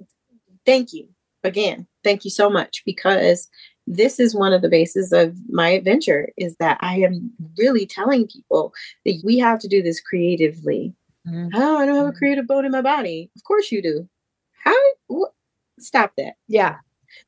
Thank 0.66 0.92
you 0.92 1.08
again. 1.44 1.86
Thank 2.04 2.24
you 2.24 2.30
so 2.30 2.50
much 2.50 2.82
because 2.84 3.48
this 3.86 4.20
is 4.20 4.34
one 4.34 4.52
of 4.52 4.62
the 4.62 4.68
bases 4.68 5.12
of 5.12 5.36
my 5.48 5.70
adventure 5.70 6.30
is 6.36 6.54
that 6.60 6.78
I 6.80 6.96
am 7.00 7.32
really 7.58 7.86
telling 7.86 8.26
people 8.26 8.72
that 9.04 9.20
we 9.24 9.38
have 9.38 9.58
to 9.60 9.68
do 9.68 9.82
this 9.82 10.00
creatively. 10.00 10.94
Mm-hmm. 11.26 11.48
Oh, 11.54 11.78
I 11.78 11.86
don't 11.86 11.96
have 11.96 12.06
a 12.06 12.12
creative 12.12 12.46
bone 12.46 12.64
in 12.64 12.72
my 12.72 12.82
body. 12.82 13.30
Of 13.36 13.44
course 13.44 13.72
you 13.72 13.82
do. 13.82 14.08
How? 14.62 14.76
Wh- 15.10 15.32
stop 15.78 16.12
that. 16.16 16.34
Yeah. 16.46 16.76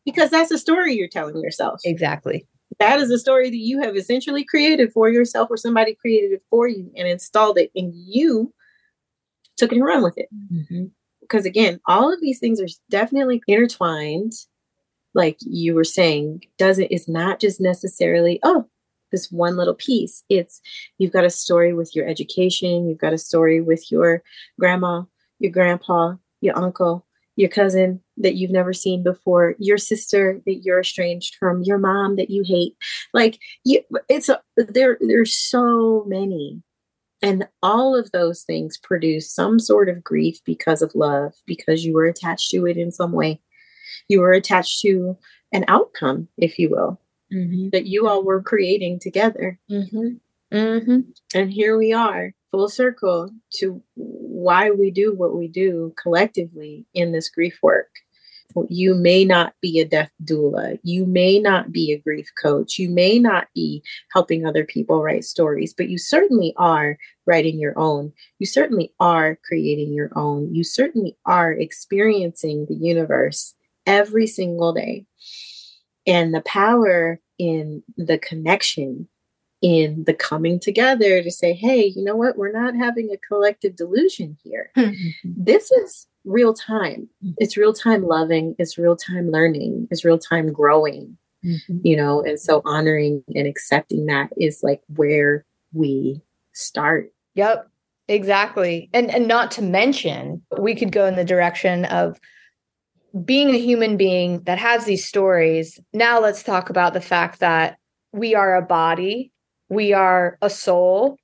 Because 0.04 0.30
that's 0.30 0.50
a 0.50 0.58
story 0.58 0.94
you're 0.94 1.08
telling 1.08 1.40
yourself. 1.42 1.80
Exactly 1.84 2.46
that 2.82 3.00
is 3.00 3.10
a 3.10 3.18
story 3.18 3.48
that 3.48 3.56
you 3.56 3.80
have 3.80 3.96
essentially 3.96 4.44
created 4.44 4.92
for 4.92 5.08
yourself 5.08 5.48
or 5.50 5.56
somebody 5.56 5.94
created 5.94 6.32
it 6.32 6.42
for 6.50 6.66
you 6.66 6.90
and 6.96 7.06
installed 7.08 7.58
it 7.58 7.70
and 7.74 7.92
you 7.94 8.52
took 9.56 9.72
it 9.72 9.76
and 9.76 9.84
run 9.84 10.02
with 10.02 10.18
it. 10.18 10.28
Mm-hmm. 10.52 10.84
because 11.20 11.46
again 11.46 11.80
all 11.86 12.12
of 12.12 12.20
these 12.20 12.38
things 12.38 12.60
are 12.60 12.68
definitely 12.90 13.42
intertwined. 13.46 14.32
Like 15.14 15.36
you 15.40 15.74
were 15.74 15.84
saying 15.84 16.44
doesn't 16.58 16.88
it's 16.90 17.08
not 17.08 17.38
just 17.38 17.60
necessarily 17.60 18.40
oh 18.42 18.66
this 19.12 19.30
one 19.30 19.56
little 19.56 19.74
piece. 19.74 20.24
It's 20.28 20.60
you've 20.98 21.12
got 21.12 21.24
a 21.24 21.30
story 21.30 21.74
with 21.74 21.94
your 21.94 22.08
education. 22.08 22.88
You've 22.88 22.98
got 22.98 23.12
a 23.12 23.18
story 23.18 23.60
with 23.60 23.92
your 23.92 24.22
grandma 24.58 25.02
your 25.38 25.52
grandpa 25.52 26.14
your 26.40 26.56
uncle 26.58 27.06
your 27.36 27.48
cousin 27.48 28.00
that 28.18 28.34
you've 28.34 28.50
never 28.50 28.72
seen 28.72 29.02
before, 29.02 29.54
your 29.58 29.78
sister 29.78 30.40
that 30.46 30.62
you're 30.64 30.80
estranged 30.80 31.36
from, 31.36 31.62
your 31.62 31.78
mom 31.78 32.16
that 32.16 32.30
you 32.30 32.42
hate. 32.46 32.76
Like 33.14 33.38
you 33.64 33.82
it's 34.08 34.28
a, 34.28 34.40
there 34.56 34.98
there's 35.00 35.36
so 35.36 36.04
many. 36.06 36.62
And 37.24 37.46
all 37.62 37.96
of 37.96 38.10
those 38.10 38.42
things 38.42 38.76
produce 38.76 39.32
some 39.32 39.60
sort 39.60 39.88
of 39.88 40.02
grief 40.02 40.40
because 40.44 40.82
of 40.82 40.94
love, 40.96 41.32
because 41.46 41.84
you 41.84 41.94
were 41.94 42.06
attached 42.06 42.50
to 42.50 42.66
it 42.66 42.76
in 42.76 42.90
some 42.90 43.12
way. 43.12 43.40
You 44.08 44.20
were 44.20 44.32
attached 44.32 44.80
to 44.80 45.16
an 45.52 45.64
outcome, 45.68 46.26
if 46.36 46.58
you 46.58 46.68
will, 46.68 47.00
mm-hmm. 47.32 47.68
that 47.70 47.86
you 47.86 48.08
all 48.08 48.24
were 48.24 48.42
creating 48.42 48.98
together. 48.98 49.60
Mm-hmm. 49.70 50.16
Mm-hmm. 50.52 51.00
And 51.34 51.52
here 51.52 51.78
we 51.78 51.92
are, 51.92 52.34
full 52.52 52.68
circle 52.68 53.30
to 53.54 53.82
why 53.94 54.70
we 54.70 54.90
do 54.90 55.14
what 55.14 55.34
we 55.34 55.48
do 55.48 55.92
collectively 56.00 56.86
in 56.94 57.12
this 57.12 57.28
grief 57.28 57.58
work. 57.62 57.88
you 58.68 58.94
may 58.94 59.24
not 59.24 59.54
be 59.62 59.80
a 59.80 59.84
death 59.86 60.10
doula. 60.22 60.78
You 60.82 61.06
may 61.06 61.38
not 61.38 61.72
be 61.72 61.90
a 61.90 61.98
grief 61.98 62.28
coach. 62.40 62.78
You 62.78 62.90
may 62.90 63.18
not 63.18 63.48
be 63.54 63.82
helping 64.12 64.44
other 64.44 64.64
people 64.64 65.02
write 65.02 65.24
stories, 65.24 65.72
but 65.72 65.88
you 65.88 65.96
certainly 65.96 66.52
are 66.58 66.98
writing 67.24 67.58
your 67.58 67.72
own. 67.78 68.12
You 68.38 68.46
certainly 68.46 68.92
are 69.00 69.38
creating 69.48 69.94
your 69.94 70.10
own. 70.14 70.54
You 70.54 70.64
certainly 70.64 71.16
are 71.24 71.50
experiencing 71.50 72.66
the 72.68 72.74
universe 72.74 73.54
every 73.86 74.26
single 74.26 74.74
day. 74.74 75.06
And 76.06 76.34
the 76.34 76.42
power 76.42 77.20
in 77.38 77.82
the 77.96 78.18
connection, 78.18 79.08
in 79.62 80.04
the 80.04 80.14
coming 80.14 80.58
together 80.58 81.22
to 81.22 81.30
say, 81.30 81.52
hey, 81.52 81.86
you 81.94 82.02
know 82.04 82.16
what? 82.16 82.36
We're 82.36 82.52
not 82.52 82.74
having 82.74 83.10
a 83.10 83.16
collective 83.16 83.76
delusion 83.76 84.36
here. 84.42 84.72
this 85.24 85.70
is 85.70 86.08
real 86.24 86.52
time. 86.52 87.08
It's 87.38 87.56
real 87.56 87.72
time 87.72 88.04
loving, 88.04 88.54
it's 88.58 88.76
real 88.76 88.96
time 88.96 89.30
learning, 89.30 89.88
it's 89.90 90.04
real 90.04 90.18
time 90.18 90.52
growing, 90.52 91.16
mm-hmm. 91.44 91.78
you 91.82 91.96
know, 91.96 92.22
and 92.22 92.38
so 92.38 92.62
honoring 92.64 93.22
and 93.34 93.46
accepting 93.46 94.06
that 94.06 94.30
is 94.36 94.62
like 94.62 94.82
where 94.94 95.44
we 95.72 96.20
start. 96.52 97.12
Yep. 97.34 97.68
Exactly. 98.08 98.90
And 98.92 99.10
and 99.14 99.26
not 99.28 99.50
to 99.52 99.62
mention, 99.62 100.42
we 100.58 100.74
could 100.74 100.92
go 100.92 101.06
in 101.06 101.16
the 101.16 101.24
direction 101.24 101.84
of 101.86 102.20
being 103.24 103.50
a 103.50 103.58
human 103.58 103.96
being 103.96 104.42
that 104.42 104.58
has 104.58 104.84
these 104.84 105.06
stories. 105.06 105.78
Now 105.92 106.20
let's 106.20 106.42
talk 106.42 106.68
about 106.68 106.94
the 106.94 107.00
fact 107.00 107.40
that 107.40 107.78
we 108.12 108.34
are 108.34 108.56
a 108.56 108.62
body, 108.62 109.32
we 109.72 109.94
are 109.94 110.36
a 110.42 110.50
soul, 110.50 111.16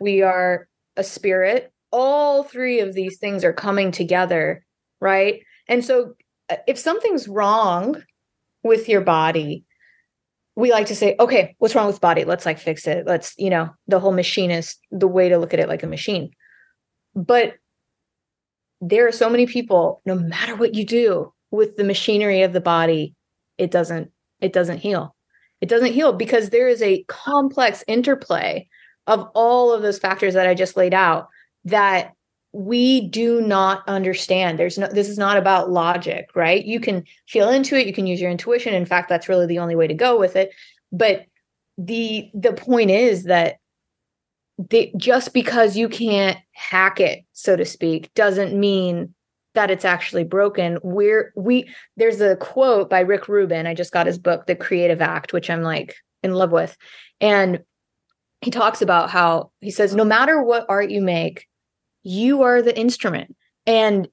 we 0.00 0.22
are 0.22 0.68
a 0.96 1.02
spirit, 1.02 1.72
all 1.90 2.44
three 2.44 2.78
of 2.78 2.94
these 2.94 3.18
things 3.18 3.42
are 3.42 3.52
coming 3.52 3.90
together, 3.90 4.64
right? 5.00 5.42
And 5.68 5.84
so 5.84 6.14
uh, 6.48 6.56
if 6.68 6.78
something's 6.78 7.26
wrong 7.26 8.00
with 8.62 8.88
your 8.88 9.00
body, 9.00 9.64
we 10.54 10.70
like 10.70 10.86
to 10.86 10.94
say, 10.94 11.16
okay, 11.18 11.56
what's 11.58 11.74
wrong 11.74 11.88
with 11.88 12.00
body? 12.00 12.24
Let's 12.24 12.46
like 12.46 12.60
fix 12.60 12.86
it. 12.86 13.06
Let's, 13.06 13.34
you 13.38 13.50
know, 13.50 13.70
the 13.88 13.98
whole 13.98 14.12
machine 14.12 14.52
is 14.52 14.76
the 14.92 15.08
way 15.08 15.28
to 15.28 15.38
look 15.38 15.52
at 15.52 15.60
it 15.60 15.68
like 15.68 15.82
a 15.82 15.88
machine. 15.88 16.30
But 17.16 17.54
there 18.80 19.08
are 19.08 19.12
so 19.12 19.28
many 19.28 19.46
people, 19.46 20.00
no 20.06 20.14
matter 20.14 20.54
what 20.54 20.76
you 20.76 20.86
do 20.86 21.32
with 21.50 21.76
the 21.76 21.84
machinery 21.84 22.42
of 22.42 22.52
the 22.52 22.60
body, 22.60 23.16
it 23.58 23.72
doesn't, 23.72 24.12
it 24.40 24.52
doesn't 24.52 24.78
heal. 24.78 25.15
It 25.60 25.68
doesn't 25.68 25.92
heal 25.92 26.12
because 26.12 26.50
there 26.50 26.68
is 26.68 26.82
a 26.82 27.04
complex 27.04 27.82
interplay 27.86 28.68
of 29.06 29.28
all 29.34 29.72
of 29.72 29.82
those 29.82 29.98
factors 29.98 30.34
that 30.34 30.48
I 30.48 30.54
just 30.54 30.76
laid 30.76 30.94
out 30.94 31.28
that 31.64 32.12
we 32.52 33.08
do 33.08 33.40
not 33.40 33.86
understand. 33.86 34.58
There's 34.58 34.78
no 34.78 34.88
this 34.88 35.08
is 35.08 35.18
not 35.18 35.36
about 35.36 35.70
logic 35.70 36.30
right? 36.34 36.64
You 36.64 36.80
can 36.80 37.04
feel 37.28 37.50
into 37.50 37.76
it 37.76 37.86
you 37.86 37.92
can 37.92 38.06
use 38.06 38.20
your 38.20 38.30
intuition. 38.30 38.74
In 38.74 38.86
fact 38.86 39.08
that's 39.08 39.28
really 39.28 39.46
the 39.46 39.58
only 39.58 39.74
way 39.74 39.86
to 39.86 39.94
go 39.94 40.18
with 40.18 40.36
it. 40.36 40.50
But 40.92 41.26
the 41.78 42.30
the 42.34 42.52
point 42.52 42.90
is 42.90 43.24
that 43.24 43.56
the, 44.58 44.90
just 44.96 45.34
because 45.34 45.76
you 45.76 45.88
can't 45.88 46.38
hack 46.52 46.98
it 46.98 47.24
so 47.32 47.56
to 47.56 47.64
speak 47.66 48.12
doesn't 48.14 48.58
mean 48.58 49.14
that 49.56 49.70
it's 49.70 49.84
actually 49.84 50.22
broken 50.22 50.78
we're 50.84 51.32
we 51.34 51.68
there's 51.96 52.20
a 52.20 52.36
quote 52.36 52.88
by 52.88 53.00
rick 53.00 53.26
rubin 53.26 53.66
i 53.66 53.74
just 53.74 53.92
got 53.92 54.06
his 54.06 54.18
book 54.18 54.46
the 54.46 54.54
creative 54.54 55.02
act 55.02 55.32
which 55.32 55.50
i'm 55.50 55.62
like 55.62 55.96
in 56.26 56.34
love 56.34 56.52
with. 56.52 56.76
And 57.20 57.60
he 58.42 58.50
talks 58.50 58.82
about 58.82 59.08
how 59.08 59.50
he 59.60 59.70
says 59.70 59.94
no 59.94 60.04
matter 60.04 60.42
what 60.42 60.66
art 60.68 60.90
you 60.90 61.00
make 61.00 61.46
you 62.02 62.42
are 62.42 62.62
the 62.62 62.78
instrument 62.78 63.34
and 63.66 64.06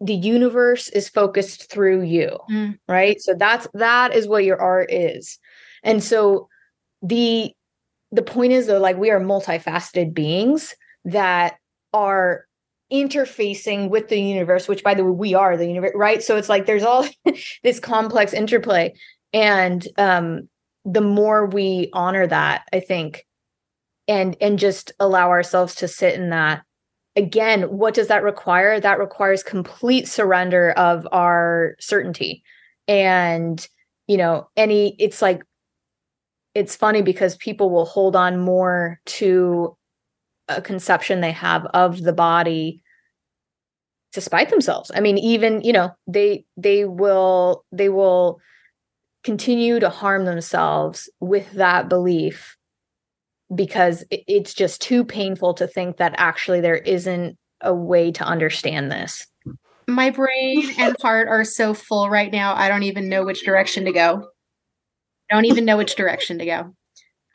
the 0.00 0.14
universe 0.14 0.88
is 0.88 1.08
focused 1.08 1.70
through 1.70 2.02
you. 2.02 2.38
Mm. 2.50 2.78
right? 2.88 3.20
So 3.20 3.34
that's 3.34 3.66
that 3.74 4.14
is 4.14 4.28
what 4.28 4.44
your 4.44 4.60
art 4.60 4.92
is. 4.92 5.38
And 5.82 6.02
so 6.02 6.48
the 7.02 7.52
the 8.12 8.22
point 8.22 8.52
is 8.52 8.66
though 8.66 8.78
like 8.78 8.96
we 8.96 9.10
are 9.10 9.20
multifaceted 9.20 10.14
beings 10.14 10.74
that 11.04 11.56
are 11.92 12.46
interfacing 12.92 13.88
with 13.88 14.08
the 14.08 14.20
universe 14.20 14.68
which 14.68 14.84
by 14.84 14.94
the 14.94 15.04
way 15.04 15.10
we 15.10 15.34
are 15.34 15.56
the 15.56 15.66
universe 15.66 15.92
right 15.94 16.22
so 16.22 16.36
it's 16.36 16.48
like 16.48 16.66
there's 16.66 16.84
all 16.84 17.06
this 17.64 17.80
complex 17.80 18.32
interplay 18.32 18.92
and 19.32 19.88
um 19.98 20.48
the 20.84 21.00
more 21.00 21.46
we 21.46 21.90
honor 21.92 22.26
that 22.26 22.64
i 22.72 22.78
think 22.78 23.26
and 24.06 24.36
and 24.40 24.58
just 24.58 24.92
allow 25.00 25.30
ourselves 25.30 25.74
to 25.74 25.88
sit 25.88 26.14
in 26.14 26.30
that 26.30 26.62
again, 27.16 27.62
what 27.62 27.94
does 27.94 28.08
that 28.08 28.22
require? 28.22 28.78
That 28.78 28.98
requires 28.98 29.42
complete 29.42 30.06
surrender 30.06 30.72
of 30.72 31.08
our 31.10 31.74
certainty. 31.80 32.44
And, 32.86 33.66
you 34.06 34.18
know, 34.18 34.48
any, 34.56 34.94
it's 34.98 35.22
like, 35.22 35.42
it's 36.54 36.76
funny 36.76 37.02
because 37.02 37.36
people 37.36 37.70
will 37.70 37.86
hold 37.86 38.14
on 38.14 38.38
more 38.38 39.00
to 39.06 39.76
a 40.48 40.62
conception 40.62 41.20
they 41.20 41.32
have 41.32 41.66
of 41.66 42.02
the 42.02 42.12
body 42.12 42.80
to 44.12 44.20
spite 44.20 44.48
themselves. 44.50 44.90
I 44.94 45.00
mean, 45.00 45.18
even, 45.18 45.62
you 45.62 45.72
know, 45.72 45.90
they, 46.06 46.44
they 46.56 46.84
will, 46.84 47.64
they 47.72 47.88
will 47.88 48.40
continue 49.24 49.80
to 49.80 49.90
harm 49.90 50.24
themselves 50.24 51.10
with 51.20 51.50
that 51.52 51.88
belief 51.88 52.56
because 53.54 54.04
it's 54.10 54.54
just 54.54 54.80
too 54.80 55.04
painful 55.04 55.54
to 55.54 55.66
think 55.66 55.98
that 55.98 56.14
actually 56.16 56.60
there 56.60 56.76
isn't 56.76 57.36
a 57.60 57.74
way 57.74 58.12
to 58.12 58.24
understand 58.24 58.90
this. 58.90 59.26
My 59.88 60.10
brain 60.10 60.68
and 60.78 60.96
heart 61.00 61.28
are 61.28 61.44
so 61.44 61.74
full 61.74 62.10
right 62.10 62.32
now. 62.32 62.54
I 62.54 62.68
don't 62.68 62.82
even 62.82 63.08
know 63.08 63.24
which 63.24 63.44
direction 63.44 63.84
to 63.84 63.92
go. 63.92 64.28
Don't 65.30 65.44
even 65.44 65.64
know 65.64 65.76
which 65.76 65.94
direction 65.94 66.38
to 66.38 66.46
go. 66.46 66.74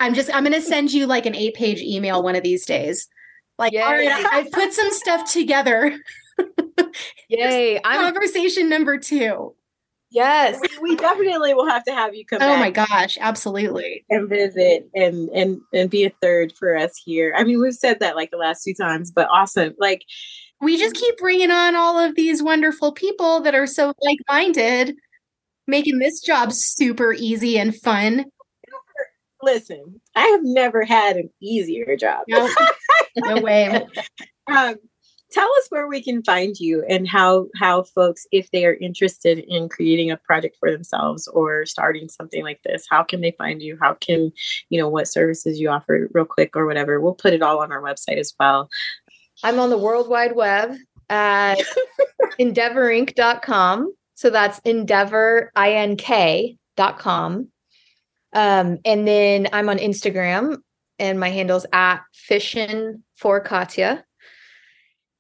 I'm 0.02 0.16
just 0.16 0.34
I'm 0.34 0.44
going 0.44 0.54
to 0.54 0.62
send 0.62 0.92
you 0.92 1.06
like 1.06 1.28
an 1.28 1.34
8-page 1.34 1.80
email 1.82 2.24
one 2.24 2.36
of 2.36 2.44
these 2.44 2.66
days. 2.66 3.08
Like, 3.60 3.72
Yay. 3.72 3.82
all 3.82 3.92
right, 3.94 4.26
I've 4.32 4.52
put 4.52 4.74
some 4.74 4.92
stuff 4.92 5.32
together. 5.32 5.96
Yay. 7.30 7.80
I'm 7.86 8.02
Conversation 8.02 8.68
number 8.68 8.98
2. 8.98 9.54
Yes. 10.10 10.60
We, 10.60 10.70
we, 10.82 10.96
definitely 10.96 11.54
will 11.54 11.70
have 11.70 11.84
to 11.86 11.94
have 11.94 12.16
you 12.16 12.26
come 12.26 12.40
Oh 12.42 12.58
my 12.58 12.72
gosh, 12.72 13.18
absolutely. 13.22 14.04
And 14.10 14.28
visit 14.28 14.90
and 14.94 15.30
and 15.30 15.62
and 15.72 15.90
be 15.90 16.04
a 16.04 16.12
third 16.22 16.52
for 16.52 16.76
us 16.76 16.98
here. 16.98 17.34
I 17.38 17.44
mean, 17.46 17.62
we've 17.62 17.74
said 17.74 18.00
that 18.00 18.16
like 18.16 18.32
the 18.32 18.38
last 18.38 18.64
two 18.64 18.74
times, 18.74 19.12
but 19.12 19.30
awesome. 19.32 19.74
Like 19.80 20.02
we 20.60 20.78
just 20.78 20.96
keep 20.96 21.18
bringing 21.18 21.52
on 21.52 21.76
all 21.76 21.98
of 21.98 22.16
these 22.16 22.44
wonderful 22.44 22.92
people 22.92 23.40
that 23.42 23.56
are 23.56 23.68
so 23.68 23.94
like-minded, 24.02 24.96
making 25.66 26.00
this 26.00 26.20
job 26.22 26.52
super 26.52 27.14
easy 27.14 27.58
and 27.58 27.74
fun. 27.76 28.26
Listen, 29.44 30.02
I 30.16 30.22
have 30.22 30.42
never 30.44 30.84
had 30.84 31.18
an 31.18 31.30
easier 31.42 31.96
job. 31.96 32.24
Nope. 32.28 32.52
no 33.18 33.42
way. 33.42 33.86
um, 34.48 34.76
tell 35.32 35.50
us 35.60 35.68
where 35.70 35.88
we 35.88 36.04
can 36.04 36.22
find 36.24 36.60
you 36.60 36.84
and 36.88 37.08
how 37.08 37.48
how 37.56 37.84
folks 37.84 38.28
if 38.32 38.52
they 38.52 38.66
are 38.66 38.76
interested 38.76 39.40
in 39.48 39.70
creating 39.70 40.12
a 40.12 40.18
project 40.18 40.58
for 40.60 40.72
themselves 40.72 41.28
or 41.30 41.66
starting 41.66 42.10
something 42.10 42.44
like 42.44 42.62
this 42.64 42.86
how 42.90 43.02
can 43.02 43.22
they 43.22 43.32
find 43.38 43.62
you 43.62 43.78
how 43.82 43.94
can 43.96 44.32
you 44.70 44.80
know 44.80 44.90
what 44.90 45.08
services 45.08 45.60
you 45.60 45.70
offer 45.70 46.10
real 46.14 46.26
quick 46.26 46.56
or 46.56 46.66
whatever 46.66 47.00
we'll 47.00 47.14
put 47.14 47.34
it 47.34 47.42
all 47.42 47.62
on 47.62 47.72
our 47.72 47.82
website 47.82 48.18
as 48.18 48.34
well 48.40 48.70
i'm 49.44 49.60
on 49.60 49.70
the 49.70 49.78
world 49.78 50.10
wide 50.10 50.36
web 50.36 50.76
at 51.10 51.60
endeavorinc.com 52.40 53.94
so 54.16 54.30
that's 54.30 54.60
endeavorink.com 54.62 57.51
um, 58.34 58.78
and 58.86 59.08
then 59.08 59.48
i'm 59.54 59.70
on 59.70 59.78
instagram 59.78 60.58
and 61.00 61.20
my 61.20 61.30
handle's 61.30 61.66
at 61.74 62.02
fishin 62.14 63.04
for 63.16 63.40
katya. 63.40 64.06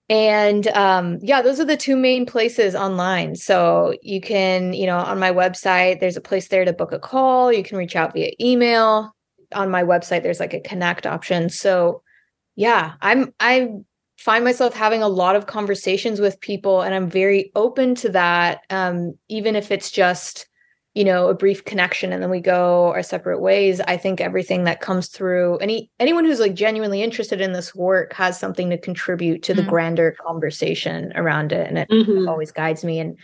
And 0.09 0.67
um, 0.67 1.17
yeah 1.21 1.41
those 1.41 1.59
are 1.59 1.65
the 1.65 1.77
two 1.77 1.95
main 1.95 2.25
places 2.25 2.75
online. 2.75 3.35
So 3.35 3.95
you 4.01 4.21
can 4.21 4.73
you 4.73 4.85
know 4.85 4.97
on 4.97 5.19
my 5.19 5.31
website 5.31 5.99
there's 5.99 6.17
a 6.17 6.21
place 6.21 6.49
there 6.49 6.65
to 6.65 6.73
book 6.73 6.91
a 6.91 6.99
call. 6.99 7.51
You 7.51 7.63
can 7.63 7.77
reach 7.77 7.95
out 7.95 8.13
via 8.13 8.31
email. 8.39 9.15
On 9.53 9.71
my 9.71 9.83
website 9.83 10.21
there's 10.23 10.39
like 10.39 10.53
a 10.53 10.59
connect 10.59 11.07
option. 11.07 11.49
So 11.49 12.03
yeah 12.55 12.93
i'm 13.01 13.33
i 13.39 13.69
find 14.17 14.43
myself 14.43 14.73
having 14.73 15.01
a 15.01 15.07
lot 15.07 15.35
of 15.35 15.47
conversations 15.47 16.19
with 16.19 16.39
people 16.41 16.81
and 16.81 16.93
i'm 16.93 17.09
very 17.09 17.51
open 17.55 17.95
to 17.95 18.09
that 18.09 18.61
um, 18.69 19.17
even 19.29 19.55
if 19.55 19.71
it's 19.71 19.89
just 19.89 20.47
you 20.93 21.05
know 21.05 21.29
a 21.29 21.33
brief 21.33 21.63
connection 21.63 22.11
and 22.11 22.21
then 22.21 22.29
we 22.29 22.41
go 22.41 22.87
our 22.87 23.03
separate 23.03 23.39
ways 23.39 23.79
i 23.81 23.95
think 23.95 24.19
everything 24.19 24.65
that 24.65 24.81
comes 24.81 25.07
through 25.07 25.57
any 25.57 25.89
anyone 25.99 26.25
who's 26.25 26.39
like 26.39 26.53
genuinely 26.53 27.01
interested 27.01 27.39
in 27.39 27.53
this 27.53 27.73
work 27.73 28.13
has 28.13 28.39
something 28.39 28.69
to 28.69 28.77
contribute 28.77 29.41
to 29.43 29.53
mm-hmm. 29.53 29.61
the 29.61 29.69
grander 29.69 30.15
conversation 30.25 31.11
around 31.15 31.51
it 31.51 31.67
and 31.67 31.77
it 31.77 31.89
mm-hmm. 31.89 32.27
always 32.27 32.51
guides 32.51 32.83
me 32.83 32.99
and 32.99 33.17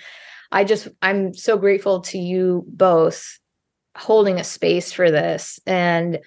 i 0.51 0.63
just 0.63 0.87
i'm 1.01 1.33
so 1.33 1.57
grateful 1.57 1.99
to 2.01 2.17
you 2.17 2.63
both 2.67 3.39
holding 3.95 4.39
a 4.39 4.43
space 4.43 4.93
for 4.93 5.11
this 5.11 5.59
and 5.65 6.19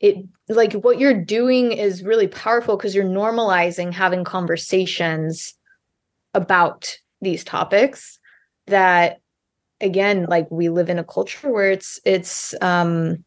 it 0.00 0.16
like 0.48 0.72
what 0.74 1.00
you're 1.00 1.24
doing 1.24 1.72
is 1.72 2.02
really 2.02 2.28
powerful 2.28 2.76
because 2.76 2.94
you're 2.94 3.04
normalizing 3.04 3.92
having 3.92 4.22
conversations 4.22 5.54
about 6.34 6.98
these 7.22 7.42
topics 7.42 8.18
that 8.66 9.20
again 9.80 10.26
like 10.28 10.50
we 10.50 10.68
live 10.68 10.88
in 10.88 10.98
a 10.98 11.04
culture 11.04 11.52
where 11.52 11.70
it's 11.70 12.00
it's 12.04 12.54
um 12.60 13.24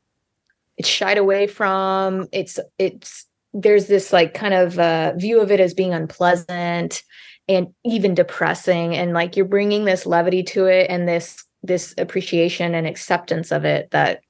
it's 0.77 0.87
shied 0.87 1.17
away 1.17 1.45
from 1.45 2.27
it's 2.31 2.59
it's 2.77 3.25
there's 3.53 3.87
this 3.87 4.13
like 4.13 4.33
kind 4.33 4.53
of 4.53 4.79
uh, 4.79 5.13
view 5.15 5.41
of 5.41 5.51
it 5.51 5.59
as 5.59 5.73
being 5.73 5.93
unpleasant 5.93 7.03
and 7.47 7.73
even 7.83 8.13
depressing. 8.13 8.95
And 8.95 9.13
like 9.13 9.35
you're 9.35 9.45
bringing 9.45 9.85
this 9.85 10.05
levity 10.05 10.43
to 10.43 10.65
it 10.65 10.89
and 10.89 11.07
this 11.07 11.43
this 11.61 11.93
appreciation 11.97 12.73
and 12.73 12.87
acceptance 12.87 13.51
of 13.51 13.65
it 13.65 13.91
that 13.91 14.21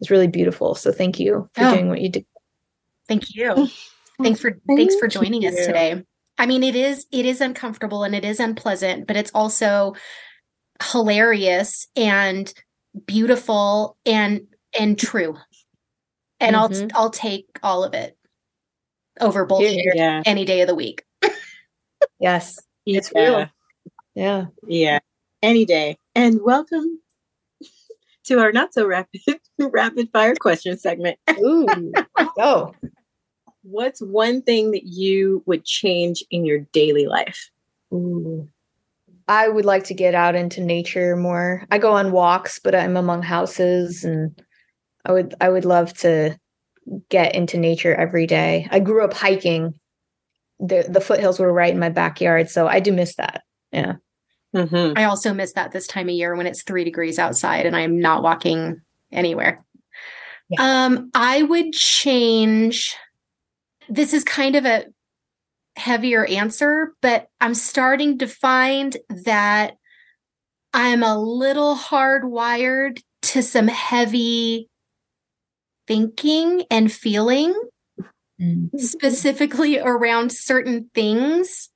is 0.00 0.10
really 0.10 0.28
beautiful. 0.28 0.74
So 0.74 0.92
thank 0.92 1.18
you 1.18 1.48
for 1.54 1.64
oh. 1.64 1.74
doing 1.74 1.88
what 1.88 2.00
you 2.00 2.10
did 2.10 2.26
thank 3.08 3.34
you. 3.34 3.68
Thanks 4.22 4.40
for 4.40 4.50
thank 4.50 4.78
thanks 4.78 4.96
for 4.96 5.08
joining 5.08 5.42
you. 5.42 5.48
us 5.48 5.66
today. 5.66 6.02
I 6.38 6.46
mean 6.46 6.62
it 6.62 6.76
is 6.76 7.06
it 7.10 7.24
is 7.24 7.40
uncomfortable 7.40 8.04
and 8.04 8.14
it 8.14 8.24
is 8.24 8.40
unpleasant 8.40 9.06
but 9.06 9.16
it's 9.16 9.30
also 9.34 9.94
hilarious 10.82 11.88
and 11.96 12.52
beautiful 13.06 13.96
and 14.06 14.46
and 14.78 14.98
true. 14.98 15.36
And 16.40 16.54
mm-hmm. 16.54 16.88
i'll 16.94 17.04
i'll 17.04 17.10
take 17.10 17.46
all 17.62 17.84
of 17.84 17.94
it 17.94 18.16
over 19.20 19.44
bullshit 19.44 19.96
yeah. 19.96 20.22
any 20.26 20.44
day 20.44 20.60
of 20.60 20.68
the 20.68 20.74
week. 20.74 21.04
Yes. 22.18 22.58
It's 22.86 23.12
yeah. 23.14 23.22
real. 23.22 23.48
Yeah. 24.14 24.44
Yeah. 24.66 24.98
Any 25.42 25.64
day. 25.66 25.98
And 26.14 26.40
welcome 26.42 27.00
to 28.24 28.38
our 28.38 28.52
not 28.52 28.72
so 28.72 28.86
rapid 28.86 29.20
rapid 29.58 30.10
fire 30.12 30.34
question 30.34 30.78
segment. 30.78 31.18
Ooh 31.38 31.66
oh 32.38 32.74
what's 33.62 34.00
one 34.00 34.42
thing 34.42 34.70
that 34.70 34.84
you 34.84 35.42
would 35.46 35.64
change 35.64 36.24
in 36.30 36.44
your 36.44 36.60
daily 36.72 37.06
life? 37.06 37.50
Ooh 37.92 38.48
I 39.28 39.48
would 39.48 39.64
like 39.64 39.84
to 39.84 39.94
get 39.94 40.14
out 40.14 40.34
into 40.34 40.60
nature 40.60 41.16
more. 41.16 41.64
I 41.70 41.78
go 41.78 41.92
on 41.92 42.12
walks, 42.12 42.58
but 42.58 42.74
I'm 42.74 42.96
among 42.96 43.22
houses 43.22 44.04
and 44.04 44.40
I 45.04 45.12
would 45.12 45.34
I 45.40 45.48
would 45.48 45.64
love 45.64 45.92
to 45.98 46.38
get 47.08 47.34
into 47.34 47.58
nature 47.58 47.94
every 47.94 48.26
day. 48.26 48.68
I 48.70 48.80
grew 48.80 49.04
up 49.04 49.14
hiking. 49.14 49.74
The 50.60 50.86
the 50.88 51.00
foothills 51.00 51.38
were 51.38 51.52
right 51.52 51.72
in 51.72 51.80
my 51.80 51.88
backyard, 51.88 52.48
so 52.48 52.66
I 52.66 52.80
do 52.80 52.92
miss 52.92 53.16
that. 53.16 53.42
Yeah. 53.72 53.94
Mm-hmm. 54.54 54.96
I 54.96 55.04
also 55.04 55.34
miss 55.34 55.52
that 55.52 55.72
this 55.72 55.86
time 55.86 56.08
of 56.08 56.14
year 56.14 56.34
when 56.34 56.46
it's 56.46 56.62
three 56.62 56.84
degrees 56.84 57.18
outside 57.18 57.66
and 57.66 57.76
I'm 57.76 58.00
not 58.00 58.22
walking 58.22 58.80
anywhere. 59.12 59.62
Yeah. 60.48 60.86
Um, 60.86 61.10
I 61.14 61.42
would 61.42 61.72
change. 61.72 62.96
This 63.88 64.14
is 64.14 64.24
kind 64.24 64.56
of 64.56 64.64
a 64.64 64.86
heavier 65.76 66.24
answer, 66.24 66.94
but 67.02 67.28
I'm 67.40 67.54
starting 67.54 68.18
to 68.18 68.26
find 68.26 68.96
that 69.24 69.76
I'm 70.72 71.02
a 71.02 71.18
little 71.18 71.76
hardwired 71.76 73.00
to 73.22 73.42
some 73.42 73.68
heavy 73.68 74.68
thinking 75.86 76.64
and 76.70 76.92
feeling, 76.92 77.54
mm-hmm. 78.40 78.76
specifically 78.78 79.78
around 79.78 80.32
certain 80.32 80.90
things. 80.94 81.68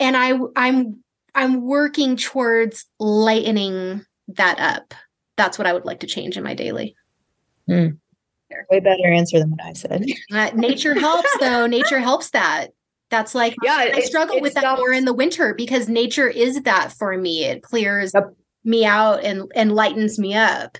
And 0.00 0.16
I 0.16 0.38
I'm 0.56 1.02
I'm 1.34 1.62
working 1.62 2.16
towards 2.16 2.86
lightening 2.98 4.04
that 4.28 4.58
up. 4.58 4.94
That's 5.36 5.58
what 5.58 5.66
I 5.66 5.72
would 5.72 5.84
like 5.84 6.00
to 6.00 6.06
change 6.06 6.36
in 6.36 6.44
my 6.44 6.54
daily. 6.54 6.94
Mm. 7.68 7.98
Way 8.70 8.80
better 8.80 9.06
answer 9.06 9.38
than 9.38 9.50
what 9.50 9.62
I 9.62 9.72
said. 9.72 10.04
Uh, 10.30 10.50
nature 10.54 10.98
helps, 10.98 11.30
though. 11.40 11.66
nature 11.66 12.00
helps 12.00 12.30
that. 12.30 12.68
That's 13.12 13.34
like 13.34 13.54
yeah, 13.62 13.90
I 13.92 14.00
struggle 14.00 14.40
with 14.40 14.54
that 14.54 14.78
more 14.78 14.90
in 14.90 15.04
the 15.04 15.12
winter 15.12 15.52
because 15.52 15.86
nature 15.86 16.28
is 16.28 16.62
that 16.62 16.94
for 16.94 17.14
me. 17.18 17.44
It 17.44 17.62
clears 17.62 18.12
yep. 18.14 18.34
me 18.64 18.86
out 18.86 19.22
and 19.22 19.52
and 19.54 19.74
lightens 19.74 20.18
me 20.18 20.34
up. 20.34 20.78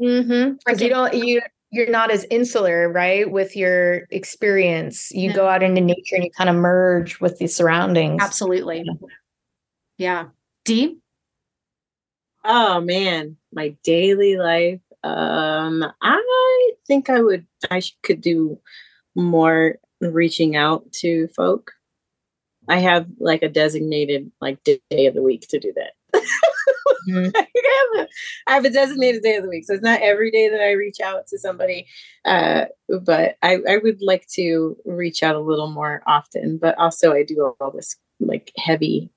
Mm-hmm. 0.00 0.54
Because 0.64 0.80
you 0.80 0.88
don't 0.88 1.12
you 1.12 1.42
you're 1.70 1.90
not 1.90 2.10
as 2.10 2.24
insular, 2.30 2.88
right? 2.88 3.30
With 3.30 3.54
your 3.54 4.06
experience, 4.10 5.10
you 5.12 5.28
no. 5.28 5.34
go 5.34 5.46
out 5.46 5.62
into 5.62 5.82
nature 5.82 6.14
and 6.14 6.24
you 6.24 6.30
kind 6.30 6.48
of 6.48 6.56
merge 6.56 7.20
with 7.20 7.38
the 7.38 7.48
surroundings. 7.48 8.22
Absolutely. 8.22 8.86
Yeah. 9.98 10.28
Dee? 10.64 10.96
Oh 12.46 12.80
man, 12.80 13.36
my 13.52 13.76
daily 13.84 14.38
life. 14.38 14.80
Um, 15.02 15.84
I 16.00 16.70
think 16.86 17.10
I 17.10 17.20
would 17.20 17.46
I 17.70 17.82
could 18.02 18.22
do 18.22 18.58
more 19.14 19.76
reaching 20.12 20.56
out 20.56 20.90
to 20.92 21.28
folk. 21.36 21.72
I 22.68 22.78
have 22.78 23.06
like 23.18 23.42
a 23.42 23.48
designated 23.48 24.30
like 24.40 24.58
day 24.64 25.06
of 25.06 25.14
the 25.14 25.22
week 25.22 25.46
to 25.48 25.58
do 25.58 25.72
that. 25.76 25.92
mm-hmm. 27.08 27.30
I, 27.34 27.38
have 27.38 28.06
a, 28.06 28.08
I, 28.46 28.54
have 28.54 28.64
a, 28.64 28.70
designated 28.70 29.22
day 29.22 29.36
of 29.36 29.42
the 29.42 29.48
week, 29.48 29.64
so 29.66 29.74
it's 29.74 29.82
not 29.82 30.00
every 30.00 30.30
day 30.30 30.48
that 30.48 30.60
I 30.60 30.72
reach 30.72 31.00
out 31.00 31.26
to 31.28 31.38
somebody. 31.38 31.86
Uh, 32.24 32.66
but 33.02 33.36
I, 33.42 33.58
I 33.68 33.78
would 33.82 34.00
like 34.00 34.26
to 34.34 34.76
reach 34.84 35.22
out 35.22 35.36
a 35.36 35.40
little 35.40 35.70
more 35.70 36.02
often. 36.06 36.58
But 36.58 36.78
also, 36.78 37.12
I 37.12 37.22
do 37.22 37.54
all 37.60 37.70
this 37.70 37.96
like 38.20 38.52
heavy 38.56 39.10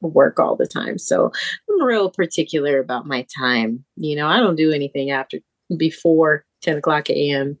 work 0.00 0.38
all 0.38 0.56
the 0.56 0.66
time, 0.66 0.98
so 0.98 1.32
I'm 1.68 1.82
real 1.82 2.10
particular 2.10 2.78
about 2.78 3.06
my 3.06 3.26
time. 3.36 3.84
You 3.96 4.16
know, 4.16 4.26
I 4.26 4.38
don't 4.38 4.56
do 4.56 4.72
anything 4.72 5.10
after 5.10 5.40
before 5.76 6.44
10 6.62 6.78
o'clock 6.78 7.10
a.m 7.10 7.58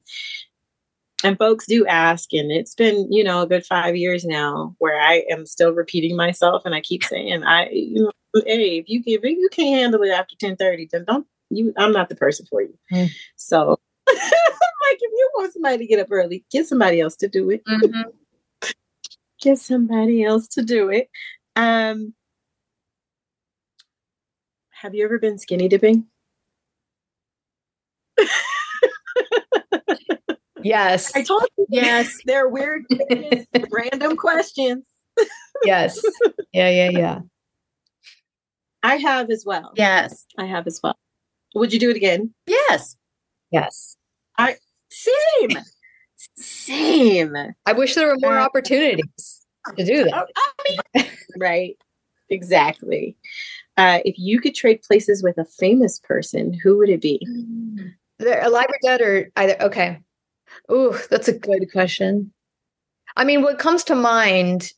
and 1.24 1.38
folks 1.38 1.66
do 1.66 1.86
ask 1.86 2.32
and 2.32 2.52
it's 2.52 2.74
been 2.74 3.10
you 3.10 3.24
know 3.24 3.42
a 3.42 3.46
good 3.46 3.64
five 3.64 3.96
years 3.96 4.24
now 4.24 4.74
where 4.78 5.00
i 5.00 5.24
am 5.30 5.46
still 5.46 5.72
repeating 5.72 6.16
myself 6.16 6.62
and 6.64 6.74
i 6.74 6.80
keep 6.80 7.02
saying 7.02 7.42
i 7.42 7.68
you 7.70 8.02
know 8.02 8.42
hey 8.46 8.78
if 8.78 8.88
you 8.88 9.02
can 9.02 9.14
if 9.14 9.24
you 9.24 9.48
can't 9.50 9.80
handle 9.80 10.02
it 10.02 10.10
after 10.10 10.36
10 10.36 10.56
30 10.56 10.88
then 10.92 11.04
don't 11.04 11.26
you 11.50 11.72
i'm 11.76 11.92
not 11.92 12.08
the 12.08 12.14
person 12.14 12.46
for 12.48 12.62
you 12.62 12.78
mm. 12.92 13.10
so 13.36 13.78
like 14.08 14.18
if 15.00 15.10
you 15.12 15.30
want 15.34 15.52
somebody 15.52 15.78
to 15.78 15.86
get 15.86 15.98
up 15.98 16.08
early 16.10 16.44
get 16.50 16.66
somebody 16.66 17.00
else 17.00 17.16
to 17.16 17.28
do 17.28 17.50
it 17.50 17.64
mm-hmm. 17.64 18.68
get 19.40 19.58
somebody 19.58 20.22
else 20.22 20.46
to 20.46 20.62
do 20.62 20.90
it 20.90 21.08
um 21.56 22.14
have 24.70 24.94
you 24.94 25.04
ever 25.04 25.18
been 25.18 25.38
skinny 25.38 25.68
dipping 25.68 26.06
Yes. 30.64 31.14
I 31.14 31.22
told 31.22 31.44
you. 31.56 31.66
Yes. 31.68 32.12
They're 32.24 32.48
weird, 32.48 32.84
random 33.70 34.16
questions. 34.16 34.84
yes. 35.64 36.00
Yeah, 36.52 36.70
yeah, 36.70 36.90
yeah. 36.90 37.18
I 38.82 38.96
have 38.96 39.30
as 39.30 39.44
well. 39.46 39.72
Yes. 39.76 40.26
I 40.38 40.46
have 40.46 40.66
as 40.66 40.80
well. 40.82 40.96
Would 41.54 41.72
you 41.72 41.78
do 41.78 41.90
it 41.90 41.96
again? 41.96 42.34
Yes. 42.46 42.96
Yes. 43.50 43.96
I 44.36 44.56
same. 44.90 45.58
same. 46.36 47.36
I 47.66 47.72
wish 47.72 47.94
there 47.94 48.08
were 48.08 48.18
more 48.18 48.38
uh, 48.38 48.44
opportunities 48.44 49.46
to 49.76 49.84
do 49.84 50.04
that. 50.04 50.28
I 50.36 50.78
mean, 50.94 51.06
right. 51.38 51.76
Exactly. 52.30 53.16
Uh, 53.76 54.00
if 54.04 54.18
you 54.18 54.40
could 54.40 54.54
trade 54.54 54.82
places 54.82 55.22
with 55.22 55.38
a 55.38 55.44
famous 55.44 55.98
person, 55.98 56.52
who 56.54 56.78
would 56.78 56.88
it 56.88 57.00
be? 57.00 57.26
They're 58.18 58.44
alive 58.44 58.66
or 58.68 58.78
dead, 58.82 59.00
or 59.00 59.30
either. 59.36 59.56
Okay. 59.62 60.00
Oh, 60.68 61.00
that's 61.10 61.28
a 61.28 61.38
good 61.38 61.70
question. 61.72 62.32
I 63.16 63.24
mean, 63.24 63.42
what 63.42 63.58
comes 63.58 63.84
to 63.84 63.94
mind 63.94 64.72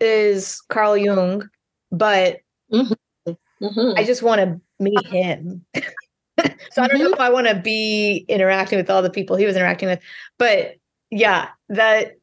is 0.00 0.60
Carl 0.68 0.96
Jung, 0.96 1.48
but 1.90 2.40
mm-hmm. 2.72 3.32
Mm-hmm. 3.62 3.98
I 3.98 4.04
just 4.04 4.22
want 4.22 4.40
to 4.40 4.60
meet 4.80 5.06
him. 5.06 5.64
so 5.74 6.82
I 6.82 6.88
don't 6.88 6.98
know 6.98 7.04
mm-hmm. 7.06 7.14
if 7.14 7.20
I 7.20 7.30
want 7.30 7.46
to 7.46 7.54
be 7.54 8.24
interacting 8.28 8.78
with 8.78 8.90
all 8.90 9.02
the 9.02 9.10
people 9.10 9.36
he 9.36 9.46
was 9.46 9.56
interacting 9.56 9.88
with, 9.88 10.00
but 10.38 10.74
yeah, 11.10 11.48
that 11.68 12.16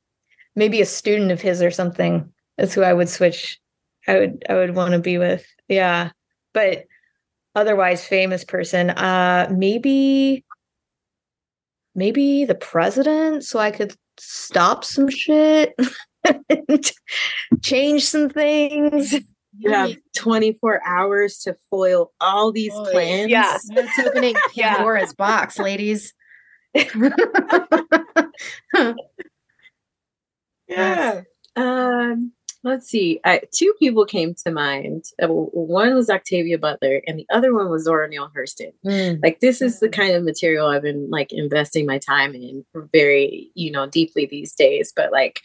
maybe 0.55 0.81
a 0.81 0.85
student 0.85 1.31
of 1.31 1.41
his 1.41 1.61
or 1.61 1.71
something 1.71 2.31
is 2.57 2.73
who 2.73 2.81
I 2.81 2.93
would 2.93 3.09
switch. 3.09 3.59
I 4.07 4.19
would 4.19 4.43
I 4.49 4.55
would 4.55 4.75
want 4.75 4.93
to 4.93 4.99
be 4.99 5.17
with. 5.17 5.45
Yeah, 5.67 6.11
but 6.53 6.85
otherwise 7.55 8.05
famous 8.05 8.43
person. 8.43 8.89
Uh, 8.89 9.47
maybe 9.55 10.43
maybe 11.99 12.45
the 12.45 12.55
president 12.55 13.43
so 13.43 13.59
I 13.59 13.69
could 13.71 13.93
stop 14.17 14.83
some 14.83 15.09
shit, 15.09 15.75
change 17.61 18.05
some 18.05 18.29
things. 18.29 19.13
You 19.57 19.71
have 19.71 19.95
24 20.15 20.81
hours 20.85 21.39
to 21.39 21.57
foil 21.69 22.11
all 22.19 22.51
these 22.51 22.73
Boy, 22.73 22.91
plans. 22.91 23.29
Yeah. 23.29 23.57
It's 23.71 23.99
opening 23.99 24.35
Pandora's 24.57 25.13
box, 25.13 25.59
ladies. 25.59 26.13
yeah. 30.67 31.21
Um, 31.55 32.31
let's 32.63 32.87
see. 32.87 33.19
I, 33.23 33.41
two 33.53 33.73
people 33.79 34.05
came 34.05 34.33
to 34.45 34.51
mind. 34.51 35.05
Uh, 35.21 35.27
one 35.27 35.93
was 35.95 36.09
Octavia 36.09 36.57
Butler, 36.57 37.01
and 37.07 37.19
the 37.19 37.27
other 37.31 37.53
one 37.53 37.69
was 37.69 37.83
Zora 37.83 38.07
Neale 38.07 38.31
Hurston. 38.35 38.73
Mm. 38.85 39.19
Like 39.23 39.39
this 39.39 39.61
is 39.61 39.79
the 39.79 39.89
kind 39.89 40.13
of 40.13 40.23
material 40.23 40.67
I've 40.67 40.81
been 40.81 41.09
like 41.09 41.31
investing 41.31 41.85
my 41.85 41.99
time 41.99 42.35
in 42.35 42.65
very, 42.93 43.51
you 43.53 43.71
know, 43.71 43.87
deeply 43.87 44.25
these 44.25 44.53
days. 44.53 44.91
But 44.95 45.11
like, 45.11 45.41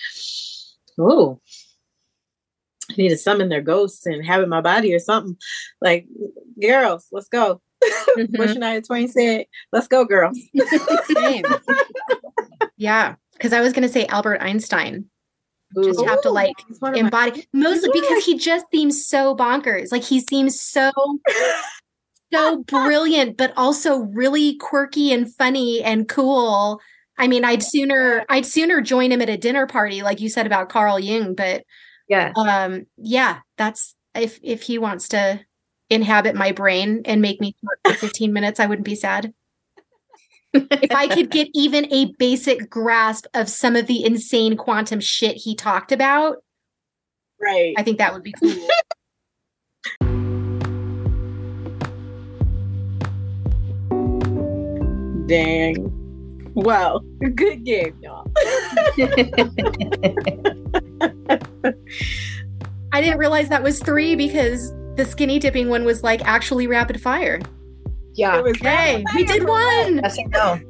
oh, 0.98 1.40
I 2.90 2.94
need 2.96 3.10
to 3.10 3.16
summon 3.16 3.48
their 3.48 3.62
ghosts 3.62 4.06
and 4.06 4.24
have 4.26 4.42
in 4.42 4.48
my 4.48 4.60
body 4.60 4.94
or 4.94 4.98
something. 4.98 5.36
Like, 5.80 6.06
girls, 6.60 7.06
let's 7.12 7.28
go. 7.28 7.60
Mm-hmm. 8.16 8.36
what 8.36 8.48
Shania 8.50 8.86
Twain 8.86 9.08
said, 9.08 9.46
let's 9.72 9.88
go, 9.88 10.04
girls. 10.04 10.38
Yeah. 12.76 13.16
Cause 13.40 13.52
I 13.52 13.60
was 13.60 13.72
gonna 13.72 13.88
say 13.88 14.06
Albert 14.06 14.40
Einstein. 14.40 15.06
Ooh. 15.78 15.84
Just 15.84 16.04
have 16.04 16.22
to 16.22 16.30
like 16.30 16.54
embody 16.94 17.46
mostly 17.52 17.90
because 17.92 18.24
he 18.24 18.38
just 18.38 18.66
seems 18.72 19.06
so 19.06 19.36
bonkers. 19.36 19.92
Like 19.92 20.04
he 20.04 20.20
seems 20.20 20.60
so 20.60 20.92
so 22.32 22.62
brilliant, 22.64 23.36
but 23.36 23.52
also 23.56 23.98
really 23.98 24.56
quirky 24.56 25.12
and 25.12 25.32
funny 25.32 25.82
and 25.82 26.08
cool. 26.08 26.80
I 27.16 27.28
mean, 27.28 27.44
I'd 27.44 27.62
sooner 27.62 28.24
I'd 28.28 28.46
sooner 28.46 28.80
join 28.80 29.12
him 29.12 29.22
at 29.22 29.28
a 29.28 29.36
dinner 29.36 29.66
party, 29.66 30.02
like 30.02 30.20
you 30.20 30.28
said 30.28 30.46
about 30.46 30.68
Carl 30.68 30.98
Jung, 30.98 31.34
but 31.34 31.64
yeah. 32.08 32.32
Um, 32.36 32.86
yeah, 32.96 33.40
that's 33.56 33.94
if 34.14 34.38
if 34.42 34.62
he 34.62 34.78
wants 34.78 35.08
to 35.08 35.40
inhabit 35.90 36.34
my 36.34 36.52
brain 36.52 37.02
and 37.04 37.22
make 37.22 37.40
me 37.40 37.54
talk 37.64 37.94
for 37.94 37.98
15 37.98 38.32
minutes, 38.32 38.60
I 38.60 38.66
wouldn't 38.66 38.86
be 38.86 38.94
sad. 38.94 39.32
If 40.54 40.92
I 40.92 41.08
could 41.08 41.30
get 41.30 41.48
even 41.54 41.92
a 41.92 42.12
basic 42.18 42.70
grasp 42.70 43.26
of 43.34 43.48
some 43.48 43.76
of 43.76 43.86
the 43.86 44.04
insane 44.04 44.56
quantum 44.56 45.00
shit 45.00 45.36
he 45.36 45.54
talked 45.54 45.92
about, 45.92 46.42
right. 47.40 47.74
I 47.76 47.82
think 47.82 47.98
that 47.98 48.14
would 48.14 48.22
be 48.22 48.32
cool. 48.32 48.52
Dang. 55.26 55.90
Well, 56.54 57.00
good 57.34 57.64
game, 57.64 57.98
y'all. 58.00 58.30
I 62.92 63.00
didn't 63.00 63.18
realize 63.18 63.48
that 63.48 63.62
was 63.62 63.80
three 63.80 64.14
because 64.14 64.70
the 64.96 65.04
skinny 65.04 65.40
dipping 65.40 65.68
one 65.68 65.84
was 65.84 66.04
like 66.04 66.24
actually 66.24 66.66
rapid 66.68 67.00
fire. 67.00 67.40
Yeah. 68.14 68.38
Okay. 68.38 69.04
We 69.14 69.24
did 69.24 69.46
one. 69.46 69.96
Yes, 70.02 70.18
I 70.18 70.22
know. 70.24 70.60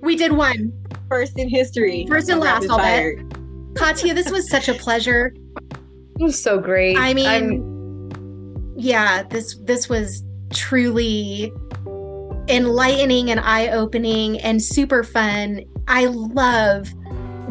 We 0.00 0.16
did 0.16 0.32
one. 0.32 0.72
First 1.08 1.38
in 1.38 1.48
history. 1.48 2.06
First 2.08 2.28
and 2.28 2.40
last, 2.40 2.68
I'll 2.70 2.78
bet. 2.78 3.16
Katya, 3.74 4.14
this 4.14 4.30
was 4.30 4.48
such 4.48 4.68
a 4.68 4.74
pleasure. 4.74 5.34
It 6.18 6.22
was 6.22 6.40
so 6.40 6.58
great. 6.60 6.96
I 6.96 7.14
mean, 7.14 7.26
I'm... 7.26 8.74
yeah, 8.76 9.22
this 9.24 9.56
this 9.62 9.88
was 9.88 10.22
truly 10.52 11.52
enlightening 12.48 13.30
and 13.30 13.40
eye-opening 13.40 14.38
and 14.40 14.62
super 14.62 15.02
fun. 15.02 15.64
I 15.88 16.06
love 16.06 16.88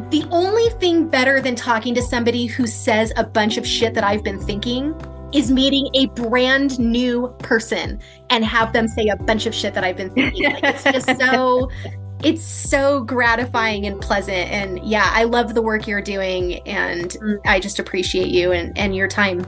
the 0.09 0.25
only 0.29 0.69
thing 0.79 1.07
better 1.07 1.41
than 1.41 1.55
talking 1.55 1.95
to 1.95 2.01
somebody 2.01 2.45
who 2.45 2.67
says 2.67 3.11
a 3.15 3.23
bunch 3.23 3.57
of 3.57 3.65
shit 3.65 3.95
that 3.95 4.03
I've 4.03 4.23
been 4.23 4.39
thinking 4.39 4.93
is 5.33 5.51
meeting 5.51 5.89
a 5.95 6.07
brand 6.07 6.79
new 6.79 7.33
person 7.39 7.99
and 8.29 8.45
have 8.45 8.73
them 8.73 8.87
say 8.87 9.07
a 9.07 9.15
bunch 9.15 9.45
of 9.45 9.53
shit 9.53 9.73
that 9.73 9.83
I've 9.83 9.97
been 9.97 10.09
thinking. 10.11 10.53
Like, 10.53 10.63
it's 10.63 10.83
just 10.83 11.19
so 11.19 11.69
it's 12.23 12.43
so 12.43 13.03
gratifying 13.03 13.85
and 13.85 13.99
pleasant 13.99 14.49
and 14.49 14.79
yeah 14.81 15.09
i 15.11 15.25
love 15.25 15.53
the 15.53 15.61
work 15.61 15.87
you're 15.87 16.01
doing 16.01 16.65
and 16.65 17.17
mm. 17.21 17.37
i 17.45 17.59
just 17.59 17.79
appreciate 17.79 18.29
you 18.29 18.53
and, 18.53 18.77
and 18.77 18.95
your 18.95 19.09
time 19.09 19.45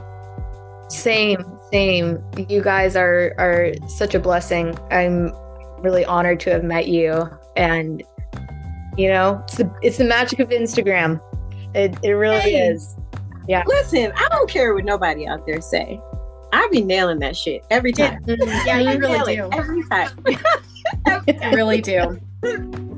same 0.90 1.42
same 1.72 2.22
you 2.50 2.62
guys 2.62 2.94
are 2.94 3.32
are 3.38 3.72
such 3.88 4.14
a 4.14 4.18
blessing 4.18 4.76
i'm 4.90 5.32
really 5.78 6.04
honored 6.04 6.38
to 6.38 6.50
have 6.50 6.64
met 6.64 6.86
you 6.86 7.26
and 7.56 8.02
you 8.96 9.08
know, 9.08 9.42
it's 9.44 9.56
the 9.56 9.70
it's 9.82 9.98
the 9.98 10.04
magic 10.04 10.40
of 10.40 10.48
Instagram. 10.48 11.20
It 11.74 11.96
it 12.02 12.12
really 12.12 12.40
hey, 12.40 12.68
is. 12.68 12.96
Yeah. 13.48 13.62
Listen, 13.66 14.12
I 14.16 14.28
don't 14.30 14.48
care 14.48 14.74
what 14.74 14.84
nobody 14.84 15.26
out 15.26 15.46
there 15.46 15.60
say. 15.60 16.00
I 16.52 16.68
be 16.70 16.80
nailing 16.80 17.18
that 17.20 17.36
shit 17.36 17.64
every 17.70 17.92
time. 17.92 18.22
Mm-hmm. 18.24 18.66
Yeah, 18.66 18.78
you 18.78 18.98
really 18.98 19.36
do. 19.36 19.48
Every 19.52 19.82
time. 19.88 20.10
I 21.06 21.52
really 21.52 21.80
do. 21.80 22.20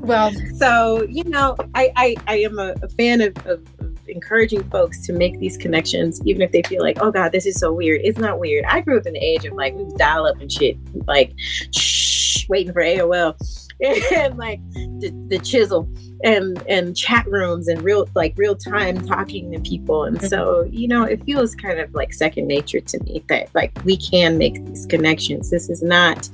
Well, 0.01 0.31
so 0.55 1.03
you 1.03 1.23
know, 1.23 1.55
I 1.75 1.91
I, 1.95 2.15
I 2.27 2.37
am 2.39 2.59
a, 2.59 2.75
a 2.81 2.89
fan 2.89 3.21
of, 3.21 3.37
of, 3.45 3.61
of, 3.79 3.97
encouraging 4.07 4.63
folks 4.71 5.05
to 5.05 5.13
make 5.13 5.39
these 5.39 5.55
connections, 5.55 6.19
even 6.25 6.41
if 6.41 6.51
they 6.51 6.63
feel 6.63 6.81
like, 6.81 6.97
oh 6.99 7.11
God, 7.11 7.31
this 7.31 7.45
is 7.45 7.59
so 7.59 7.71
weird. 7.71 8.01
It's 8.03 8.17
not 8.17 8.39
weird. 8.39 8.65
I 8.65 8.81
grew 8.81 8.97
up 8.97 9.05
in 9.05 9.13
the 9.13 9.19
age 9.19 9.45
of 9.45 9.53
like 9.53 9.75
dial 9.97 10.25
up 10.25 10.39
and 10.41 10.51
shit, 10.51 10.77
like 11.05 11.33
shh, 11.75 12.47
waiting 12.49 12.73
for 12.73 12.81
AOL 12.81 13.35
and 14.11 14.37
like 14.37 14.59
the, 14.73 15.13
the 15.27 15.37
chisel 15.39 15.87
and 16.23 16.61
and 16.67 16.95
chat 16.95 17.25
rooms 17.27 17.67
and 17.67 17.81
real 17.81 18.07
like 18.15 18.33
real 18.37 18.55
time 18.55 19.05
talking 19.05 19.51
to 19.51 19.59
people. 19.59 20.03
And 20.03 20.21
so 20.21 20.63
you 20.71 20.87
know 20.87 21.03
it 21.03 21.23
feels 21.23 21.55
kind 21.55 21.79
of 21.79 21.93
like 21.93 22.13
second 22.13 22.47
nature 22.47 22.81
to 22.81 23.03
me 23.03 23.23
that 23.27 23.53
like 23.55 23.71
we 23.85 23.97
can 23.97 24.37
make 24.37 24.63
these 24.65 24.85
connections. 24.85 25.49
This 25.49 25.69
is 25.69 25.81
not 25.81 26.29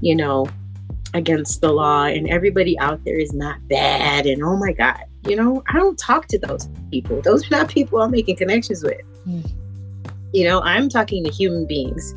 you 0.00 0.14
know 0.14 0.46
against 1.14 1.60
the 1.60 1.72
law 1.72 2.04
and 2.04 2.28
everybody 2.28 2.78
out 2.78 3.02
there 3.04 3.18
is 3.18 3.32
not 3.32 3.56
bad 3.68 4.26
and 4.26 4.42
oh 4.42 4.56
my 4.56 4.72
god 4.72 5.02
you 5.26 5.34
know 5.34 5.62
i 5.68 5.72
don't 5.72 5.98
talk 5.98 6.26
to 6.26 6.38
those 6.38 6.68
people. 6.90 7.20
Those 7.22 7.46
are 7.46 7.56
not 7.56 7.68
people 7.68 8.02
i'm 8.02 8.10
making 8.10 8.36
connections 8.36 8.82
with. 8.82 9.00
Mm. 9.26 9.50
you 10.32 10.44
know 10.44 10.60
i'm 10.62 10.88
talking 10.88 11.24
to 11.24 11.30
human 11.30 11.66
beings 11.66 12.14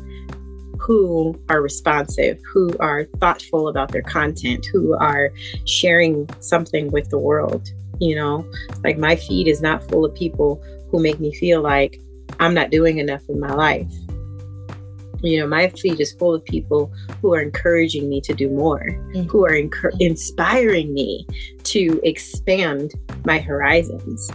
who 0.82 1.40
are 1.48 1.62
responsive, 1.62 2.40
who 2.52 2.76
are 2.80 3.04
thoughtful 3.18 3.68
about 3.68 3.92
their 3.92 4.02
content, 4.02 4.66
who 4.72 4.94
are 4.94 5.32
sharing 5.64 6.28
something 6.40 6.90
with 6.90 7.08
the 7.10 7.18
world. 7.18 7.68
You 8.00 8.16
know, 8.16 8.44
like 8.82 8.98
my 8.98 9.14
feed 9.14 9.46
is 9.46 9.62
not 9.62 9.88
full 9.88 10.04
of 10.04 10.14
people 10.14 10.62
who 10.90 11.00
make 11.00 11.20
me 11.20 11.32
feel 11.34 11.62
like 11.62 12.00
I'm 12.40 12.52
not 12.52 12.70
doing 12.70 12.98
enough 12.98 13.22
in 13.28 13.38
my 13.38 13.54
life. 13.54 13.92
You 15.22 15.38
know, 15.38 15.46
my 15.46 15.68
feed 15.68 16.00
is 16.00 16.12
full 16.14 16.34
of 16.34 16.44
people 16.46 16.92
who 17.20 17.32
are 17.32 17.40
encouraging 17.40 18.08
me 18.08 18.20
to 18.22 18.34
do 18.34 18.50
more, 18.50 18.84
mm-hmm. 18.84 19.28
who 19.28 19.46
are 19.46 19.54
inspiring 20.00 20.92
me 20.92 21.24
to 21.62 22.00
expand 22.02 22.92
my 23.24 23.38
horizons 23.38 24.32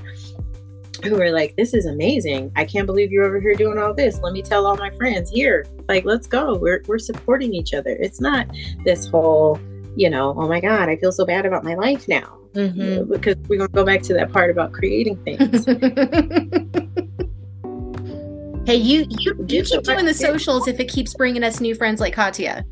who 1.03 1.21
are 1.21 1.31
like, 1.31 1.55
this 1.55 1.73
is 1.73 1.85
amazing. 1.85 2.51
I 2.55 2.65
can't 2.65 2.85
believe 2.85 3.11
you're 3.11 3.25
over 3.25 3.39
here 3.39 3.55
doing 3.55 3.77
all 3.77 3.93
this. 3.93 4.19
Let 4.21 4.33
me 4.33 4.41
tell 4.41 4.65
all 4.65 4.75
my 4.75 4.89
friends 4.91 5.29
here. 5.29 5.65
Like, 5.87 6.05
let's 6.05 6.27
go. 6.27 6.55
We're 6.55 6.81
we're 6.87 6.99
supporting 6.99 7.53
each 7.53 7.73
other. 7.73 7.97
It's 7.99 8.21
not 8.21 8.47
this 8.83 9.07
whole, 9.07 9.59
you 9.95 10.09
know, 10.09 10.35
oh 10.37 10.47
my 10.47 10.59
God, 10.59 10.89
I 10.89 10.97
feel 10.97 11.11
so 11.11 11.25
bad 11.25 11.45
about 11.45 11.63
my 11.63 11.75
life 11.75 12.07
now. 12.07 12.37
Mm-hmm. 12.53 13.11
Because 13.11 13.35
we're 13.47 13.57
gonna 13.57 13.69
go 13.69 13.85
back 13.85 14.01
to 14.03 14.13
that 14.13 14.31
part 14.31 14.49
about 14.49 14.73
creating 14.73 15.17
things. 15.23 15.65
hey, 18.65 18.75
you 18.75 19.05
you, 19.09 19.45
you 19.47 19.63
keep 19.63 19.83
doing 19.83 20.05
the 20.05 20.13
socials 20.13 20.67
if 20.67 20.79
it 20.79 20.89
keeps 20.89 21.13
bringing 21.13 21.43
us 21.43 21.61
new 21.61 21.75
friends 21.75 22.01
like 22.01 22.13
Katya. 22.13 22.65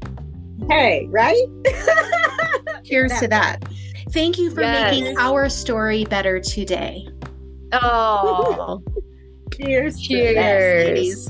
Hey, 0.70 1.08
right? 1.12 1.46
Cheers 2.84 3.12
that 3.20 3.20
to 3.20 3.28
that. 3.28 3.66
Thank 4.10 4.38
you 4.38 4.52
for 4.52 4.62
yes. 4.62 4.92
making 4.92 5.18
our 5.18 5.50
story 5.50 6.06
better 6.06 6.40
today. 6.40 7.08
Oh. 7.82 8.82
Cheers. 9.54 10.00
Cheers. 10.00 11.30